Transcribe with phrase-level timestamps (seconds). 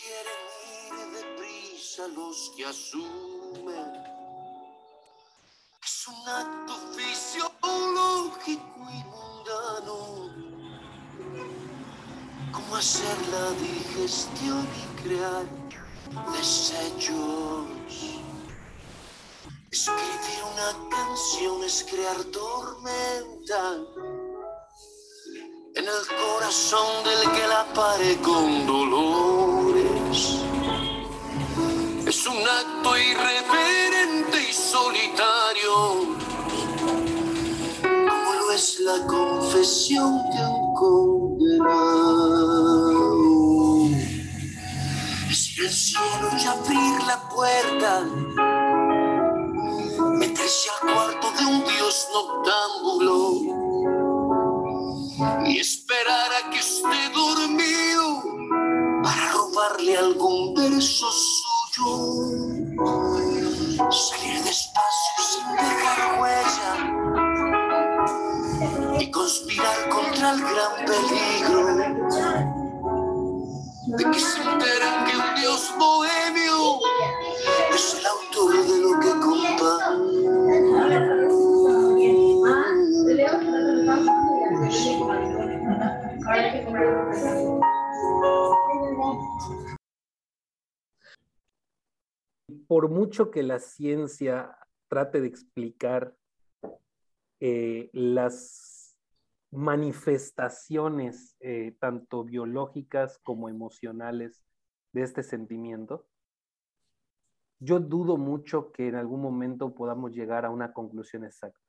[0.00, 0.40] quieren
[0.86, 3.92] ir deprisa los que asumen.
[5.82, 9.98] Es un acto fisiológico y mundano.
[12.52, 15.46] Como hacer la digestión y crear
[16.32, 17.66] desechos.
[19.70, 23.62] Escribir una canción es crear tormenta
[25.76, 29.43] en el corazón del que la pare con dolores.
[32.44, 35.72] Un acto irreverente y solitario,
[37.80, 41.64] como lo es la confesión de un condenado.
[45.30, 48.04] Es ir al cielo y abrir la puerta
[50.18, 53.53] meterse al cuarto de un dios noctámbulo
[93.14, 96.16] que la ciencia trate de explicar
[97.40, 98.98] eh, las
[99.50, 104.42] manifestaciones eh, tanto biológicas como emocionales
[104.92, 106.06] de este sentimiento,
[107.60, 111.60] yo dudo mucho que en algún momento podamos llegar a una conclusión exacta.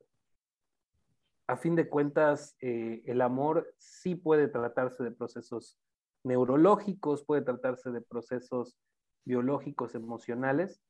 [1.46, 5.78] A fin de cuentas, eh, el amor sí puede tratarse de procesos
[6.24, 8.76] neurológicos, puede tratarse de procesos
[9.24, 10.82] biológicos, emocionales,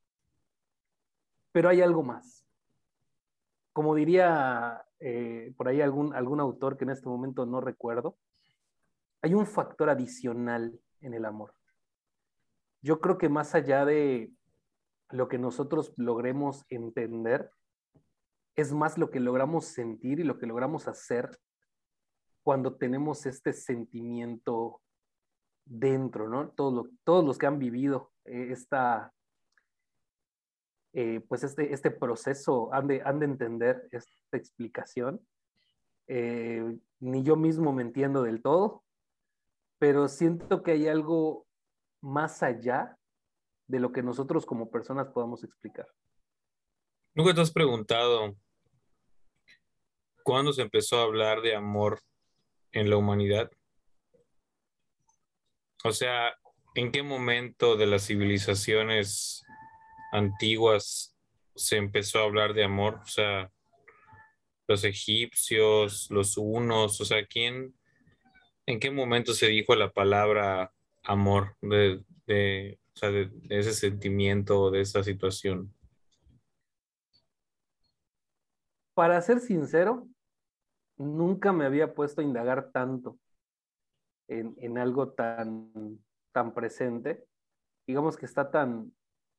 [1.57, 2.45] pero hay algo más.
[3.73, 8.19] Como diría eh, por ahí algún, algún autor que en este momento no recuerdo,
[9.23, 11.55] hay un factor adicional en el amor.
[12.83, 14.31] Yo creo que más allá de
[15.09, 17.51] lo que nosotros logremos entender
[18.55, 21.41] es más lo que logramos sentir y lo que logramos hacer
[22.43, 24.83] cuando tenemos este sentimiento
[25.65, 26.51] dentro, ¿no?
[26.51, 29.15] Todos, todos los que han vivido eh, esta,
[30.99, 35.21] eh, pues este, este proceso han de, han de entender esta explicación.
[36.07, 36.65] Eh,
[37.01, 38.83] ni yo mismo me entiendo del todo,
[39.79, 41.47] pero siento que hay algo
[42.01, 42.97] más allá
[43.67, 45.87] de lo que nosotros como personas podamos explicar.
[47.15, 48.35] ¿Nunca te has preguntado
[50.23, 52.01] cuándo se empezó a hablar de amor
[52.73, 53.51] en la humanidad?
[55.85, 56.35] O sea,
[56.75, 59.46] ¿en qué momento de las civilizaciones
[60.17, 61.15] antiguas
[61.55, 63.01] se empezó a hablar de amor?
[63.03, 63.51] O sea,
[64.67, 67.75] los egipcios, los hunos, o sea, ¿quién,
[68.67, 70.73] en qué momento se dijo la palabra
[71.05, 75.73] amor de, o sea, de, ese sentimiento, de esa situación?
[78.95, 80.09] Para ser sincero,
[80.97, 83.19] nunca me había puesto a indagar tanto
[84.27, 86.01] en, en algo tan,
[86.33, 87.25] tan presente.
[87.87, 88.96] Digamos que está tan,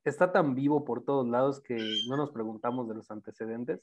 [0.09, 3.81] está tan vivo por todos lados que no nos preguntamos de los antecedentes.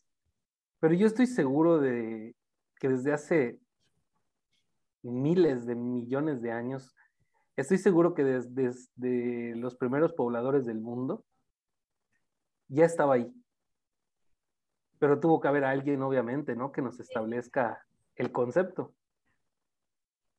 [0.81, 2.35] Pero yo estoy seguro de
[2.79, 3.59] que desde hace
[5.03, 6.95] miles de millones de años
[7.57, 11.25] Estoy seguro que desde, los primeros pobladores del mundo
[12.69, 13.33] ya estaba ahí.
[14.99, 16.73] Pero tuvo que haber alguien, obviamente, ¿no?
[16.73, 18.93] Que nos establezca el concepto.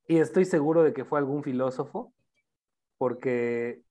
[0.07, 2.13] Y estoy seguro de que fue algún filósofo,
[2.97, 3.81] porque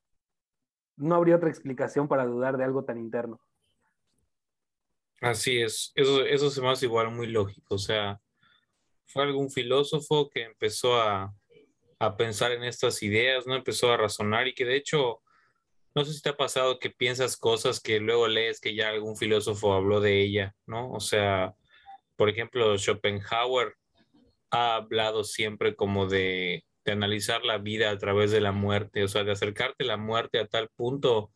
[0.97, 3.41] no habría otra explicación para dudar de algo tan interno.
[5.21, 7.75] Así es, eso, eso se me hace igual muy lógico.
[7.75, 8.21] O sea,
[9.07, 11.35] fue algún filósofo que empezó a,
[11.99, 13.55] a pensar en estas ideas, ¿no?
[13.55, 15.23] Empezó a razonar y que de hecho,
[15.95, 19.17] no sé si te ha pasado que piensas cosas que luego lees que ya algún
[19.17, 20.91] filósofo habló de ella, ¿no?
[20.93, 21.55] O sea,
[22.17, 23.75] por ejemplo, Schopenhauer
[24.51, 29.09] ha hablado siempre como de, de analizar la vida a través de la muerte, o
[29.09, 31.33] sea, de acercarte a la muerte a tal punto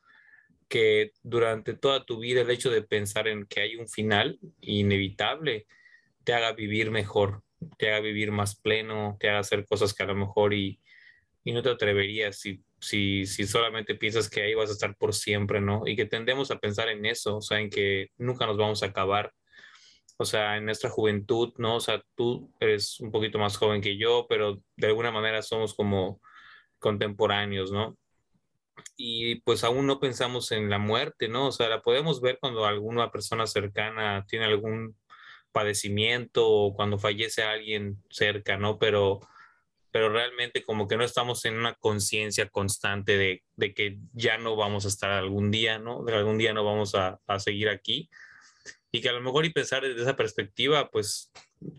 [0.69, 5.67] que durante toda tu vida el hecho de pensar en que hay un final inevitable
[6.25, 7.43] te haga vivir mejor,
[7.79, 10.79] te haga vivir más pleno, te haga hacer cosas que a lo mejor y,
[11.43, 15.15] y no te atreverías si, si, si solamente piensas que ahí vas a estar por
[15.15, 15.87] siempre, ¿no?
[15.87, 18.87] Y que tendemos a pensar en eso, o sea, en que nunca nos vamos a
[18.87, 19.33] acabar.
[20.19, 21.77] O sea, en nuestra juventud, ¿no?
[21.77, 25.75] O sea, tú eres un poquito más joven que yo, pero de alguna manera somos
[25.75, 26.21] como
[26.81, 27.97] contemporáneos, ¿no?
[28.97, 31.47] Y pues aún no pensamos en la muerte, ¿no?
[31.49, 34.97] O sea, la podemos ver cuando alguna persona cercana tiene algún
[35.53, 38.79] padecimiento o cuando fallece alguien cerca, ¿no?
[38.79, 39.21] Pero,
[39.93, 44.57] pero realmente como que no estamos en una conciencia constante de, de, que ya no
[44.57, 46.05] vamos a estar algún día, ¿no?
[46.05, 48.11] De algún día no vamos a, a seguir aquí.
[48.91, 51.31] Y que a lo mejor y pensar desde esa perspectiva, pues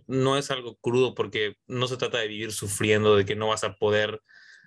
[0.07, 3.63] no es algo crudo porque no se trata de vivir sufriendo, de que no vas
[3.63, 4.21] a poder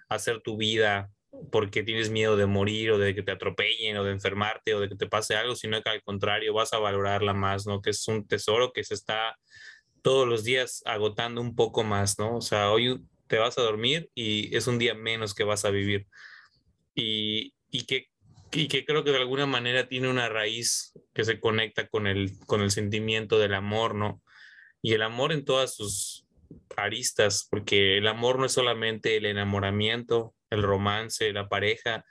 [0.08, 1.10] hacer tu vida
[1.50, 4.88] porque tienes miedo de morir o de que te atropellen o de enfermarte o de
[4.88, 7.80] que te pase algo, sino que al contrario vas a valorarla más, ¿no?
[7.80, 9.38] Que es un tesoro que se está
[10.02, 12.36] todos los días agotando un poco más, ¿no?
[12.36, 15.70] O sea, hoy te vas a dormir y es un día menos que vas a
[15.70, 16.06] vivir.
[16.94, 18.08] Y, y que,
[18.52, 22.32] y que creo que de alguna manera tiene una raíz que se conecta con el,
[22.46, 24.22] con el sentimiento del amor, ¿no?
[24.82, 26.26] Y el amor en todas sus
[26.76, 32.04] aristas, porque el amor no es solamente el enamoramiento, el romance, la pareja.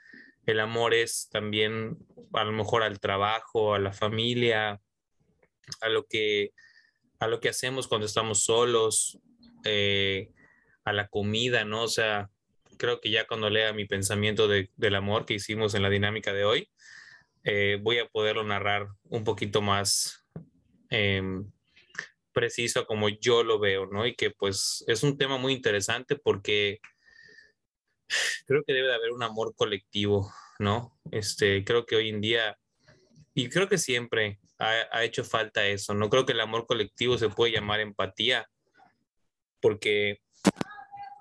[0.46, 1.98] El amor es también
[2.32, 4.80] a lo mejor al trabajo, a la familia,
[5.80, 6.50] a lo que,
[7.20, 9.18] a lo que hacemos cuando estamos solos,
[9.64, 10.30] eh,
[10.84, 11.84] a la comida, ¿no?
[11.84, 12.30] O sea,
[12.82, 16.44] creo que ya cuando lea mi pensamiento del amor que hicimos en la dinámica de
[16.44, 16.68] hoy,
[17.44, 20.26] eh, voy a poderlo narrar un poquito más
[20.90, 21.48] em,
[22.32, 24.04] preciso como yo lo veo, ¿no?
[24.04, 26.80] Y que pues es un tema muy interesante porque
[28.46, 30.98] creo que debe de haber un amor colectivo, ¿no?
[31.12, 32.58] Este, creo que hoy en día,
[33.32, 36.10] y creo que siempre ha, hecho falta eso, ¿no?
[36.10, 38.50] Creo que el amor colectivo se puede llamar empatía,
[39.60, 40.20] porque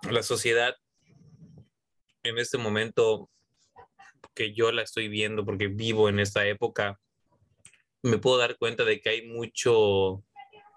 [0.10, 0.76] la sociedad
[2.24, 3.30] en este momento
[4.34, 7.00] que yo la estoy viendo, porque vivo en esta época,
[8.04, 10.24] me puedo dar cuenta de que hay mucho,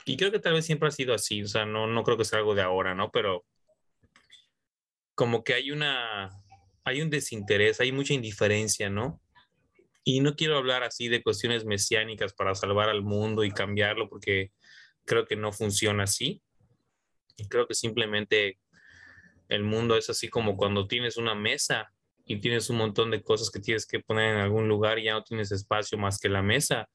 [0.05, 2.25] y creo que tal vez siempre ha sido así, o sea, no, no creo que
[2.25, 3.11] sea algo de ahora, ¿no?
[3.11, 3.45] Pero
[5.15, 6.31] como que hay una,
[6.85, 9.21] hay un desinterés, hay mucha indiferencia, ¿no?
[10.03, 14.53] Y no quiero hablar así de cuestiones mesiánicas para salvar al mundo y cambiarlo, porque
[15.07, 16.43] creo que no funciona así.
[17.49, 18.59] Creo que simplemente
[19.55, 21.91] el mundo es así como cuando tienes una mesa
[22.25, 25.15] y tienes un montón de cosas que tienes que poner en algún lugar y ya
[25.15, 26.89] no tienes espacio más que la mesa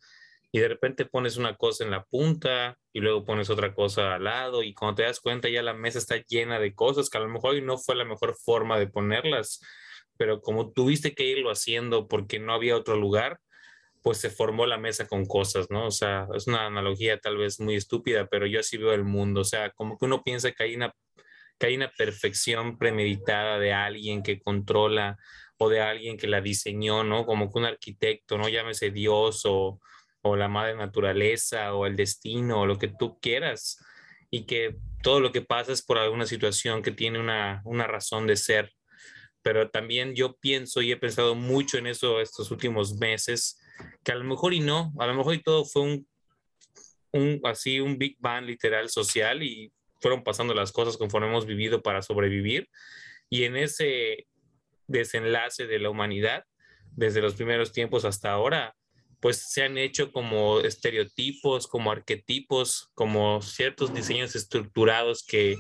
[0.51, 4.23] y de repente pones una cosa en la punta y luego pones otra cosa al
[4.23, 7.21] lado y cuando te das cuenta ya la mesa está llena de cosas que a
[7.21, 9.61] lo mejor no fue la mejor forma de ponerlas,
[10.17, 13.39] pero como tuviste que irlo haciendo porque no había otro lugar,
[14.01, 15.88] pues se formó la mesa con cosas, ¿no?
[15.88, 19.41] O sea, es una analogía tal vez muy estúpida, pero yo así veo el mundo,
[19.41, 20.94] o sea, como que uno piensa que hay una,
[21.59, 25.17] que hay una perfección premeditada de alguien que controla
[25.57, 27.25] o de alguien que la diseñó, ¿no?
[27.25, 28.47] Como que un arquitecto, ¿no?
[28.50, 29.79] Llámese Dios o
[30.21, 33.83] o la madre naturaleza o el destino o lo que tú quieras
[34.29, 38.27] y que todo lo que pasa es por alguna situación que tiene una, una razón
[38.27, 38.73] de ser.
[39.41, 43.59] Pero también yo pienso y he pensado mucho en eso estos últimos meses,
[44.03, 46.07] que a lo mejor y no, a lo mejor y todo fue un,
[47.13, 51.81] un así, un Big Bang literal social y fueron pasando las cosas conforme hemos vivido
[51.81, 52.69] para sobrevivir.
[53.29, 54.27] Y en ese
[54.87, 56.44] desenlace de la humanidad,
[56.91, 58.75] desde los primeros tiempos hasta ahora,
[59.19, 65.57] pues se han hecho como estereotipos, como arquetipos, como ciertos diseños estructurados que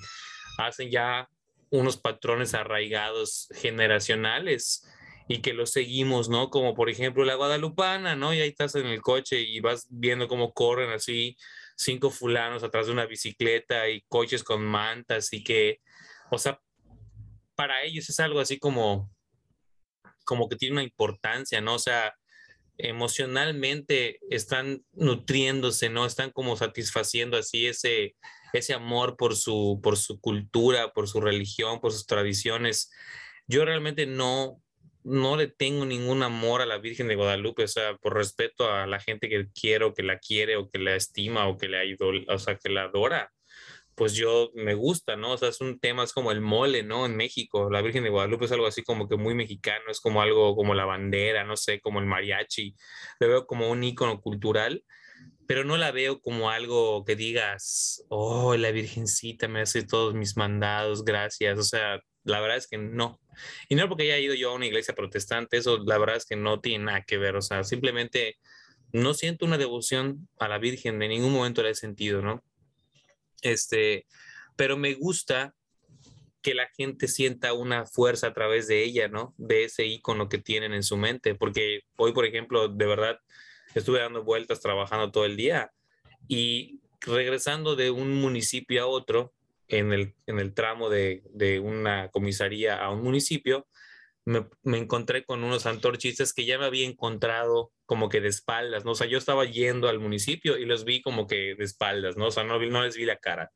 [0.57, 1.29] hacen ya
[1.69, 4.87] unos patrones arraigados generacionales
[5.27, 6.49] y que los seguimos, ¿no?
[6.49, 8.33] Como por ejemplo la guadalupana, ¿no?
[8.33, 11.37] Y ahí estás en el coche y vas viendo cómo corren así
[11.79, 15.79] cinco fulanos atrás de una bicicleta y coches con mantas y que,
[16.29, 16.61] o sea,
[17.55, 19.09] para ellos es algo así como,
[20.25, 21.75] como que tiene una importancia, ¿no?
[21.75, 22.13] O sea,
[22.77, 26.05] emocionalmente están nutriéndose, ¿no?
[26.05, 28.15] Están como satisfaciendo así ese,
[28.51, 32.91] ese amor por su, por su cultura, por su religión, por sus tradiciones.
[33.47, 34.61] Yo realmente no,
[35.03, 38.85] no le tengo ningún amor a la Virgen de Guadalupe, o sea, por respeto a
[38.87, 42.25] la gente que quiero, que la quiere o que la estima o que la idol,
[42.29, 43.31] o sea, que la adora
[43.99, 45.33] pues yo me gusta, ¿no?
[45.33, 47.05] O sea, es un tema, es como el mole, ¿no?
[47.05, 50.21] En México, la Virgen de Guadalupe es algo así como que muy mexicano, es como
[50.21, 52.73] algo como la bandera, no sé, como el mariachi,
[53.19, 54.85] lo veo como un ícono cultural,
[55.47, 60.37] pero no la veo como algo que digas, oh, la Virgencita me hace todos mis
[60.37, 63.19] mandados, gracias, o sea, la verdad es que no.
[63.67, 66.35] Y no porque haya ido yo a una iglesia protestante, eso la verdad es que
[66.35, 68.37] no tiene nada que ver, o sea, simplemente
[68.91, 72.43] no siento una devoción a la Virgen, de ningún momento la he sentido, ¿no?
[73.41, 74.05] Este,
[74.55, 75.53] pero me gusta
[76.41, 79.33] que la gente sienta una fuerza a través de ella, ¿no?
[79.37, 83.19] De ese icono que tienen en su mente, porque hoy, por ejemplo, de verdad,
[83.75, 85.71] estuve dando vueltas trabajando todo el día
[86.27, 89.33] y regresando de un municipio a otro,
[89.69, 93.67] en el, en el tramo de, de una comisaría a un municipio,
[94.25, 98.83] me, me, encontré con unos antorchistas que ya me había encontrado como que de espaldas,
[98.83, 98.91] ¿no?
[98.91, 102.27] O sea, yo estaba yendo al municipio y los vi como que de espaldas, ¿no?
[102.27, 103.51] O sea, no, no les vi la cara.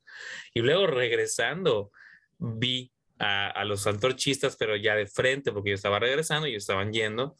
[0.54, 1.92] Y luego regresando,
[2.38, 6.92] vi a, a los antorchistas, pero ya de frente, porque yo estaba regresando y estaban
[6.92, 7.36] yendo.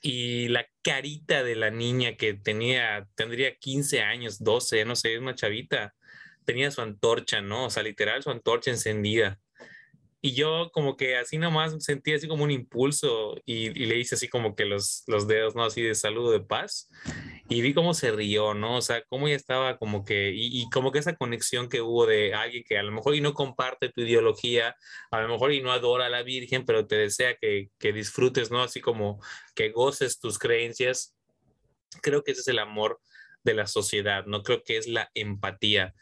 [0.00, 5.20] Y la carita de la niña que tenía, tendría 15 años, 12, no sé, es
[5.20, 5.94] una chavita,
[6.44, 7.66] tenía su antorcha, ¿no?
[7.66, 9.38] O sea, literal, su antorcha encendida.
[10.24, 14.28] Y yo como que así nomás sentí así como un impulso y, le hice así
[14.28, 15.64] como que los, los dedos, ¿no?
[15.64, 16.88] Así de saludo de paz.
[17.48, 18.76] Y vi cómo se rió, ¿no?
[18.76, 22.06] O sea, cómo ya estaba como que, y, y, como que esa conexión que hubo
[22.06, 24.76] de alguien que a lo mejor y no comparte tu ideología,
[25.10, 28.52] a lo mejor y no adora a la Virgen, pero te desea que, que disfrutes,
[28.52, 28.62] ¿no?
[28.62, 29.20] Así como
[29.56, 31.16] que goces tus creencias.
[32.00, 33.00] Creo que ese es el amor
[33.44, 35.94] de la sociedad, no creo que es la empatía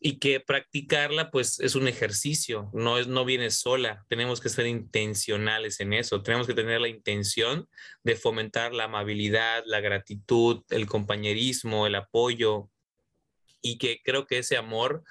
[0.00, 4.66] y que practicarla pues es un ejercicio, no, es, no viene sola, tenemos que ser
[4.66, 7.68] intencionales en eso, tenemos que tener la intención
[8.04, 12.70] de fomentar la amabilidad, la gratitud, el compañerismo, el apoyo
[13.60, 15.02] y que creo que ese amor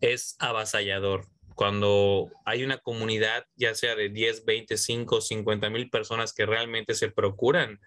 [0.00, 1.26] es avasallador.
[1.54, 6.94] Cuando hay una comunidad, ya sea de 10, 20, 5, 50 mil personas que realmente
[6.94, 7.80] se procuran,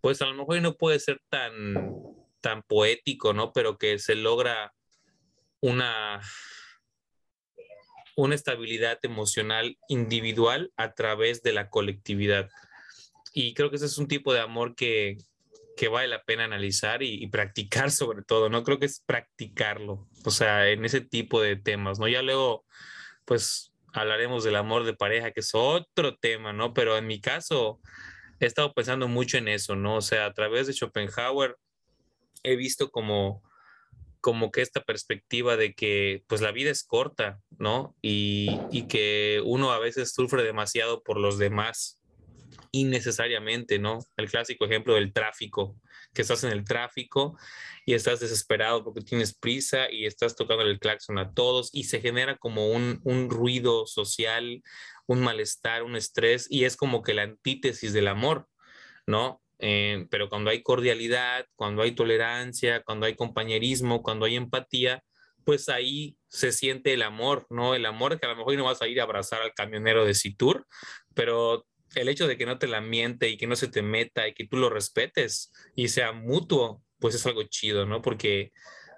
[0.00, 1.74] pues a lo mejor no puede ser tan,
[2.44, 3.54] tan poético, ¿no?
[3.54, 4.74] Pero que se logra
[5.62, 6.20] una,
[8.16, 12.50] una estabilidad emocional individual a través de la colectividad.
[13.32, 15.16] Y creo que ese es un tipo de amor que,
[15.74, 18.62] que vale la pena analizar y, y, practicar sobre todo, ¿no?
[18.62, 22.08] Creo que es practicarlo, o sea, en ese tipo de temas, ¿no?
[22.08, 22.66] Ya luego,
[23.24, 26.74] pues, hablaremos del amor de pareja, que es otro tema, ¿no?
[26.74, 27.80] Pero en mi caso,
[28.38, 29.96] he estado pensando mucho en eso, ¿no?
[29.96, 31.56] O sea, a través de Schopenhauer
[32.44, 33.42] he visto como
[34.20, 37.94] como que esta perspectiva de que pues la vida es corta, ¿no?
[38.00, 42.00] Y, y, que uno a veces sufre demasiado por los demás
[42.72, 43.98] innecesariamente, ¿no?
[44.16, 45.76] El clásico ejemplo del tráfico,
[46.12, 47.38] que estás en el tráfico
[47.84, 52.00] y estás desesperado porque tienes prisa y estás tocando el claxon a todos y se
[52.00, 54.62] genera como un, un ruido social,
[55.06, 58.48] un malestar, un estrés y es como que la antítesis del amor,
[59.06, 59.40] ¿no?
[59.58, 65.02] Eh, pero cuando hay cordialidad, cuando hay tolerancia, cuando hay compañerismo, cuando hay empatía,
[65.44, 67.74] pues ahí se siente el amor, ¿no?
[67.74, 70.14] El amor que a lo mejor no vas a ir a abrazar al camionero de
[70.14, 70.66] Citur,
[71.14, 74.26] pero el hecho de que no te la miente y que no se te meta
[74.26, 78.02] y que tú lo respetes y sea mutuo, pues es algo chido, ¿no?
[78.02, 78.52] Porque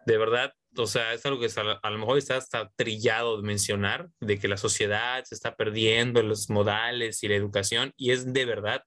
[0.06, 3.46] de verdad o sea, es algo que a, a lo mejor está hasta trillado de
[3.46, 8.32] mencionar, de que la sociedad se está perdiendo los modales y la educación, y es
[8.32, 8.82] de verdad.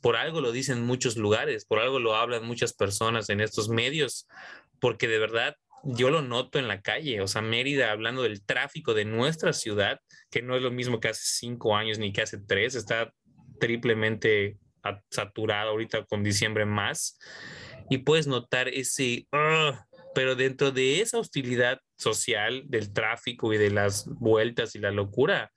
[0.00, 4.26] Por algo lo dicen muchos lugares, por algo lo hablan muchas personas en estos medios,
[4.80, 8.94] porque de verdad yo lo noto en la calle, o sea, Mérida hablando del tráfico
[8.94, 9.98] de nuestra ciudad,
[10.30, 13.12] que no es lo mismo que hace cinco años ni que hace tres, está
[13.58, 14.58] triplemente
[15.10, 17.18] saturado ahorita con diciembre más,
[17.90, 19.26] y puedes notar ese...
[19.32, 19.74] Uh,
[20.14, 25.52] pero dentro de esa hostilidad social del tráfico y de las vueltas y la locura,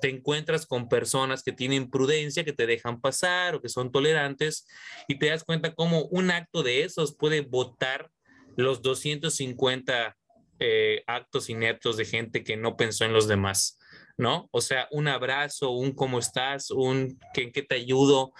[0.00, 4.66] te encuentras con personas que tienen prudencia, que te dejan pasar o que son tolerantes
[5.08, 8.10] y te das cuenta cómo un acto de esos puede votar
[8.56, 10.16] los 250
[10.60, 13.78] eh, actos ineptos de gente que no pensó en los demás,
[14.16, 14.48] ¿no?
[14.50, 18.32] O sea, un abrazo, un cómo estás, un que, qué te ayudo,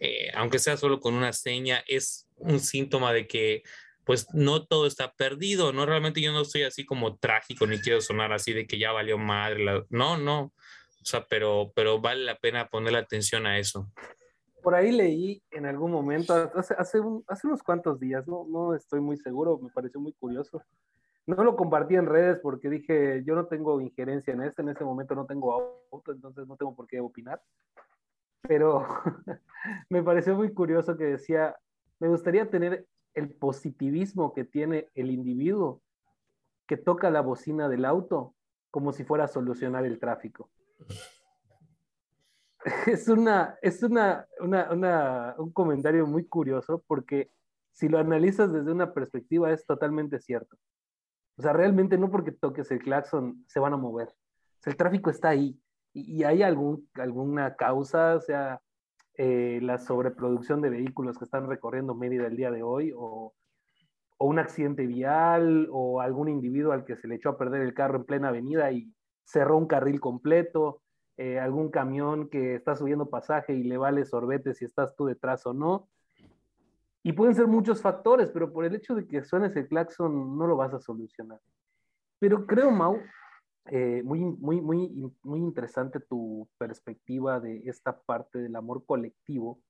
[0.00, 3.62] eh, aunque sea solo con una seña, es un síntoma de que
[4.04, 5.86] pues no todo está perdido, ¿no?
[5.86, 9.18] Realmente yo no soy así como trágico, ni quiero sonar así de que ya valió
[9.18, 9.84] madre, la...
[9.90, 10.52] no, no,
[11.02, 13.88] o sea, pero, pero vale la pena poner atención a eso.
[14.62, 19.16] Por ahí leí en algún momento, hace, hace unos cuantos días, no, no estoy muy
[19.16, 20.62] seguro, me pareció muy curioso.
[21.26, 24.84] No lo compartí en redes porque dije, yo no tengo injerencia en esto, en ese
[24.84, 27.40] momento no tengo auto, entonces no tengo por qué opinar.
[28.42, 28.86] Pero
[29.88, 31.56] me pareció muy curioso que decía,
[32.00, 35.82] me gustaría tener el positivismo que tiene el individuo
[36.66, 38.34] que toca la bocina del auto
[38.70, 40.50] como si fuera a solucionar el tráfico.
[42.86, 47.28] Es, una, es una, una, un comentario muy curioso porque
[47.72, 50.56] si lo analizas desde una perspectiva es totalmente cierto.
[51.36, 54.10] O sea, realmente no porque toques el claxon se van a mover.
[54.10, 55.60] O sea, el tráfico está ahí
[55.92, 58.62] y, y hay algún, alguna causa, o sea,
[59.14, 63.34] eh, la sobreproducción de vehículos que están recorriendo Mérida el día de hoy, o,
[64.18, 67.98] un accidente vial, o algún individuo al que se le echó a perder el carro
[67.98, 68.92] en plena avenida y
[69.24, 70.80] cerró un carril completo,
[71.16, 75.44] eh, algún camión que está subiendo pasaje y le vale sorbete si estás tú detrás
[75.46, 75.88] o no.
[77.02, 80.46] Y pueden ser muchos factores, pero por el hecho de que suene ese claxon no
[80.46, 81.40] lo vas a solucionar.
[82.20, 83.00] Pero creo, Mau,
[83.66, 89.60] eh, muy, muy, muy, muy interesante tu perspectiva de esta parte del amor colectivo.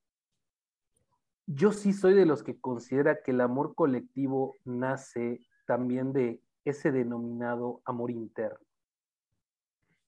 [1.46, 6.90] Yo sí soy de los que considera que el amor colectivo nace también de ese
[6.90, 8.58] denominado amor interno.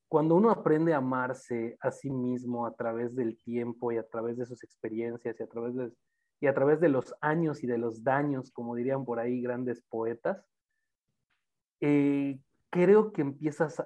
[0.09, 4.37] Cuando uno aprende a amarse a sí mismo a través del tiempo y a través
[4.37, 5.93] de sus experiencias y a través de,
[6.41, 9.83] y a través de los años y de los daños, como dirían por ahí grandes
[9.83, 10.47] poetas,
[11.81, 12.39] eh,
[12.75, 13.81] creo que empiezas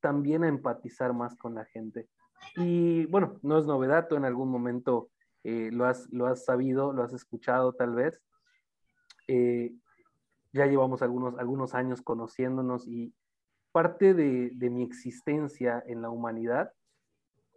[0.00, 2.08] también a empatizar más con la gente.
[2.54, 5.10] Y bueno, no es novedad, tú en algún momento
[5.42, 8.22] eh, lo, has, lo has sabido, lo has escuchado tal vez.
[9.26, 9.74] Eh,
[10.52, 13.12] ya llevamos algunos, algunos años conociéndonos y
[13.72, 16.72] parte de, de, mi existencia en la humanidad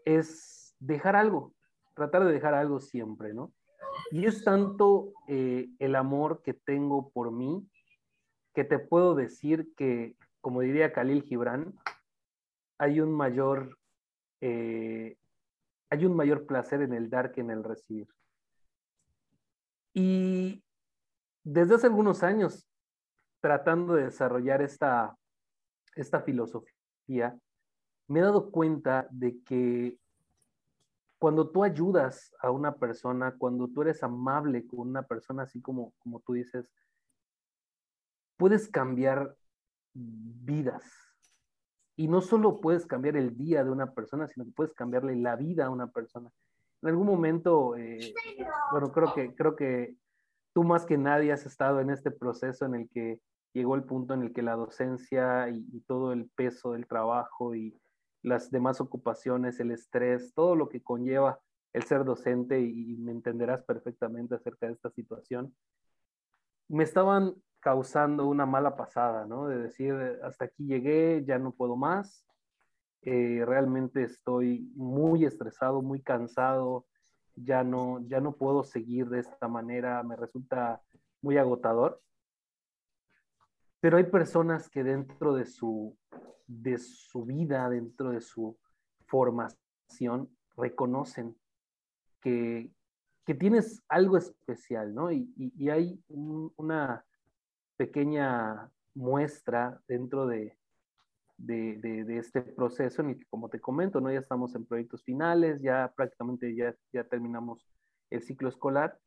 [0.03, 1.53] es dejar algo,
[1.93, 3.53] tratar de dejar algo siempre, ¿no?
[4.09, 7.69] Y es tanto eh, el amor que tengo por mí
[8.55, 11.73] que te puedo decir que, como diría Khalil Gibran,
[12.77, 13.77] hay un mayor,
[14.41, 15.17] eh,
[15.89, 18.07] hay un mayor placer en el dar que en el recibir.
[19.93, 20.63] Y
[21.43, 22.67] desde hace algunos años,
[23.39, 25.15] tratando de desarrollar esta,
[25.95, 27.37] esta filosofía,
[28.07, 29.97] me he dado cuenta de que
[31.19, 35.93] cuando tú ayudas a una persona, cuando tú eres amable con una persona, así como,
[35.99, 36.67] como tú dices,
[38.37, 39.35] puedes cambiar
[39.93, 40.83] vidas.
[41.95, 45.35] Y no solo puedes cambiar el día de una persona, sino que puedes cambiarle la
[45.35, 46.29] vida a una persona.
[46.81, 48.13] En algún momento, eh,
[48.71, 49.95] bueno, creo que, creo que
[50.53, 53.19] tú más que nadie has estado en este proceso en el que
[53.53, 57.77] llegó el punto en el que la docencia y, todo el peso del trabajo y
[58.23, 61.39] las demás ocupaciones, el estrés, todo lo que conlleva
[61.73, 65.53] el ser docente y me entenderás perfectamente acerca de esta situación,
[66.67, 69.47] me estaban causando una mala pasada, ¿no?
[69.47, 69.93] De decir,
[70.23, 72.25] hasta aquí llegué, ya no puedo más,
[73.03, 76.85] eh, realmente estoy muy estresado, muy cansado,
[77.35, 80.81] ya no, ya no puedo seguir de esta manera, me resulta
[81.21, 82.01] muy agotador.
[83.79, 85.97] Pero hay personas que dentro de su,
[86.45, 88.57] de su vida, dentro de su
[89.07, 91.35] formación, reconocen
[92.21, 92.71] que,
[93.25, 95.11] que tienes algo especial, ¿no?
[95.11, 97.03] Y, y, hay un, una,
[97.81, 100.55] pequeña muestra dentro de,
[101.35, 104.11] de, este proceso en el que, como te comento, ¿no?
[104.11, 107.67] ya estamos en proyectos finales, ya prácticamente ya, ya terminamos
[108.11, 108.99] el ciclo escolar.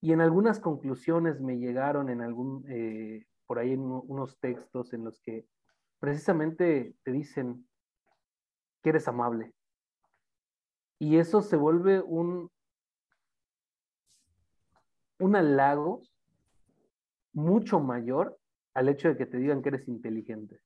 [0.00, 5.04] Y en algunas conclusiones me llegaron en algún, eh, por ahí en unos textos en
[5.04, 5.46] los que
[5.98, 7.68] precisamente te dicen
[8.82, 9.52] que eres amable.
[10.98, 12.50] Y eso se vuelve un,
[15.18, 16.00] un halago
[17.32, 18.38] mucho mayor
[18.74, 20.60] al hecho de que te digan que eres inteligente.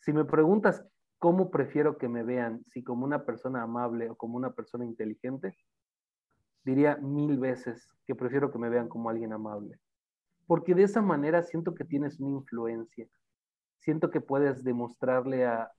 [0.00, 0.84] Si me preguntas
[1.18, 5.56] cómo prefiero que me vean, si como una persona amable o como una persona inteligente,
[6.64, 9.80] diría mil veces que prefiero que me vean como alguien amable.
[10.46, 13.08] Porque de esa manera siento que tienes una influencia.
[13.80, 15.72] Siento que puedes demostrarle a,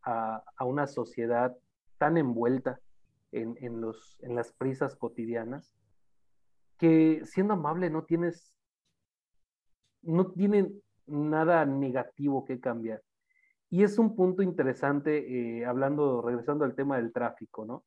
[0.62, 1.56] una sociedad
[1.98, 2.80] tan envuelta
[3.32, 5.74] en, los, en las prisas cotidianas
[6.78, 8.57] que siendo amable no tienes
[10.08, 13.02] no tienen nada negativo que cambiar.
[13.70, 17.84] Y es un punto interesante, eh, hablando, regresando al tema del tráfico, ¿no?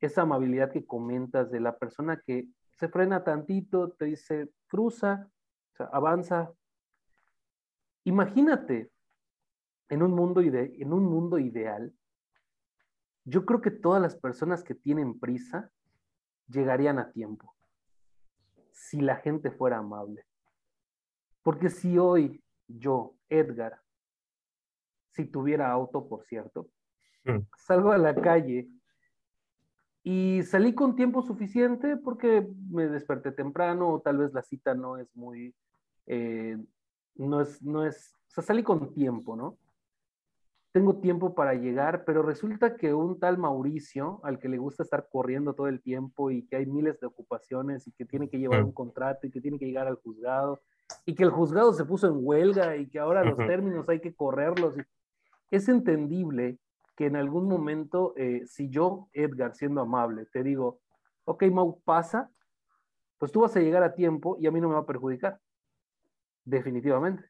[0.00, 5.28] Esa amabilidad que comentas de la persona que se frena tantito, te dice, cruza,
[5.90, 6.52] avanza.
[8.04, 8.90] Imagínate,
[9.88, 11.92] en un, mundo en un mundo ideal,
[13.24, 15.70] yo creo que todas las personas que tienen prisa
[16.48, 17.56] llegarían a tiempo,
[18.70, 20.24] si la gente fuera amable.
[21.46, 23.80] Porque si hoy yo, Edgar,
[25.12, 26.66] si tuviera auto, por cierto,
[27.22, 27.38] mm.
[27.56, 28.68] salgo a la calle
[30.02, 34.98] y salí con tiempo suficiente porque me desperté temprano o tal vez la cita no
[34.98, 35.54] es muy,
[36.06, 36.58] eh,
[37.14, 39.56] no es, no es, o sea, salí con tiempo, ¿no?
[40.72, 45.08] Tengo tiempo para llegar, pero resulta que un tal Mauricio, al que le gusta estar
[45.08, 48.64] corriendo todo el tiempo y que hay miles de ocupaciones y que tiene que llevar
[48.64, 48.66] mm.
[48.66, 50.60] un contrato y que tiene que llegar al juzgado
[51.04, 54.14] y que el juzgado se puso en huelga y que ahora los términos hay que
[54.14, 54.74] correrlos.
[55.50, 56.58] Es entendible
[56.96, 60.80] que en algún momento, eh, si yo, Edgar, siendo amable, te digo,
[61.24, 62.30] ok, Mau, pasa,
[63.18, 65.38] pues tú vas a llegar a tiempo y a mí no me va a perjudicar.
[66.44, 67.24] Definitivamente.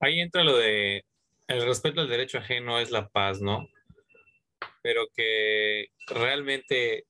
[0.00, 1.04] Ahí entra lo de
[1.46, 3.68] el respeto al derecho ajeno es la paz, ¿no?
[4.82, 7.06] Pero que realmente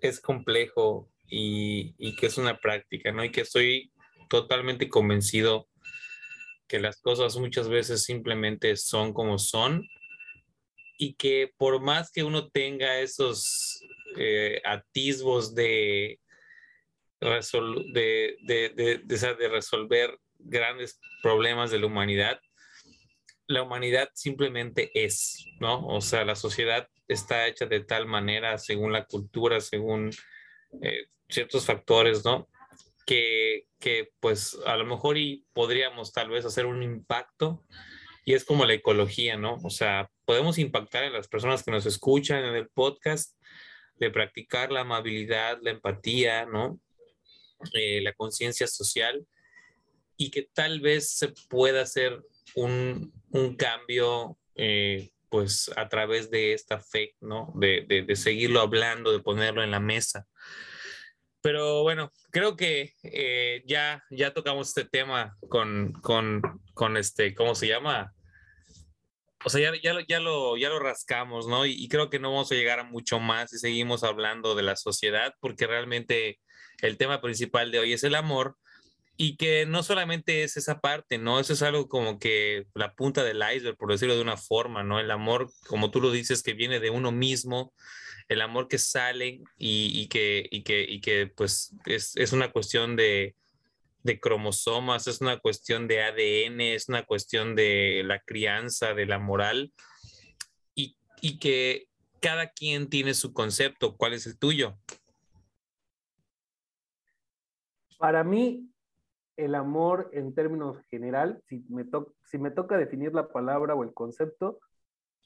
[0.00, 3.24] es complejo y, y que es una práctica, ¿no?
[3.24, 3.92] Y que estoy
[4.28, 5.68] totalmente convencido
[6.68, 9.84] que las cosas muchas veces simplemente son como son
[10.98, 13.82] y que por más que uno tenga esos
[14.16, 16.20] eh, atisbos de,
[17.20, 22.40] de, de, de, resolver grandes problemas de la humanidad,
[23.46, 25.86] la humanidad simplemente es, ¿no?
[25.86, 30.10] O sea, la sociedad está hecha de tal manera, según la cultura, según
[30.82, 32.48] eh, ciertos factores, ¿no?
[33.06, 37.64] Que, que, pues a lo mejor y podríamos tal vez hacer un impacto
[38.24, 39.58] y es como la ecología, ¿no?
[39.64, 43.36] O sea, podemos impactar en las personas que nos escuchan en el podcast
[43.96, 46.80] de practicar la amabilidad, la empatía, ¿no?
[47.74, 49.26] Eh, la conciencia social
[50.16, 52.22] y que tal vez se pueda hacer
[52.54, 57.52] un, un cambio, eh, pues a través de esta fe, ¿no?
[57.54, 60.26] De, de, de, seguirlo hablando, de ponerlo en la mesa.
[61.42, 66.42] Pero bueno, creo que eh, ya, ya tocamos este tema con, con,
[66.74, 68.12] con este, ¿cómo se llama?
[69.44, 71.64] o sea, ya, ya, ya, lo, ya lo rascamos, ¿no?
[71.64, 74.62] Y, y, creo que no vamos a llegar a mucho más si seguimos hablando de
[74.62, 76.38] la sociedad, porque realmente
[76.82, 78.56] el tema principal de hoy es el amor
[79.16, 81.40] y que no solamente es esa parte, ¿no?
[81.40, 84.98] Eso es algo como que la punta del iceberg, por decirlo de una forma, ¿no?
[84.98, 87.72] El amor, como tú lo dices, que viene de uno mismo,
[88.30, 92.94] el amor que sale y, que, y que, y que pues es, es una cuestión
[92.94, 93.34] de,
[94.04, 99.18] de cromosomas, es una cuestión de ADN, es una cuestión de la crianza, de la
[99.18, 99.72] moral,
[100.76, 101.88] y, y que
[102.20, 103.96] cada quien tiene su concepto.
[103.96, 104.78] ¿Cuál es el tuyo?
[107.98, 108.70] Para mí,
[109.36, 111.84] el amor en términos general, si me,
[112.26, 114.60] si me toca definir la palabra o el concepto,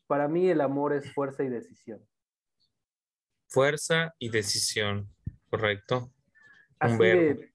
[0.06, 2.00] para mí el amor es fuerza y decisión.
[3.54, 5.08] Fuerza y decisión,
[5.48, 6.12] correcto.
[6.80, 7.40] Así verbo.
[7.40, 7.54] De,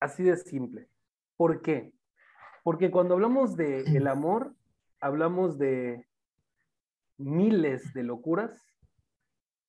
[0.00, 0.88] Así de simple.
[1.36, 1.92] ¿Por qué?
[2.64, 4.56] Porque cuando hablamos de el amor,
[5.00, 6.08] hablamos de
[7.16, 8.60] miles de locuras,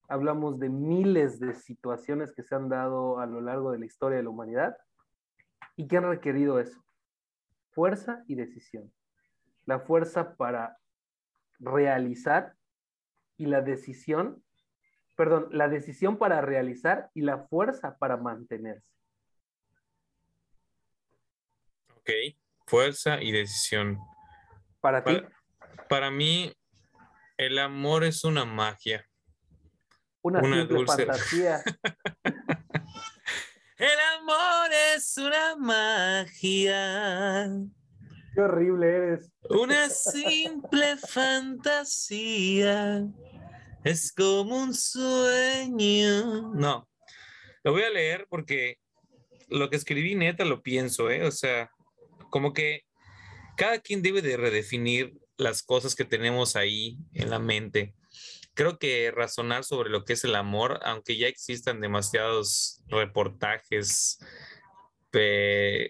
[0.08, 4.17] hablamos de miles de situaciones que se han dado a lo largo de la historia
[4.17, 4.75] de la humanidad
[5.75, 6.84] y que han requerido eso,
[7.69, 8.91] fuerza y decisión.
[9.65, 10.79] La fuerza para
[11.60, 12.55] realizar
[13.38, 14.43] y la decisión,
[15.15, 18.91] perdón, la decisión para realizar y la fuerza para mantenerse.
[21.97, 22.10] Ok,
[22.65, 23.99] fuerza y decisión.
[24.80, 25.28] Para, para ti.
[25.89, 26.54] Para mí,
[27.38, 29.08] el amor es una magia.
[30.21, 31.06] Una, una dulce...
[31.06, 31.62] fantasía.
[33.78, 37.49] el amor es una magia.
[38.34, 39.32] Qué horrible eres.
[39.49, 43.06] Una simple fantasía.
[43.85, 46.51] Es como un sueño.
[46.55, 46.89] No,
[47.63, 48.79] lo voy a leer porque
[49.47, 51.23] lo que escribí neta lo pienso, ¿eh?
[51.23, 51.69] O sea,
[52.31, 52.81] como que
[53.55, 57.93] cada quien debe de redefinir las cosas que tenemos ahí en la mente.
[58.55, 64.17] Creo que razonar sobre lo que es el amor, aunque ya existan demasiados reportajes,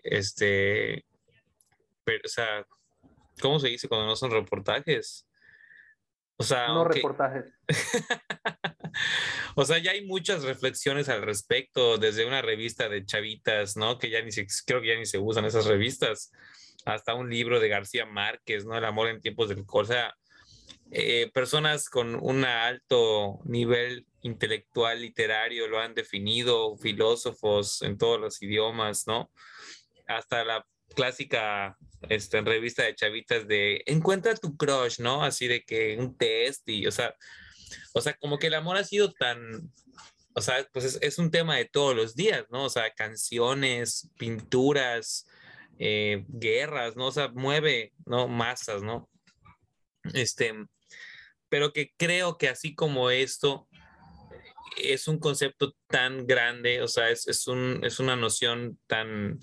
[0.04, 1.06] este,
[2.04, 2.68] pero, o sea,
[3.40, 5.26] ¿cómo se dice cuando no son reportajes?
[6.38, 7.46] O sea, no reportajes.
[9.56, 13.98] o sea, ya hay muchas reflexiones al respecto, desde una revista de chavitas, ¿no?
[13.98, 16.32] Que ya ni se, creo que ya ni se usan esas revistas,
[16.86, 18.78] hasta un libro de García Márquez, ¿no?
[18.78, 20.14] El amor en tiempos del O sea,
[20.92, 28.42] eh, personas con un alto nivel intelectual, literario, lo han definido, filósofos en todos los
[28.42, 29.32] idiomas, ¿no?
[30.08, 31.78] Hasta la clásica
[32.10, 35.24] este, revista de chavitas de encuentra tu crush, ¿no?
[35.24, 37.16] Así de que un test y, o sea,
[37.94, 39.72] o sea, como que el amor ha sido tan,
[40.34, 42.66] o sea, pues es, es un tema de todos los días, ¿no?
[42.66, 45.26] O sea, canciones, pinturas,
[45.80, 47.08] eh, guerras, ¿no?
[47.08, 48.28] O sea, mueve, ¿no?
[48.28, 49.10] Masas, ¿no?
[50.14, 50.54] Este,
[51.50, 53.68] pero que creo que así como esto
[54.78, 59.40] es un concepto tan grande, o sea, es, es, un, es una noción tan,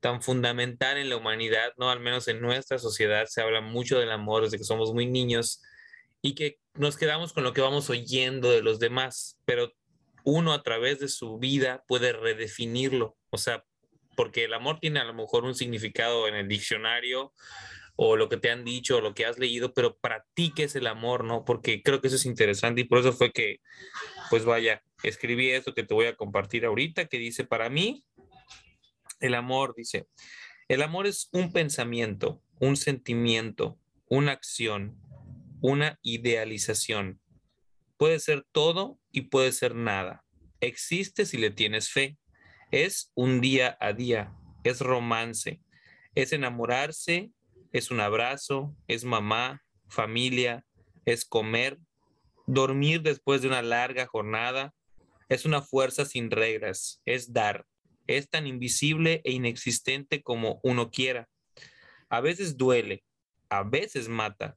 [0.00, 1.90] tan fundamental en la humanidad, ¿no?
[1.90, 5.62] Al menos en nuestra sociedad se habla mucho del amor desde que somos muy niños
[6.22, 9.72] y que nos quedamos con lo que vamos oyendo de los demás, pero
[10.24, 13.64] uno a través de su vida puede redefinirlo, o sea,
[14.16, 17.32] porque el amor tiene a lo mejor un significado en el diccionario
[17.94, 20.64] o lo que te han dicho o lo que has leído, pero para ti, ¿qué
[20.64, 21.24] es el amor?
[21.24, 21.44] ¿No?
[21.44, 23.60] Porque creo que eso es interesante y por eso fue que,
[24.30, 28.04] pues vaya, escribí esto que te voy a compartir ahorita, que dice, para mí,
[29.20, 30.08] el amor, dice,
[30.68, 33.78] el amor es un pensamiento, un sentimiento,
[34.08, 35.00] una acción,
[35.60, 37.20] una idealización.
[37.96, 40.24] Puede ser todo y puede ser nada.
[40.60, 42.18] existe si le tienes fe.
[42.72, 45.62] Es un día a día, es romance,
[46.14, 47.30] es enamorarse,
[47.72, 50.66] es un abrazo, es mamá, familia,
[51.04, 51.78] es comer,
[52.46, 54.74] dormir después de una larga jornada,
[55.28, 57.66] es una fuerza sin reglas, es dar,
[58.08, 61.28] es tan invisible e inexistente como uno quiera.
[62.08, 63.04] A veces duele,
[63.48, 64.56] a veces mata,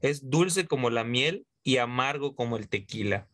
[0.00, 3.28] es dulce como la miel y amargo como el tequila.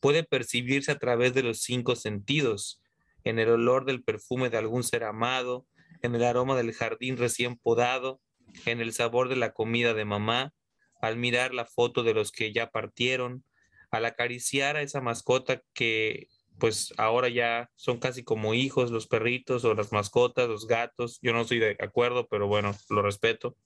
[0.00, 2.82] Puede percibirse a través de los cinco sentidos,
[3.24, 5.66] en el olor del perfume de algún ser amado,
[6.02, 8.20] en el aroma del jardín recién podado,
[8.66, 10.52] en el sabor de la comida de mamá,
[11.00, 13.44] al mirar la foto de los que ya partieron,
[13.90, 19.64] al acariciar a esa mascota que pues ahora ya son casi como hijos los perritos
[19.64, 21.18] o las mascotas, los gatos.
[21.22, 23.56] Yo no estoy de acuerdo, pero bueno, lo respeto.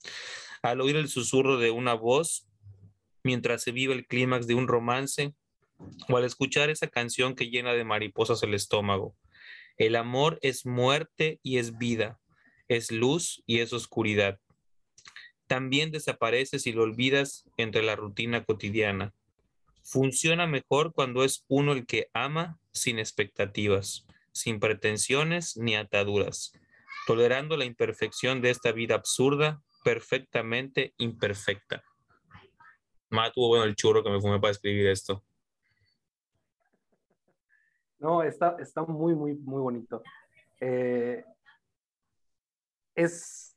[0.63, 2.49] Al oír el susurro de una voz
[3.23, 5.35] mientras se vive el clímax de un romance
[6.09, 9.17] o al escuchar esa canción que llena de mariposas el estómago.
[9.77, 12.21] El amor es muerte y es vida,
[12.69, 14.39] es luz y es oscuridad.
[15.47, 19.15] También desaparece si lo olvidas entre la rutina cotidiana.
[19.83, 26.53] Funciona mejor cuando es uno el que ama sin expectativas, sin pretensiones ni ataduras,
[27.07, 31.83] tolerando la imperfección de esta vida absurda, perfectamente imperfecta.
[33.09, 35.25] Más tuvo bueno el churro que me fumé para escribir esto.
[37.99, 40.03] No, está, está muy, muy, muy bonito.
[40.61, 41.25] Eh,
[42.95, 43.57] es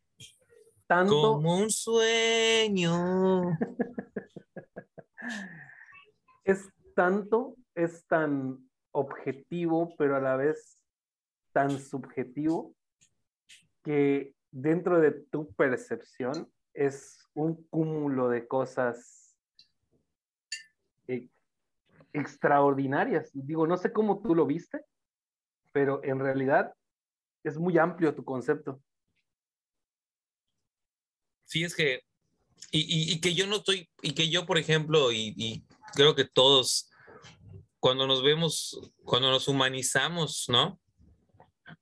[0.87, 1.21] tanto.
[1.21, 3.57] Como un sueño.
[6.43, 10.79] es tanto, es tan objetivo, pero a la vez
[11.51, 12.73] tan subjetivo,
[13.83, 19.35] que dentro de tu percepción es un cúmulo de cosas
[21.07, 21.27] eh,
[22.13, 23.29] extraordinarias.
[23.33, 24.85] Digo, no sé cómo tú lo viste,
[25.71, 26.73] pero en realidad
[27.43, 28.81] es muy amplio tu concepto.
[31.45, 32.01] Sí, es que,
[32.71, 36.89] y, que yo no estoy, y que yo, por ejemplo, y creo que todos
[37.83, 40.79] cuando nos vemos, cuando nos humanizamos, ¿no?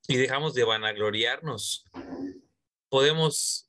[0.08, 1.86] Y dejamos de vanagloriarnos,
[2.90, 3.68] podemos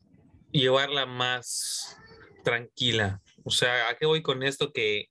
[0.50, 1.94] llevarla más
[2.42, 3.20] tranquila.
[3.44, 4.72] O sea, ¿a qué voy con esto?
[4.72, 5.10] Que,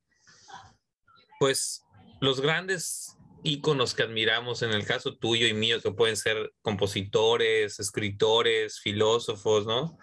[1.39, 1.83] pues,
[2.21, 7.79] los grandes íconos que admiramos, en el caso tuyo y mío, que pueden ser compositores,
[7.79, 9.95] escritores, filósofos, ¿no?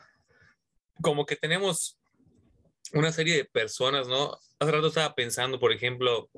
[1.02, 1.98] Como que tenemos
[2.92, 4.38] una serie de personas, ¿no?
[4.61, 6.31] Hace rato estaba pensando, por ejemplo,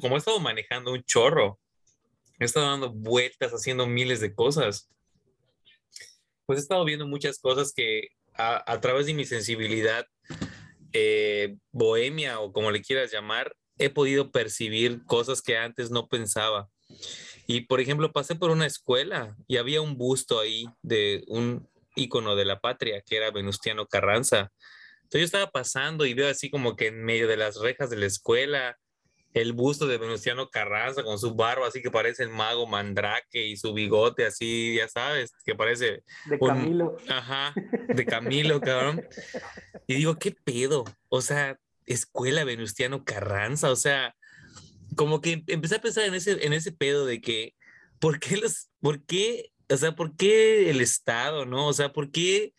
[0.00, 1.58] como he estado manejando un chorro,
[2.38, 4.90] he estado dando vueltas, haciendo miles de cosas,
[6.46, 10.06] pues he estado viendo muchas cosas que a, través de mi sensibilidad
[10.92, 16.68] eh, bohemia o como le quieras llamar, he podido percibir cosas que antes no pensaba.
[17.46, 22.36] Y por ejemplo, pasé por una escuela y había un busto ahí de un ícono
[22.36, 24.52] de la patria que era Venustiano Carranza.
[25.02, 27.96] Entonces yo estaba pasando y veo así como que en medio de las rejas de
[27.96, 28.78] la escuela
[29.34, 33.56] el busto de Venustiano Carranza con su barba así que parece el mago Mandrake y
[33.56, 36.04] su bigote así, ya sabes, que parece...
[36.26, 36.96] De Camilo.
[37.08, 37.52] Ajá,
[37.88, 39.04] de Camilo, cabrón.
[39.88, 40.84] Y digo, ¿qué pedo?
[41.08, 44.14] O sea, escuela Venustiano Carranza, o sea,
[44.94, 47.54] como que empecé a pensar en ese, en ese pedo de que,
[47.98, 51.66] ¿por qué los, por qué, o sea, por qué el Estado, no?
[51.66, 52.54] O sea, ¿por qué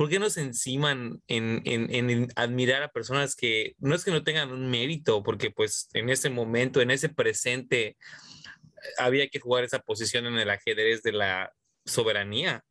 [0.00, 4.70] ¿por qué nos enciman en, admirar a personas que no es que no tengan un
[4.70, 7.98] mérito, porque pues en ese momento, en ese presente,
[8.96, 11.52] había que jugar esa posición en el ajedrez de la
[11.84, 12.64] soberanía?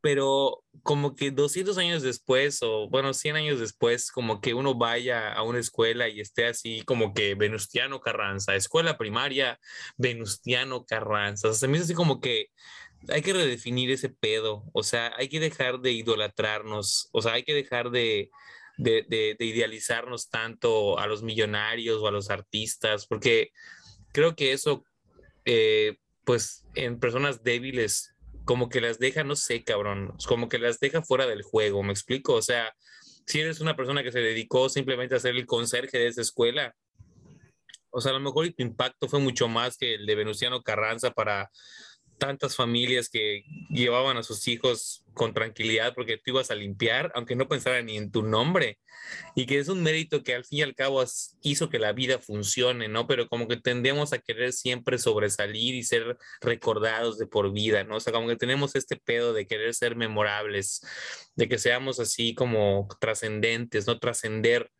[0.00, 5.34] Pero como que 200 años después, o bueno, 100 años después, como que uno vaya
[5.34, 9.60] a una escuela y esté así como que Venustiano Carranza, escuela primaria
[9.98, 11.48] Venustiano Carranza.
[11.48, 12.46] O sea, se me hizo así como que
[13.08, 17.42] hay que redefinir ese pedo, o sea, hay que dejar de idolatrarnos, o sea, hay
[17.42, 18.30] que dejar de,
[18.78, 23.50] idealizarnos tanto a los millonarios o a los artistas, porque
[24.12, 24.84] creo que eso,
[25.44, 30.80] eh, pues, en personas débiles, como que las deja, no sé, cabrón, como que las
[30.80, 32.34] deja fuera del juego, ¿me explico?
[32.34, 32.74] O sea,
[33.26, 36.74] si eres una persona que se dedicó simplemente a ser el conserje de esa escuela,
[37.90, 41.10] o sea, a lo mejor tu impacto fue mucho más que el de Venustiano Carranza
[41.10, 41.50] para
[42.18, 47.36] tantas familias que llevaban a sus hijos con tranquilidad porque tú ibas a limpiar, aunque
[47.36, 48.78] no pensaran ni en tu nombre,
[49.34, 51.04] y que es un mérito que al fin y al cabo
[51.42, 53.06] hizo que la vida funcione, ¿no?
[53.06, 57.96] Pero como que tendemos a querer siempre sobresalir y ser recordados de por vida, ¿no?
[57.96, 60.82] O sea, como que tenemos este pedo de querer ser memorables,
[61.36, 63.98] de que seamos así como trascendentes, ¿no?
[63.98, 64.70] Trascender.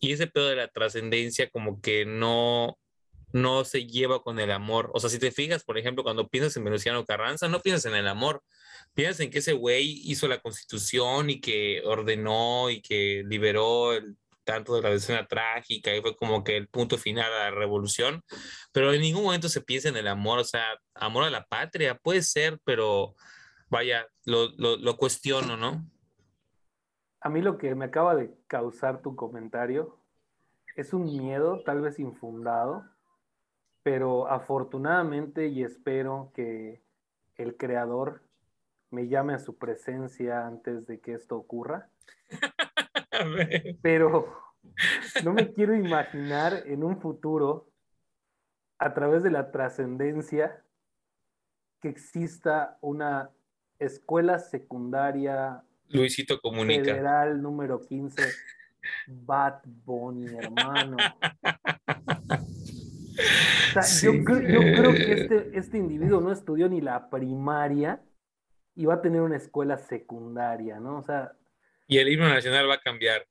[0.00, 2.78] Y ese pedo de la trascendencia como que no,
[3.32, 4.90] no se lleva con el amor.
[4.94, 7.98] O sea, si te fijas, por ejemplo, cuando piensas en Venustiano Carranza, no piensas en
[7.98, 8.42] el amor,
[8.94, 14.16] piensas en que ese güey hizo la constitución y que ordenó y que liberó el
[14.44, 18.22] tanto de la escena trágica y fue como que el punto final a la revolución,
[18.72, 20.64] pero en ningún momento se piensa en el amor, o sea,
[20.94, 23.14] amor a la patria puede ser, pero
[23.68, 25.86] vaya, lo, lo, lo cuestiono, ¿no?
[27.20, 30.00] A mí lo que me acaba de causar tu comentario
[30.74, 32.84] es un miedo, tal vez infundado,
[33.82, 36.82] pero afortunadamente y espero que
[37.36, 38.22] el creador
[38.90, 41.88] me llame a su presencia antes de que esto ocurra.
[43.82, 44.36] pero
[45.24, 47.68] no me quiero imaginar en un futuro,
[48.78, 50.64] a través de la trascendencia,
[51.80, 53.30] que exista una
[53.78, 56.84] escuela secundaria Luisito comunica.
[56.84, 58.22] Federal número 15,
[59.08, 60.96] Bad Bunny, hermano.
[64.02, 68.02] yo, creo que este, este individuo no estudió ni la primaria
[68.74, 70.98] y va a tener una escuela secundaria, ¿no?
[70.98, 71.32] O sea.
[71.86, 73.26] Y el himno nacional va a cambiar.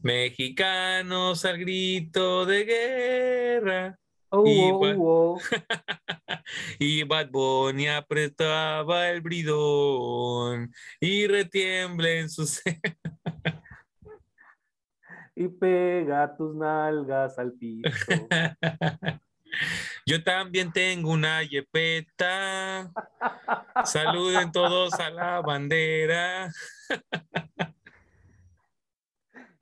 [0.00, 3.98] Mexicanos al grito de guerra.
[4.30, 5.38] Oh, y, oh, oh.
[6.78, 12.44] y Bad Bunny apretaba el bridón y retiembla en su
[15.36, 17.90] y pega tus nalgas al piso.
[20.06, 22.90] Yo también tengo una yepeta.
[23.84, 26.50] Saluden todos a la bandera.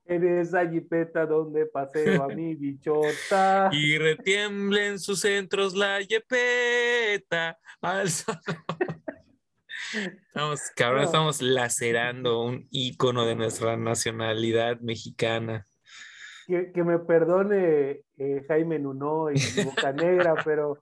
[0.05, 3.69] en esa jipeta donde paseo a mi bichota.
[3.71, 8.07] Y retiemble en sus centros la jipeta al
[10.27, 15.67] Estamos, cabrón, estamos lacerando un ícono de nuestra nacionalidad mexicana.
[16.73, 20.79] Que, me perdone eh, Jaime Nuno y Boca Negra, pero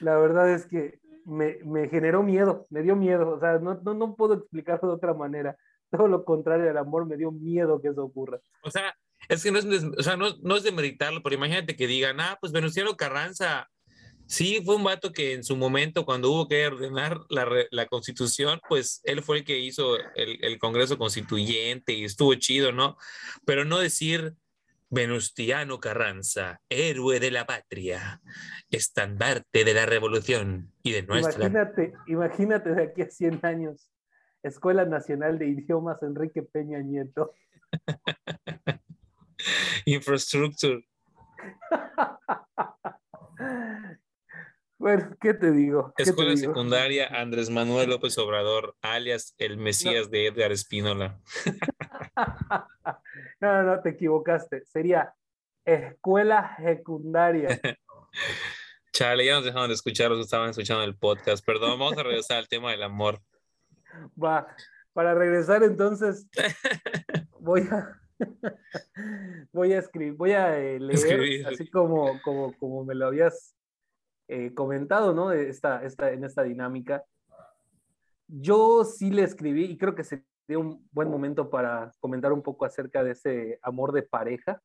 [0.00, 3.94] la verdad es que me, me, generó miedo, me dio miedo, o sea, no, no,
[3.94, 5.56] no puedo explicarlo de otra manera
[5.90, 8.40] todo lo contrario al amor, me dio miedo que eso ocurra.
[8.62, 8.94] O sea,
[9.28, 12.20] es que no es, o sea, no, no es de meritarlo, pero imagínate que digan,
[12.20, 13.68] ah, pues Venustiano Carranza,
[14.26, 18.60] sí, fue un vato que en su momento, cuando hubo que ordenar la, la constitución,
[18.68, 22.96] pues él fue el que hizo el, el, Congreso Constituyente y estuvo chido, ¿no?
[23.44, 24.34] Pero no decir
[24.90, 28.20] Venustiano Carranza, héroe de la patria,
[28.70, 31.46] estandarte de la revolución y de nuestra...
[31.46, 33.90] Imagínate, imagínate de aquí a 100 años
[34.42, 37.32] Escuela Nacional de Idiomas Enrique Peña Nieto.
[39.84, 40.80] Infrastructure.
[44.78, 45.92] bueno, ¿qué te digo?
[45.96, 51.20] Escuela Secundaria Andrés Manuel López Obrador, alias el Mesías de Edgar Espínola.
[53.40, 54.64] No, no, no, te equivocaste.
[54.64, 55.14] Sería
[55.64, 57.48] Escuela Secundaria.
[58.92, 61.44] Chale, ya nos dejaron de escuchar los que estaban escuchando el podcast.
[61.44, 63.20] Perdón, vamos a regresar al tema del amor.
[64.22, 64.46] Va,
[64.92, 66.26] para regresar entonces,
[67.40, 68.00] voy a,
[69.52, 73.54] voy a escribir, voy a eh, leer, así como, como, como me lo habías
[74.26, 75.32] eh, comentado, ¿no?
[75.32, 77.04] Esta, esta, en esta dinámica.
[78.26, 82.64] Yo sí le escribí y creo que sería un buen momento para comentar un poco
[82.64, 84.62] acerca de ese amor de pareja,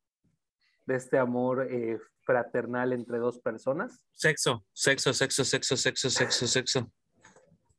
[0.85, 4.05] de este amor eh, fraternal entre dos personas.
[4.11, 6.91] Sexo, sexo, sexo, sexo, sexo, sexo, sexo.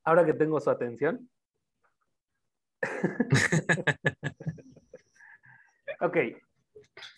[0.05, 1.29] Ahora que tengo su atención,
[6.01, 6.17] ok.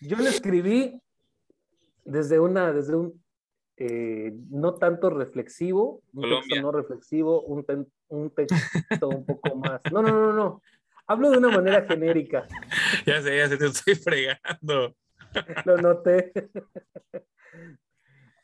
[0.01, 1.01] Yo le escribí
[2.05, 3.21] desde una, desde un
[3.77, 7.65] eh, no tanto reflexivo, un texto no reflexivo, un,
[8.07, 9.81] un texto un poco más.
[9.91, 10.61] No, no, no, no.
[11.07, 12.47] Hablo de una manera genérica.
[13.05, 14.95] Ya sé, ya sé, te estoy fregando.
[15.65, 16.33] Lo noté.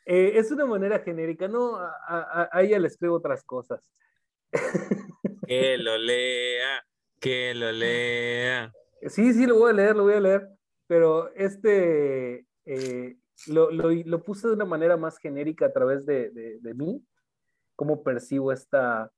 [0.06, 3.90] Eh, es una manera genérica, no, a, a, ella le escribo otras cosas.
[5.46, 6.84] Que lo lea.
[7.20, 8.72] Que lo lea.
[9.08, 10.48] Sí, sí, lo voy a leer, lo voy a leer,
[10.86, 13.16] pero este eh,
[13.46, 17.04] lo, lo, lo, puse de una manera más genérica a través de, de, de mí,
[17.76, 19.10] cómo percibo esta,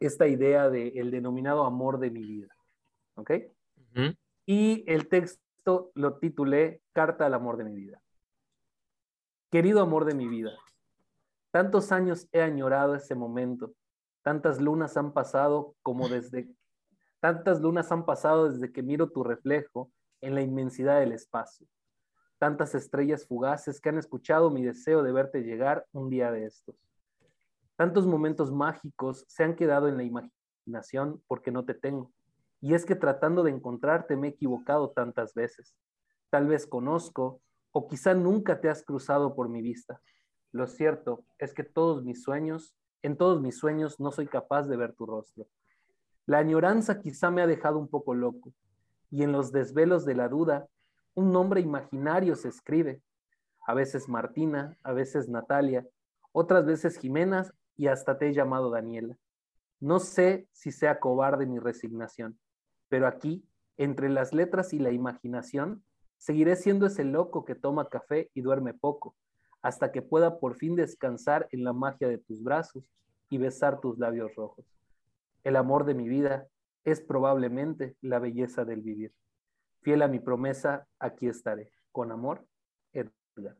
[0.00, 2.55] esta idea del el denominado amor de mi vida.
[3.16, 3.30] ¿Ok?
[4.46, 8.00] Y el texto lo titulé Carta al amor de mi vida.
[9.50, 10.52] Querido amor de mi vida,
[11.50, 13.74] tantos años he añorado ese momento,
[14.22, 16.48] tantas lunas han pasado como desde
[17.20, 19.90] Tantas lunas han pasado desde que miro tu reflejo
[20.20, 21.66] en la inmensidad del espacio.
[22.38, 26.76] Tantas estrellas fugaces que han escuchado mi deseo de verte llegar un día de estos.
[27.76, 32.12] Tantos momentos mágicos se han quedado en la imaginación porque no te tengo.
[32.66, 35.76] Y es que tratando de encontrarte me he equivocado tantas veces.
[36.30, 37.40] Tal vez conozco
[37.70, 40.00] o quizá nunca te has cruzado por mi vista.
[40.50, 44.76] Lo cierto es que todos mis sueños, en todos mis sueños no soy capaz de
[44.76, 45.46] ver tu rostro.
[46.26, 48.52] La añoranza quizá me ha dejado un poco loco,
[49.12, 50.66] y en los desvelos de la duda,
[51.14, 53.00] un nombre imaginario se escribe.
[53.64, 55.86] A veces Martina, a veces Natalia,
[56.32, 59.16] otras veces Jimena, y hasta te he llamado Daniela.
[59.78, 62.36] No sé si sea cobarde mi resignación,
[62.88, 63.44] pero aquí,
[63.76, 65.84] entre las letras y la imaginación,
[66.18, 69.14] Seguiré siendo ese loco que toma café y duerme poco,
[69.62, 72.84] hasta que pueda por fin descansar en la magia de tus brazos
[73.28, 74.64] y besar tus labios rojos.
[75.44, 76.48] El amor de mi vida
[76.84, 79.12] es probablemente la belleza del vivir.
[79.82, 81.70] Fiel a mi promesa, aquí estaré.
[81.92, 82.44] Con amor,
[82.92, 83.56] Edgar.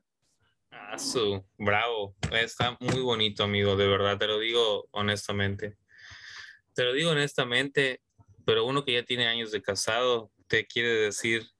[0.71, 2.15] Ah, su, bravo.
[2.33, 5.77] Está muy bonito, amigo, de verdad, te lo digo honestamente.
[6.75, 8.01] Te lo digo honestamente,
[8.47, 11.51] pero uno que ya tiene años de casado te quiere decir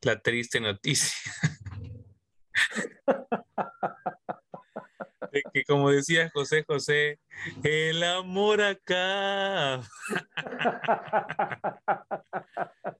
[0.00, 1.12] la triste noticia.
[5.32, 7.18] de que como decía José José,
[7.64, 9.80] el amor acá.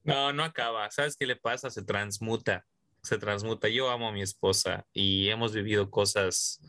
[0.02, 0.90] no, no acaba.
[0.90, 1.70] ¿Sabes qué le pasa?
[1.70, 2.66] Se transmuta.
[3.04, 3.68] Se transmuta.
[3.68, 6.60] Yo amo a mi esposa y hemos vivido cosas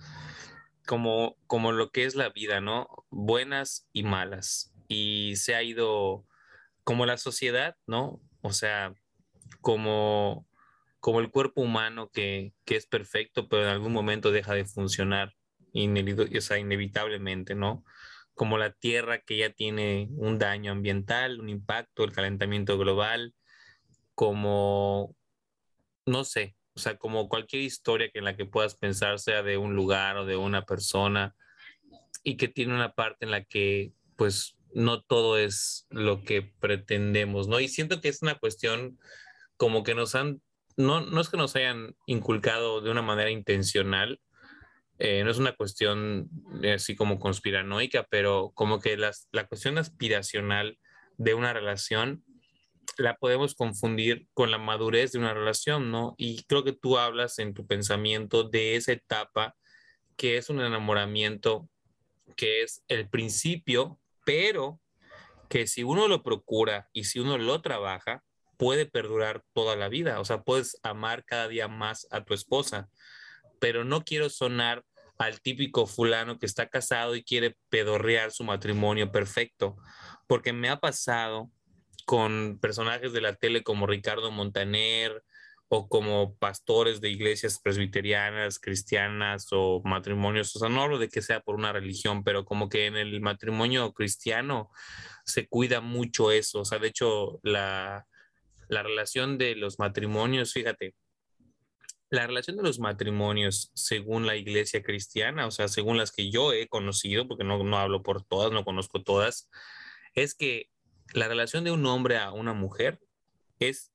[0.85, 2.87] como, como lo que es la vida, ¿no?
[3.09, 4.71] Buenas y malas.
[4.87, 6.26] Y se ha ido
[6.87, 8.21] como la sociedad, ¿no?
[8.39, 8.93] O sea,
[9.59, 10.47] como,
[11.01, 15.33] como el cuerpo humano que, es perfecto, pero en algún momento deja de funcionar,
[15.73, 17.83] inevitablemente, ¿no?
[18.35, 23.35] Como la Tierra que ya tiene un daño ambiental, un impacto, el calentamiento global,
[24.15, 25.13] como,
[26.05, 29.57] no sé, o sea, como cualquier historia que en la que puedas pensar, sea de
[29.57, 31.35] un lugar o de una persona,
[32.23, 37.47] y que tiene una parte en la que, pues, no todo es lo que pretendemos,
[37.47, 37.59] ¿no?
[37.59, 38.99] Y siento que es una cuestión
[39.57, 40.39] como que nos han,
[40.75, 44.21] no, no es que nos hayan inculcado de una manera intencional,
[44.99, 46.29] eh, no es una cuestión
[46.71, 50.77] así como conspiranoica, pero como que las, la cuestión aspiracional
[51.17, 52.23] de una relación
[52.99, 56.13] la podemos confundir con la madurez de una relación, ¿no?
[56.17, 59.55] Y creo que tú hablas en tu pensamiento de esa etapa
[60.15, 61.67] que es un enamoramiento,
[62.35, 64.81] que es el principio, pero
[65.47, 68.25] que si uno lo procura y si uno lo trabaja,
[68.57, 70.19] puede perdurar toda la vida.
[70.19, 72.89] O sea, puedes amar cada día más a tu esposa,
[73.61, 74.83] pero no quiero sonar
[75.17, 79.77] al típico fulano que está casado y quiere pedorrear su matrimonio perfecto,
[80.27, 81.49] porque me ha pasado
[82.05, 85.23] con personajes de la tele como Ricardo Montaner
[85.69, 91.21] o como pastores de iglesias presbiterianas, cristianas o matrimonios, o sea, no hablo de que
[91.21, 94.69] sea por una religión, pero como que en el matrimonio cristiano
[95.25, 98.07] se cuida mucho eso, o sea, de hecho la,
[98.69, 100.95] la relación de los matrimonios, fíjate,
[102.09, 106.53] la relación de los matrimonios según la iglesia cristiana, o sea, según las que yo
[106.53, 109.49] he conocido, porque no, no hablo por todas, no conozco todas,
[110.13, 110.69] es que
[111.13, 113.01] la relación de un hombre a una mujer
[113.59, 113.91] es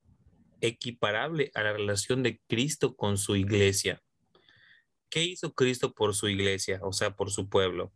[0.62, 4.00] equiparable a la relación de Cristo con su iglesia.
[5.10, 7.92] ¿Qué hizo Cristo por su iglesia, o sea, por su pueblo?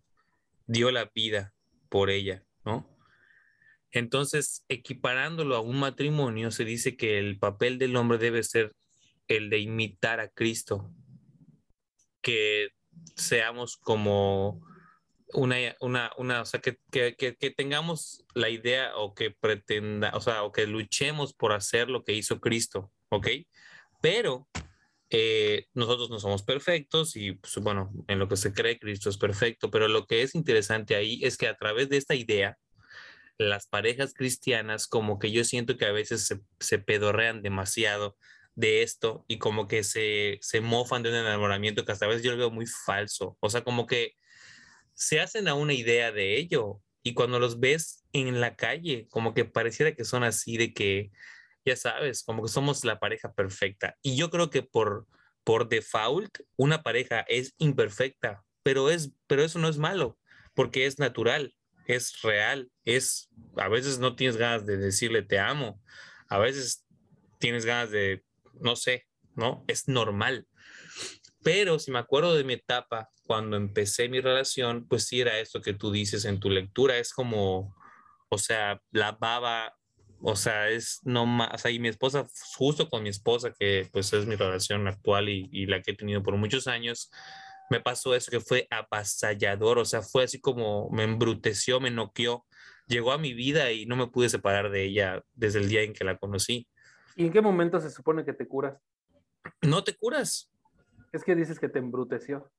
[0.67, 1.55] Dio la vida
[1.89, 2.87] por ella, ¿no?
[3.91, 8.75] Entonces, equiparándolo a un matrimonio, se dice que el papel del hombre debe ser
[9.29, 10.93] el de imitar a Cristo,
[12.21, 12.69] que
[13.15, 14.61] seamos como
[15.37, 20.21] una, una, una o sea, que, que, que, tengamos la idea o que pretenda, o
[20.21, 23.29] sea, o que luchemos por hacer lo que hizo Cristo, ¿ok?
[24.01, 24.49] Pero
[25.11, 29.19] eh, nosotros no somos perfectos y, pues, bueno, en lo que se cree, Cristo es
[29.19, 32.57] perfecto, pero lo que es interesante ahí es que a través de esta idea,
[33.39, 38.17] las parejas cristianas como que yo siento que a veces se, pedorrean demasiado
[38.55, 42.25] de esto y como que se, se mofan de un enamoramiento que hasta a veces
[42.25, 43.37] yo lo veo muy falso.
[43.41, 44.15] O sea, como que
[44.97, 49.33] se hacen a una idea de ello y cuando los ves en la calle, como
[49.33, 51.13] que pareciera que son así de que,
[51.65, 53.97] ya sabes, como que somos la pareja perfecta.
[54.03, 55.07] Y yo creo que por,
[55.45, 60.19] por default una pareja es imperfecta, pero, es, pero eso no es malo,
[60.55, 61.55] porque es natural
[61.87, 65.81] es real, es, a veces no tienes ganas de decirle te amo,
[66.29, 66.85] a veces
[67.39, 68.25] tienes ganas de,
[68.61, 69.65] no sé, ¿no?
[69.69, 70.47] Es normal.
[71.47, 75.61] Pero si me acuerdo de mi etapa, cuando empecé mi relación, pues sí era esto
[75.61, 77.73] que tú dices en tu lectura, es como,
[78.29, 79.73] o sea, la baba,
[80.23, 82.27] o sea, es no más, o sea, y mi esposa,
[82.57, 85.97] justo con mi esposa, que pues es mi relación actual y, y la que he
[85.97, 87.13] tenido por muchos años,
[87.71, 92.45] me pasó eso que fue avasallador, o sea, fue así como me embruteció, me noqueó,
[92.89, 95.93] llegó a mi vida y no me pude separar de ella desde el día en
[95.93, 96.67] que la conocí.
[97.15, 98.83] ¿Y en qué momento se supone que te curas?
[99.63, 100.51] no te curas.
[101.13, 102.51] Es que dices que te embruteció.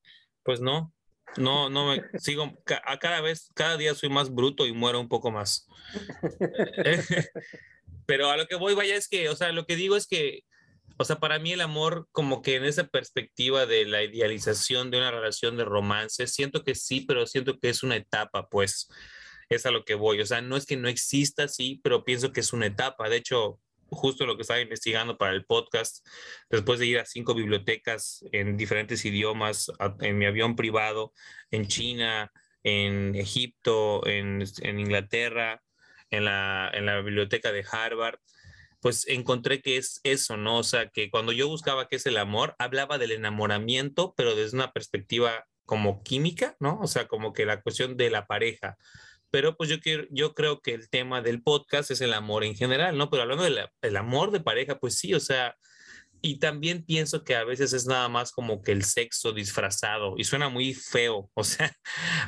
[0.44, 0.94] Pues no,
[1.36, 5.10] no, no me sigo, a cada vez, cada día soy más bruto y muero un
[5.10, 5.68] poco más.
[8.08, 10.44] Pero a lo que voy, vaya, es que, o sea, lo que digo es que,
[10.98, 14.98] o sea, para mí el amor, como que en esa perspectiva de la idealización de
[14.98, 18.90] una relación de romance, siento que sí, pero siento que es una etapa, pues,
[19.50, 20.22] es a lo que voy.
[20.22, 23.10] O sea, no es que no exista, sí, pero pienso que es una etapa.
[23.10, 26.06] De hecho, justo lo que estaba investigando para el podcast,
[26.50, 29.72] después de ir a cinco bibliotecas en diferentes idiomas,
[30.02, 31.14] en mi avión privado,
[31.52, 32.32] en China,
[32.64, 35.64] en Egipto, en, Inglaterra,
[36.10, 38.20] en la, en la biblioteca de Harvard,
[38.82, 40.60] pues encontré que es eso, ¿no?
[40.60, 44.56] O sea, que cuando yo buscaba qué es el amor, hablaba del enamoramiento, pero desde
[44.56, 46.80] una perspectiva como química, ¿no?
[46.82, 48.78] O sea, como que la cuestión de la pareja
[49.32, 52.56] pero pues yo, quiero, yo creo que el tema del podcast es el amor en
[52.56, 53.10] general, ¿no?
[53.10, 55.56] Pero hablando del amor de pareja, pues sí, o sea,
[56.22, 60.24] y también pienso que a veces es nada más como que el sexo disfrazado y
[60.24, 61.76] suena muy feo, o sea,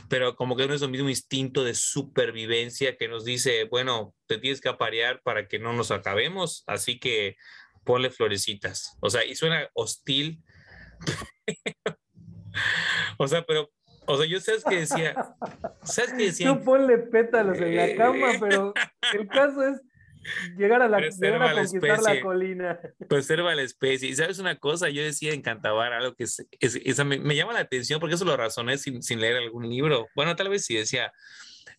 [0.10, 4.38] pero como que no es lo mismo instinto de supervivencia que nos dice, bueno, te
[4.38, 7.36] tienes que aparear para que no nos acabemos, así que
[7.84, 10.44] ponle florecitas, o sea, y suena hostil.
[13.18, 13.72] o sea, pero
[14.10, 15.36] o sea, yo sabes que decía,
[15.84, 16.48] ¿sabes qué decía?
[16.48, 18.74] Tú ponle pétalos en la cama, pero
[19.14, 19.82] el caso es
[20.58, 22.80] llegar a la llegar a conquistar la, colina.
[23.08, 24.10] Preserva la especie.
[24.10, 28.00] Y sabes una cosa, yo decía en Cantabar algo que es, me, llama la atención
[28.00, 30.08] porque eso lo razoné sin, sin, leer algún libro.
[30.16, 31.14] Bueno, tal vez sí decía,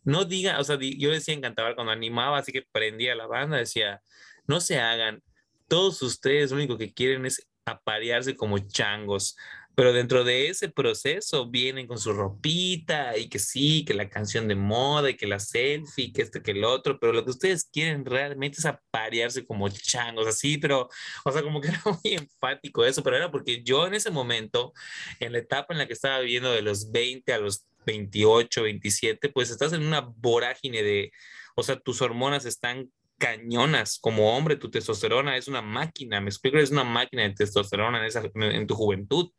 [0.05, 3.57] no diga, o sea, yo decía en Cantabar cuando animaba, así que prendía la banda,
[3.57, 4.01] decía,
[4.47, 5.21] no se hagan,
[5.67, 9.37] todos ustedes lo único que quieren es aparearse como changos.
[9.81, 14.47] Pero dentro de ese proceso vienen con su ropita y que sí, que la canción
[14.47, 17.65] de moda y que la selfie, que este, que el otro, pero lo que ustedes
[17.65, 20.91] quieren realmente es aparearse como changos, así, pero,
[21.25, 24.75] o sea, como que era muy enfático eso, pero era porque yo en ese momento,
[25.19, 29.31] en la etapa en la que estaba viviendo de los 20 a los 28, 27,
[29.31, 31.11] pues estás en una vorágine de,
[31.55, 32.91] o sea, tus hormonas están
[33.21, 37.99] cañonas como hombre, tu testosterona es una máquina, me explico, es una máquina de testosterona
[37.99, 39.31] en, esa, en tu juventud.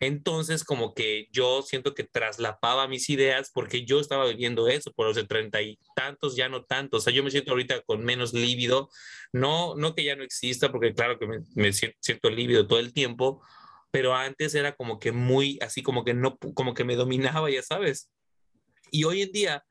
[0.00, 5.06] Entonces, como que yo siento que traslapaba mis ideas porque yo estaba viviendo eso por
[5.06, 7.00] los de treinta y tantos, ya no tantos.
[7.00, 8.88] O sea, yo me siento ahorita con menos líbido.
[9.32, 12.92] No, no que ya no exista, porque claro que me, me siento lívido todo el
[12.92, 13.42] tiempo,
[13.90, 17.62] pero antes era como que muy, así como que no, como que me dominaba, ya
[17.62, 18.10] sabes.
[18.92, 19.64] Y hoy en día,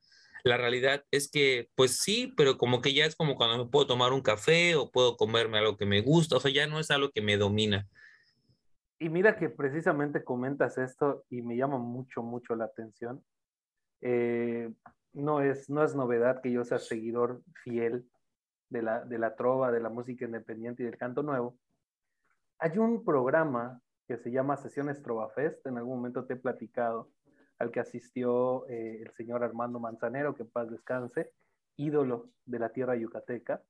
[0.47, 3.87] la realidad es que, pues sí, pero como que ya es como cuando me puedo
[3.87, 6.91] tomar un café o puedo comerme algo que me gusta, o sea, ya no es
[6.91, 7.87] algo que me domina.
[8.99, 13.23] Y mira que precisamente comentas esto y me llama mucho, mucho la atención.
[14.01, 14.71] Eh,
[15.13, 18.09] no, es, no es novedad que yo sea seguidor fiel
[18.69, 21.57] de la, de la trova, de la música independiente y del canto nuevo.
[22.59, 27.11] Hay un programa que se llama Sesiones Trova Fest, en algún momento te he platicado,
[27.59, 31.31] al que asistió eh, el señor Armando Manzanero, que en paz descanse,
[31.75, 33.61] ídolo de la tierra yucateca,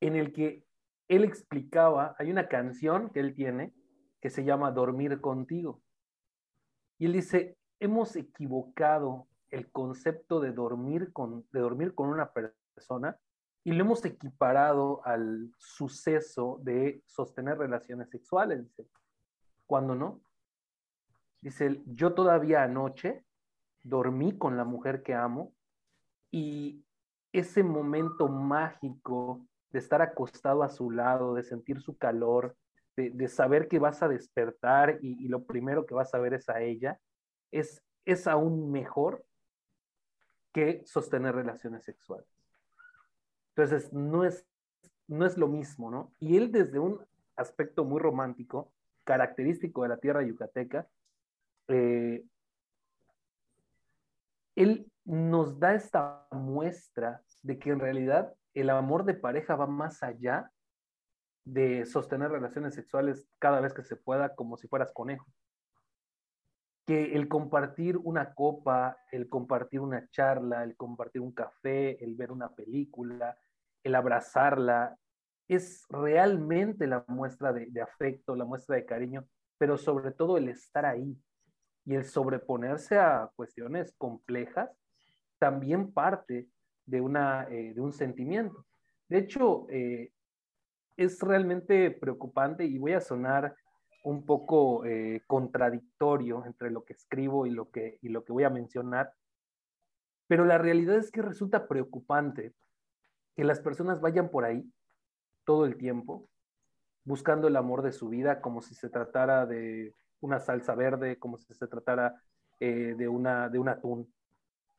[0.00, 0.64] en el que
[1.08, 3.74] él explicaba, hay una canción que él tiene,
[4.20, 5.82] que se llama Dormir contigo.
[6.98, 13.18] Y él dice, hemos equivocado el concepto de dormir con, de dormir con una persona
[13.64, 18.88] y lo hemos equiparado al suceso de sostener relaciones sexuales, dice.
[19.66, 20.20] Cuando no.
[21.40, 23.24] Dice, yo todavía anoche
[23.82, 25.54] dormí con la mujer que amo
[26.30, 26.84] y
[27.32, 32.56] ese momento mágico de estar acostado a su lado, de sentir su calor,
[32.96, 36.60] de, saber que vas a despertar y, lo primero que vas a ver es a
[36.60, 37.00] ella,
[37.50, 39.24] es, es aún mejor
[40.52, 42.28] que sostener relaciones sexuales.
[43.54, 44.46] Entonces, no es,
[45.06, 46.12] no es lo mismo, ¿no?
[46.18, 47.00] Y él desde un
[47.36, 48.72] aspecto muy romántico,
[49.04, 50.86] característico de la tierra yucateca,
[51.70, 52.24] eh,
[54.56, 60.02] él nos da esta muestra de que en realidad el amor de pareja va más
[60.02, 60.50] allá
[61.44, 65.26] de sostener relaciones sexuales cada vez que se pueda como si fueras conejo.
[66.86, 72.32] Que el compartir una copa, el compartir una charla, el compartir un café, el ver
[72.32, 73.38] una película,
[73.82, 74.96] el abrazarla,
[75.48, 79.26] es realmente la muestra de, afecto, la muestra de cariño,
[79.58, 81.16] pero sobre todo el estar ahí
[81.84, 84.70] y el sobreponerse a cuestiones complejas
[85.38, 86.48] también parte
[86.86, 88.66] de, una, eh, de un sentimiento.
[89.08, 90.12] De hecho, eh,
[90.96, 93.54] es realmente preocupante y voy a sonar
[94.04, 98.44] un poco eh, contradictorio entre lo que escribo y lo que, y lo que voy
[98.44, 99.12] a mencionar,
[100.26, 102.54] pero la realidad es que resulta preocupante
[103.34, 104.70] que las personas vayan por ahí
[105.44, 106.28] todo el tiempo
[107.04, 111.38] buscando el amor de su vida como si se tratara de una salsa verde, como
[111.38, 112.20] si se tratara
[112.58, 114.12] eh, de, una, de un atún,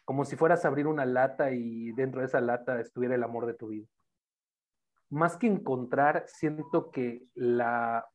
[0.05, 3.45] como si fueras a abrir una lata y dentro de esa lata estuviera el amor
[3.45, 3.87] de tu vida.
[5.09, 8.05] Más que encontrar, siento que la,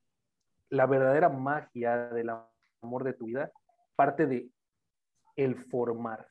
[0.71, 2.31] la verdadera magia del
[2.83, 3.51] amor de tu vida
[3.97, 4.51] parte de
[5.37, 6.29] el formar,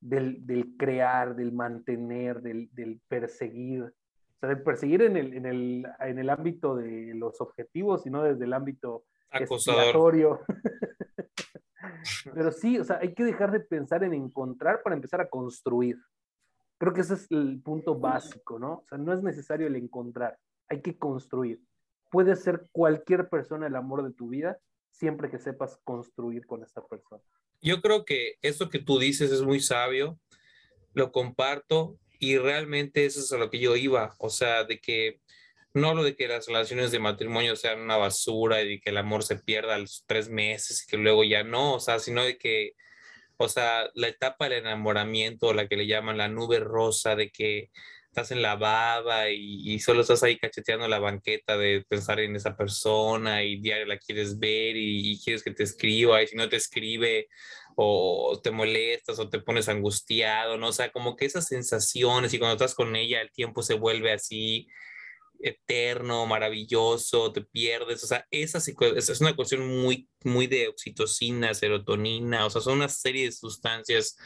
[0.00, 3.92] del, del crear, del mantener, del, del perseguir,
[4.40, 8.52] de perseguir en el, en el, en el ámbito de los objetivos, sino desde el
[8.52, 9.04] ámbito
[9.34, 10.44] acosador.
[12.34, 15.96] Pero sí, o sea, hay que dejar de pensar en encontrar para empezar a construir.
[16.78, 18.72] Creo que ese es el punto básico, ¿no?
[18.72, 21.60] O sea, no es necesario el encontrar, hay que construir.
[22.10, 24.58] Puede ser cualquier persona el amor de tu vida,
[24.90, 27.22] siempre que sepas construir con esa persona.
[27.60, 30.18] Yo creo que eso que tú dices es muy sabio,
[30.92, 35.20] lo comparto y realmente eso es a lo que yo iba, o sea, de que
[35.74, 39.24] no lo de que las relaciones de matrimonio sean una basura y que el amor
[39.24, 42.38] se pierda a los tres meses y que luego ya no, o sea, sino de
[42.38, 42.72] que,
[43.38, 47.70] o sea, la etapa del enamoramiento, la que le llaman la nube rosa, de que
[48.06, 52.56] estás en la baba y, solo estás ahí cacheteando la banqueta de pensar en esa
[52.56, 56.48] persona y diario la quieres ver y, y quieres que te escriba y si no
[56.48, 57.28] te escribe
[57.76, 60.68] o te molestas o te pones angustiado, ¿no?
[60.68, 64.12] O sea, como que esas sensaciones y cuando estás con ella el tiempo se vuelve
[64.12, 64.68] así
[65.44, 72.46] eterno, maravilloso, te pierdes, o sea, esa es una cuestión muy, muy de oxitocina, serotonina,
[72.46, 74.16] o sea, son una serie de sustancias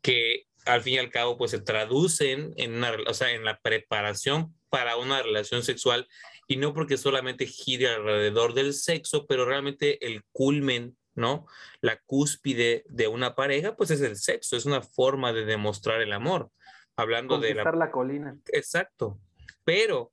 [0.00, 3.58] que al fin y al cabo pues se traducen en una, o sea, en la
[3.60, 6.06] preparación para una relación sexual
[6.46, 11.46] y no porque solamente gire alrededor del sexo, pero realmente el culmen ¿no?
[11.80, 16.12] La cúspide de una pareja, pues es el sexo, es una forma de demostrar el
[16.12, 16.50] amor.
[16.96, 17.70] Hablando de la...
[17.72, 18.36] la colina.
[18.52, 19.18] Exacto.
[19.64, 20.12] Pero,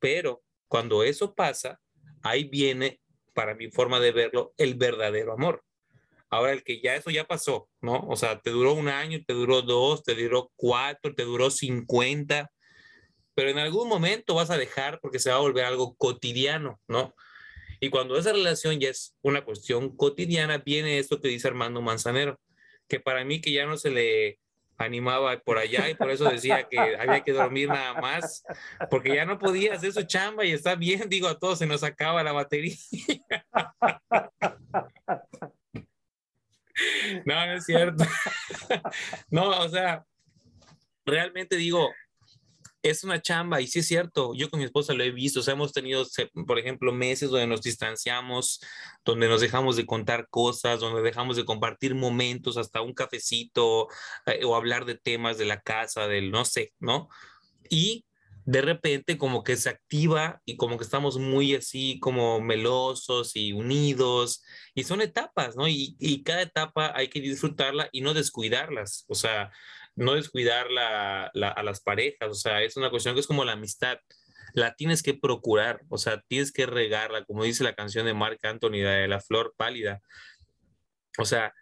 [0.00, 1.80] pero, cuando eso pasa,
[2.22, 3.00] ahí viene,
[3.34, 5.62] para mi forma de verlo, el verdadero amor.
[6.30, 8.06] Ahora, el que ya eso ya pasó, ¿no?
[8.08, 12.50] O sea, te duró un año, te duró dos, te duró cuatro, te duró cincuenta,
[13.34, 17.14] pero en algún momento vas a dejar porque se va a volver algo cotidiano, ¿no?
[17.80, 22.38] Y cuando esa relación ya es una cuestión cotidiana, viene esto que dice Armando Manzanero,
[22.86, 24.38] que para mí que ya no se le
[24.84, 28.44] animaba por allá y por eso decía que había que dormir nada más,
[28.90, 31.82] porque ya no podía hacer su chamba y está bien, digo, a todos se nos
[31.82, 32.76] acaba la batería.
[37.26, 38.04] No, no es cierto.
[39.30, 40.04] No, o sea,
[41.04, 41.92] realmente digo,
[42.82, 45.42] es una chamba y sí es cierto, yo con mi esposa lo he visto, o
[45.42, 46.04] sea, hemos tenido,
[46.46, 48.60] por ejemplo, meses donde nos distanciamos,
[49.04, 53.88] donde nos dejamos de contar cosas, donde dejamos de compartir momentos, hasta un cafecito
[54.26, 57.08] eh, o hablar de temas de la casa, del no sé, ¿no?
[57.68, 58.06] Y
[58.46, 63.52] de repente como que se activa y como que estamos muy así como melosos y
[63.52, 64.42] unidos
[64.74, 65.68] y son etapas, ¿no?
[65.68, 69.52] Y, y cada etapa hay que disfrutarla y no descuidarlas, o sea,
[69.96, 73.98] no descuidar a las parejas, o sea, es una cuestión que es como la amistad,
[74.54, 78.44] la tienes que procurar, o sea, tienes que regarla, como dice la canción de Marc
[78.44, 80.00] Anthony, de la flor pálida,
[81.18, 81.52] o sea,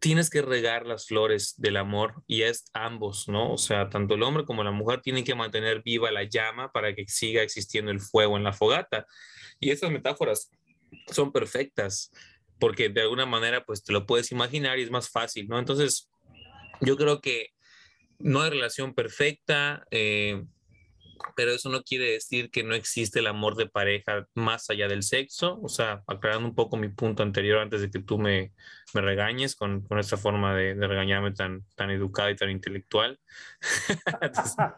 [0.00, 3.52] tienes que regar las flores del amor y es ambos, ¿no?
[3.52, 6.94] O sea, tanto el hombre como la mujer tienen que mantener viva la llama para
[6.94, 9.06] que siga existiendo el fuego en la fogata.
[9.58, 10.50] Y estas metáforas
[11.08, 12.12] son perfectas
[12.60, 15.58] porque de alguna manera pues te lo puedes imaginar y es más fácil, ¿no?
[15.58, 16.08] Entonces,
[16.80, 17.48] yo creo que
[18.18, 20.42] no hay relación perfecta, eh,
[21.36, 25.02] pero eso no quiere decir que no existe el amor de pareja más allá del
[25.02, 25.60] sexo.
[25.62, 28.52] O sea, aclarando un poco mi punto anterior antes de que tú me,
[28.94, 33.18] me regañes con, con esta forma de, de, regañarme tan, tan educada y tan intelectual.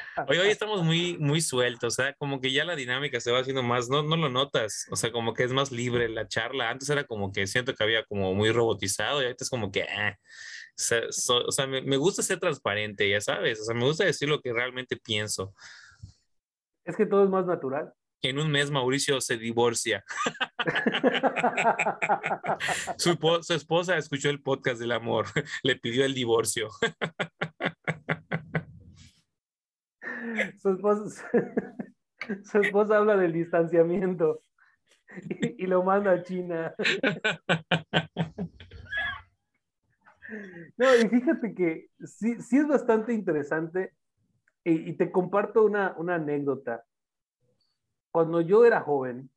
[0.28, 3.40] hoy, hoy estamos muy, muy sueltos, o sea, como que ya la dinámica se va
[3.40, 6.70] haciendo más, no, no lo notas, o sea, como que es más libre la charla.
[6.70, 9.86] Antes era como que siento que había como muy robotizado y ahorita es como que...
[10.78, 14.40] Ah, o sea, me, gusta ser transparente, ya sabes, o sea, me gusta decir lo
[14.40, 15.52] que realmente pienso.
[16.84, 17.92] Es que todo es más natural.
[18.22, 20.04] En un mes Mauricio se divorcia.
[22.96, 25.26] su, su, esposa escuchó el podcast del amor,
[25.62, 26.68] le pidió el divorcio.
[30.58, 31.30] su, esposa,
[32.44, 34.42] su esposa habla del distanciamiento
[35.28, 36.74] y, y lo manda a China.
[40.76, 43.92] No, y fíjate que sí, sí es bastante interesante
[44.64, 46.84] y, te comparto una, una, anécdota.
[48.10, 49.30] Cuando yo era joven,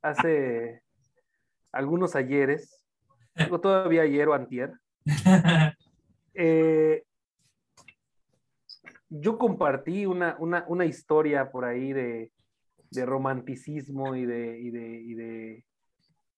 [0.00, 0.82] hace
[1.72, 2.82] algunos ayeres,
[3.60, 4.72] todavía ayer o antier,
[6.34, 7.04] eh,
[9.10, 12.32] yo compartí una, una, una, historia por ahí de,
[12.90, 15.64] de romanticismo y de, y de, y de,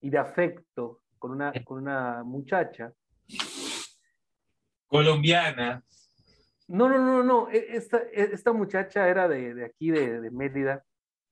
[0.00, 2.92] y de afecto con una, con una muchacha.
[4.88, 5.84] Colombiana.
[6.66, 7.50] No, no, no, no.
[7.50, 10.84] e- Esta, e- esta muchacha era de, de aquí, de, de Mérida,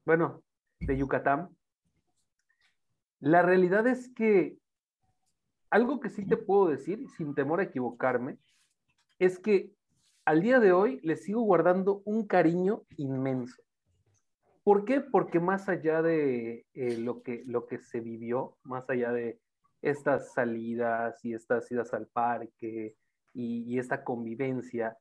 [0.05, 0.43] bueno,
[0.81, 1.49] de Yucatán.
[3.21, 4.59] La realidad es que
[5.71, 8.39] algo que sí te puedo decir, sin temor a equivocarme,
[9.19, 9.73] es que
[10.25, 13.63] al día de hoy le sigo guardando un cariño inmenso.
[14.63, 15.01] ¿Por qué?
[15.01, 19.41] Porque más allá de eh, lo, que, lo que se vivió, más allá de
[19.81, 22.97] estas salidas y estas idas al parque
[23.37, 24.97] y, esta convivencia,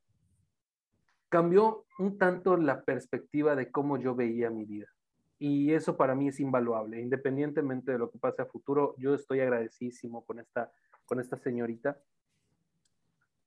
[1.29, 4.87] cambió un tanto la perspectiva de cómo yo veía mi vida.
[5.39, 7.01] Y eso para mí es invaluable.
[7.01, 10.71] Independientemente de lo que pase a futuro, yo estoy agradecidísimo con esta,
[11.05, 11.97] con esta señorita.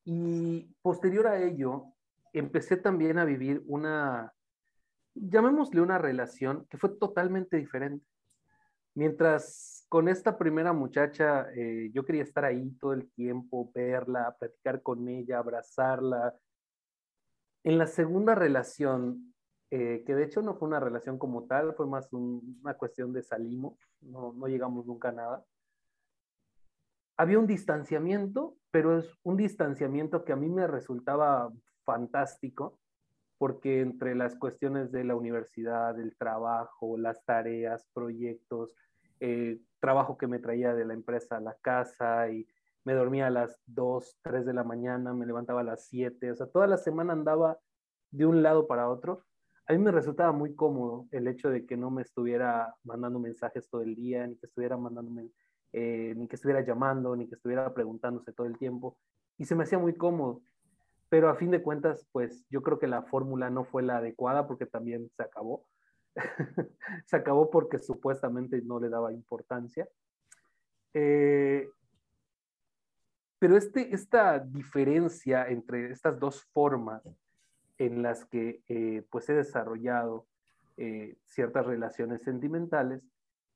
[0.05, 1.85] Y posterior a ello,
[2.33, 4.33] empecé también a vivir una,
[5.15, 8.07] llamémosle una relación que fue totalmente diferente.
[8.95, 14.83] Mientras con esta primera muchacha eh, yo quería estar ahí todo el tiempo, verla, platicar
[14.83, 16.35] con ella, abrazarla.
[17.65, 19.35] En la segunda relación,
[19.71, 23.13] eh, que de hecho no fue una relación como tal, fue más un- una cuestión
[23.13, 25.45] de salimos, no, no llegamos nunca a nada.
[27.17, 31.53] Había un distanciamiento, pero es un distanciamiento que a mí me resultaba
[31.85, 32.79] fantástico,
[33.39, 38.73] porque entre las cuestiones de la universidad, del trabajo, las tareas, proyectos,
[39.21, 42.47] eh, trabajo que me traía de la empresa a la casa y
[42.85, 46.35] me dormía a las 2, 3 de la mañana, me levantaba a las 7, o
[46.37, 47.59] sea, toda la semana andaba
[48.11, 49.25] de un lado para otro.
[49.67, 53.69] A mí me resultaba muy cómodo el hecho de que no me estuviera mandando mensajes
[53.69, 55.31] todo el día, ni que estuviera mandándome,
[55.73, 58.97] eh, ni que estuviera llamando, ni que estuviera preguntándose todo el tiempo.
[59.37, 60.41] Y se me hacía muy cómodo.
[61.11, 64.47] Pero a fin de cuentas, pues yo creo que la fórmula no fue la adecuada
[64.47, 65.67] porque también se acabó.
[67.07, 69.89] se acabó porque supuestamente no le daba importancia.
[70.95, 71.69] Eh,
[73.39, 77.03] pero este, esta diferencia entre estas dos formas
[77.79, 80.27] en las que eh, pues he desarrollado
[80.77, 83.03] eh, ciertas relaciones sentimentales,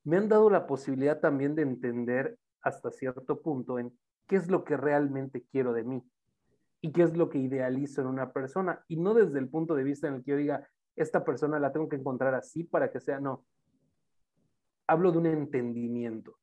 [0.05, 3.97] me han dado la posibilidad también de entender hasta cierto punto en
[4.27, 6.03] qué es lo que realmente quiero de mí
[6.81, 8.83] y qué es lo que idealizo en una persona.
[8.87, 11.71] Y no desde el punto de vista en el que yo diga, esta persona la
[11.71, 13.45] tengo que encontrar así para que sea, no.
[14.87, 16.37] Hablo de un entendimiento.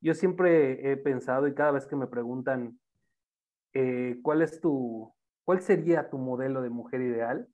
[0.00, 2.78] Yo siempre he pensado y cada vez que me preguntan,
[3.72, 5.12] eh, ¿cuál es tu,
[5.44, 7.48] cuál sería tu modelo de mujer ideal?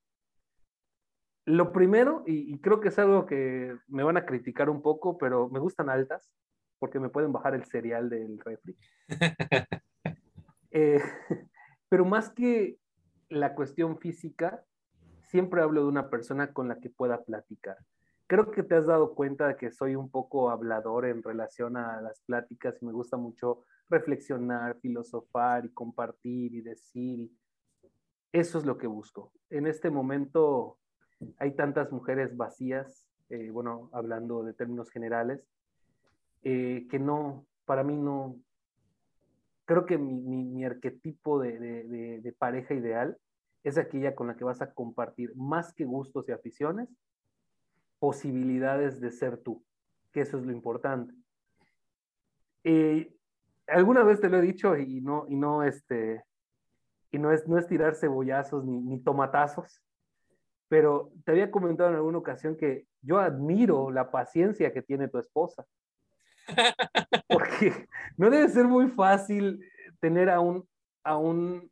[1.46, 5.18] Lo primero, y, y, creo que es algo que me van a criticar un poco,
[5.18, 6.32] pero me gustan altas,
[6.78, 8.76] porque me pueden bajar el cereal del refri.
[10.70, 11.02] eh,
[11.88, 12.78] pero más que
[13.28, 14.64] la cuestión física,
[15.34, 17.76] siempre hablo de una persona con la que pueda platicar.
[18.28, 22.00] Creo que te has dado cuenta de que soy un poco hablador en relación a
[22.00, 27.28] las pláticas y me gusta mucho reflexionar, filosofar y compartir y decir.
[28.30, 29.32] Eso es lo que busco.
[29.50, 30.78] En este momento
[31.38, 35.40] hay tantas mujeres vacías, eh, bueno, hablando de términos generales,
[36.44, 38.36] eh, que no, para mí no,
[39.64, 43.18] creo que mi, arquetipo de, pareja ideal
[43.64, 46.88] es aquella con la que vas a compartir más que gustos y aficiones,
[47.98, 49.64] posibilidades de ser tú,
[50.12, 51.14] que eso es lo importante.
[52.62, 53.12] Eh,
[53.66, 56.22] alguna vez te lo he dicho y no, y no, este,
[57.10, 59.82] y no es, no es tirar cebollazos ni, ni tomatazos,
[60.68, 65.18] pero te había comentado en alguna ocasión que yo admiro la paciencia que tiene tu
[65.18, 65.64] esposa.
[67.28, 67.86] Porque
[68.16, 69.64] no debe ser muy fácil
[70.00, 70.68] tener a un,
[71.02, 71.70] a un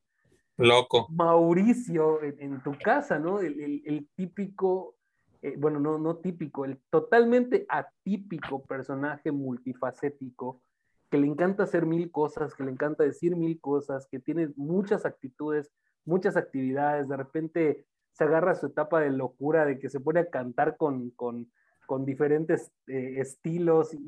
[0.62, 3.40] loco Mauricio en, en tu casa, ¿no?
[3.40, 4.96] El, el, el típico,
[5.42, 10.62] eh, bueno, no, no típico, el totalmente atípico personaje multifacético
[11.10, 15.04] que le encanta hacer mil cosas, que le encanta decir mil cosas, que tiene muchas
[15.04, 15.70] actitudes,
[16.06, 20.30] muchas actividades, de repente se agarra su etapa de locura, de que se pone a
[20.30, 21.50] cantar con, con,
[21.86, 23.92] con diferentes eh, estilos.
[23.92, 24.06] Y,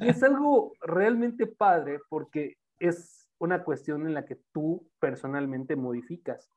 [0.00, 6.50] y es algo realmente padre porque es una cuestión en la que tú personalmente modificas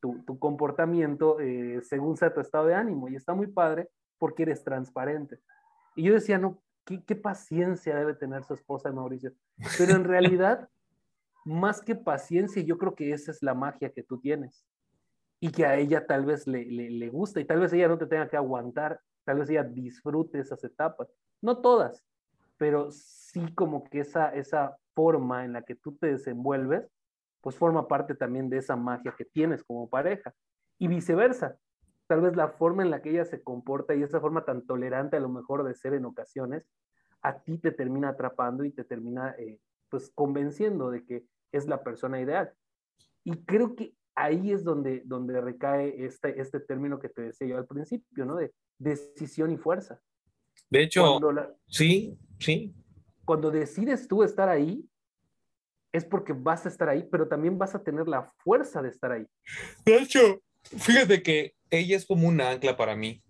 [0.00, 3.08] tu, tu comportamiento eh, según sea tu estado de ánimo.
[3.08, 5.38] Y está muy padre porque eres transparente.
[5.96, 9.32] Y yo decía, no, qué, qué paciencia debe tener su esposa de Mauricio.
[9.76, 10.68] Pero en realidad,
[11.44, 14.64] más que paciencia, yo creo que esa es la magia que tú tienes.
[15.40, 17.98] Y que a ella tal vez le, le, le gusta y tal vez ella no
[17.98, 21.08] te tenga que aguantar tal vez ella disfrute esas etapas.
[21.40, 22.04] No todas,
[22.60, 26.86] pero sí como que esa, esa forma en la que tú te desenvuelves,
[27.40, 30.34] pues forma parte también de esa magia que tienes como pareja.
[30.78, 31.56] Y viceversa.
[32.06, 35.16] tal vez la forma en la que ella se comporta y esa forma tan tolerante
[35.16, 36.68] a lo mejor de ser en ocasiones,
[37.22, 39.58] a ti te termina atrapando y te termina eh,
[39.88, 42.52] pues convenciendo de que es la persona ideal.
[43.24, 47.56] Y creo que ahí es donde, donde recae este, este término que te decía yo
[47.56, 48.36] al principio, ¿no?
[48.36, 49.98] De decisión y fuerza.
[50.68, 51.18] De hecho,
[51.66, 52.74] sí, sí.
[53.24, 54.84] Cuando decides tú estar ahí,
[55.92, 59.12] es porque vas a estar ahí, pero también vas a tener la fuerza de estar
[59.12, 59.26] ahí.
[59.84, 63.22] De hecho, fíjate que ella es como un ancla para mí.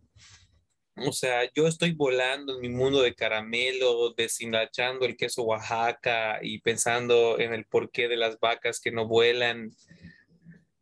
[0.96, 6.60] O sea, yo estoy volando en mi mundo de caramelo, deshilachando el queso Oaxaca y
[6.60, 9.70] pensando en el porqué de las vacas que no vuelan.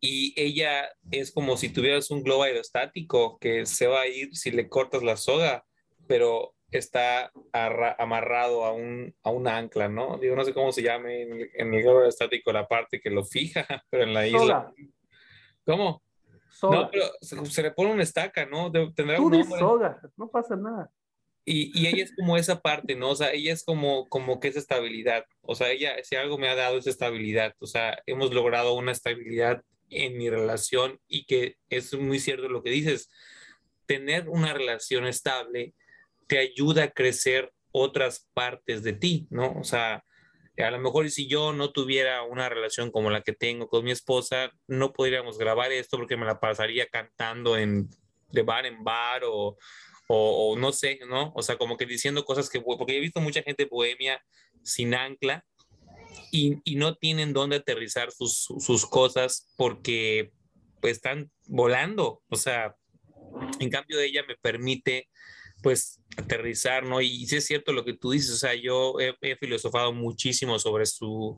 [0.01, 4.51] Y ella es como si tuvieras un globo aerostático que se va a ir si
[4.51, 5.64] le cortas la soga,
[6.09, 10.18] pero está amarrado a un, a un ancla, ¿no?
[10.18, 13.10] Digo, no sé cómo se llame en el, en el globo aerostático la parte que
[13.10, 14.72] lo fija, pero en la isla.
[15.64, 16.02] ¿Cómo?
[16.62, 18.72] No, pero se, le pone una estaca, ¿no?
[18.72, 20.90] tendrá un soga, no pasa nada.
[21.44, 23.10] Y, y, ella es como esa parte, ¿no?
[23.10, 25.24] O sea, ella es como, como que esa estabilidad.
[25.40, 27.54] O sea, ella, si algo me ha dado esa estabilidad.
[27.60, 32.62] O sea, hemos logrado una estabilidad en mi relación y que es muy cierto lo
[32.62, 33.08] que dices.
[33.86, 35.74] Tener una relación estable
[36.29, 39.53] te ayuda a crecer otras partes de ti, ¿no?
[39.59, 40.05] O sea,
[40.57, 43.91] a lo mejor si yo no tuviera una relación como la que tengo con mi
[43.91, 47.89] esposa, no podríamos grabar esto porque me la pasaría cantando en,
[48.31, 49.57] de bar en bar o,
[50.09, 51.33] o, no sé, ¿no?
[51.35, 54.22] O sea, como que diciendo cosas que, porque he visto mucha gente bohemia
[54.62, 55.45] sin ancla
[56.33, 60.33] y, y no tienen dónde aterrizar sus, sus cosas porque
[60.81, 62.74] pues, están volando, o sea,
[63.61, 65.09] en cambio ella me permite
[65.62, 67.00] pues aterrizar, ¿no?
[67.00, 70.86] Y sí es cierto lo que tú dices, o sea, yo he, filosofado muchísimo sobre
[70.86, 71.36] su,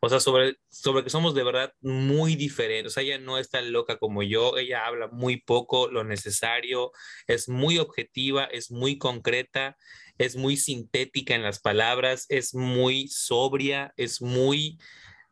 [0.00, 3.50] o sea, sobre, sobre que somos de verdad muy diferentes, o sea, ella no es
[3.50, 6.92] tan loca como yo, ella habla muy poco, lo necesario,
[7.26, 9.76] es muy objetiva, es muy concreta,
[10.18, 14.78] es muy sintética en las palabras, es muy sobria, es muy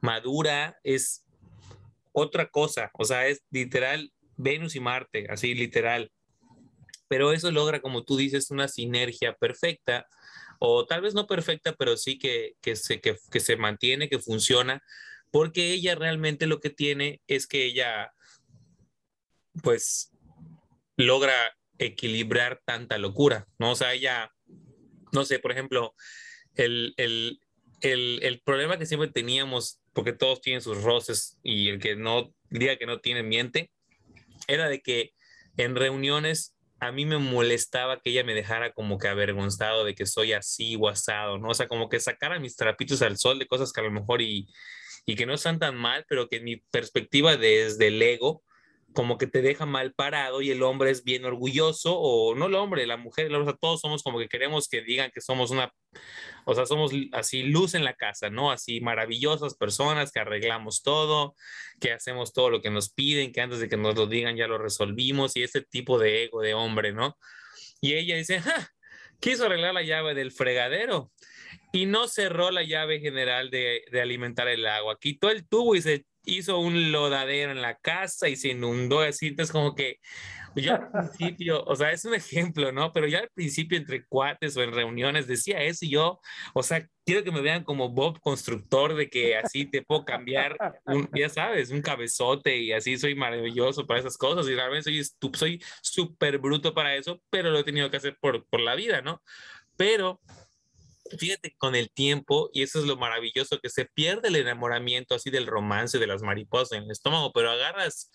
[0.00, 1.24] madura, es
[2.12, 6.10] otra cosa, o sea, es literal Venus y Marte, así literal
[7.08, 10.06] pero eso logra, como tú dices, una sinergia perfecta,
[10.58, 14.82] o tal vez no perfecta, pero sí que, que, se, que, se mantiene, que funciona,
[15.30, 18.12] porque ella realmente lo que tiene es que ella,
[19.62, 20.12] pues,
[20.96, 21.34] logra
[21.78, 23.72] equilibrar tanta locura, ¿no?
[23.72, 24.32] O sea, ella,
[25.12, 25.94] no sé, por ejemplo,
[26.54, 27.40] el, el,
[27.82, 32.32] el, el, problema que siempre teníamos, porque todos tienen sus roces y el que no
[32.48, 33.70] diga que no tiene miente,
[34.48, 35.12] era de que
[35.58, 36.55] en reuniones
[36.86, 40.76] a mí me molestaba que ella me dejara como que avergonzado de que soy así
[40.76, 40.88] o
[41.38, 41.50] ¿no?
[41.50, 44.22] O sea, como que sacara mis trapitos al sol de cosas que a lo mejor
[44.22, 44.48] y,
[45.04, 48.42] y que no están tan mal, pero que mi perspectiva desde el ego
[48.96, 52.54] como que te deja mal parado y el hombre es bien orgulloso, o no el
[52.54, 55.70] hombre, la mujer, o sea, todos somos como que queremos que digan que somos una,
[56.46, 58.50] o sea, somos así luz en la casa, ¿no?
[58.50, 61.34] Así maravillosas personas que arreglamos todo,
[61.78, 64.46] que hacemos todo lo que nos piden, que antes de que nos lo digan ya
[64.46, 67.18] lo resolvimos y ese tipo de ego de hombre, ¿no?
[67.82, 68.70] Y ella dice, ¡ja!
[69.20, 71.12] quiso arreglar la llave del fregadero
[71.70, 75.82] y no cerró la llave general de, de alimentar el agua, quitó el tubo y
[75.82, 79.98] se hizo un lodadero en la casa y se inundó así, entonces como que
[80.62, 82.92] yo al principio, o sea, es un ejemplo, ¿no?
[82.92, 86.20] Pero ya al principio entre cuates o en reuniones decía eso y yo,
[86.54, 90.56] o sea, quiero que me vean como Bob constructor de que así te puedo cambiar,
[90.86, 95.04] un, ya sabes, un cabezote y así soy maravilloso para esas cosas y realmente soy
[95.34, 99.02] soy súper bruto para eso, pero lo he tenido que hacer por, por la vida,
[99.02, 99.22] ¿no?
[99.76, 100.20] Pero
[101.18, 105.30] fíjate, con el tiempo, y eso es lo maravilloso, que se pierde el enamoramiento así
[105.30, 108.10] del romance de las mariposas en el estómago, pero agarras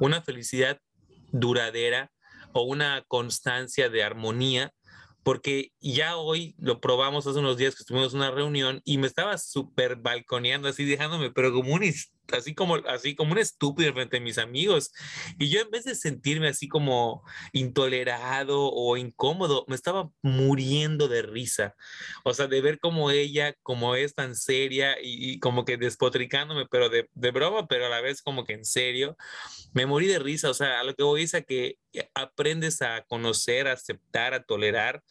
[0.00, 0.78] una felicidad
[1.30, 2.10] duradera
[2.52, 4.72] o una constancia de armonía
[5.22, 9.06] porque ya hoy lo probamos hace unos días que estuvimos en una reunión y me
[9.06, 11.84] estaba súper balconeando así dejándome, pero como un,
[12.32, 14.92] así como, así como un estúpido frente a mis amigos.
[15.38, 17.22] Y yo en vez de sentirme así como
[17.52, 21.74] intolerado o incómodo, me estaba muriendo de risa.
[22.24, 26.88] O sea, de ver como ella, como es tan seria y, como que despotricándome, pero
[26.88, 29.16] de, de, broma, pero a la vez como que en serio,
[29.72, 30.50] me morí de risa.
[30.50, 31.78] O sea, a lo que voy es a que
[32.14, 35.02] aprendes a conocer, a aceptar, a tolerar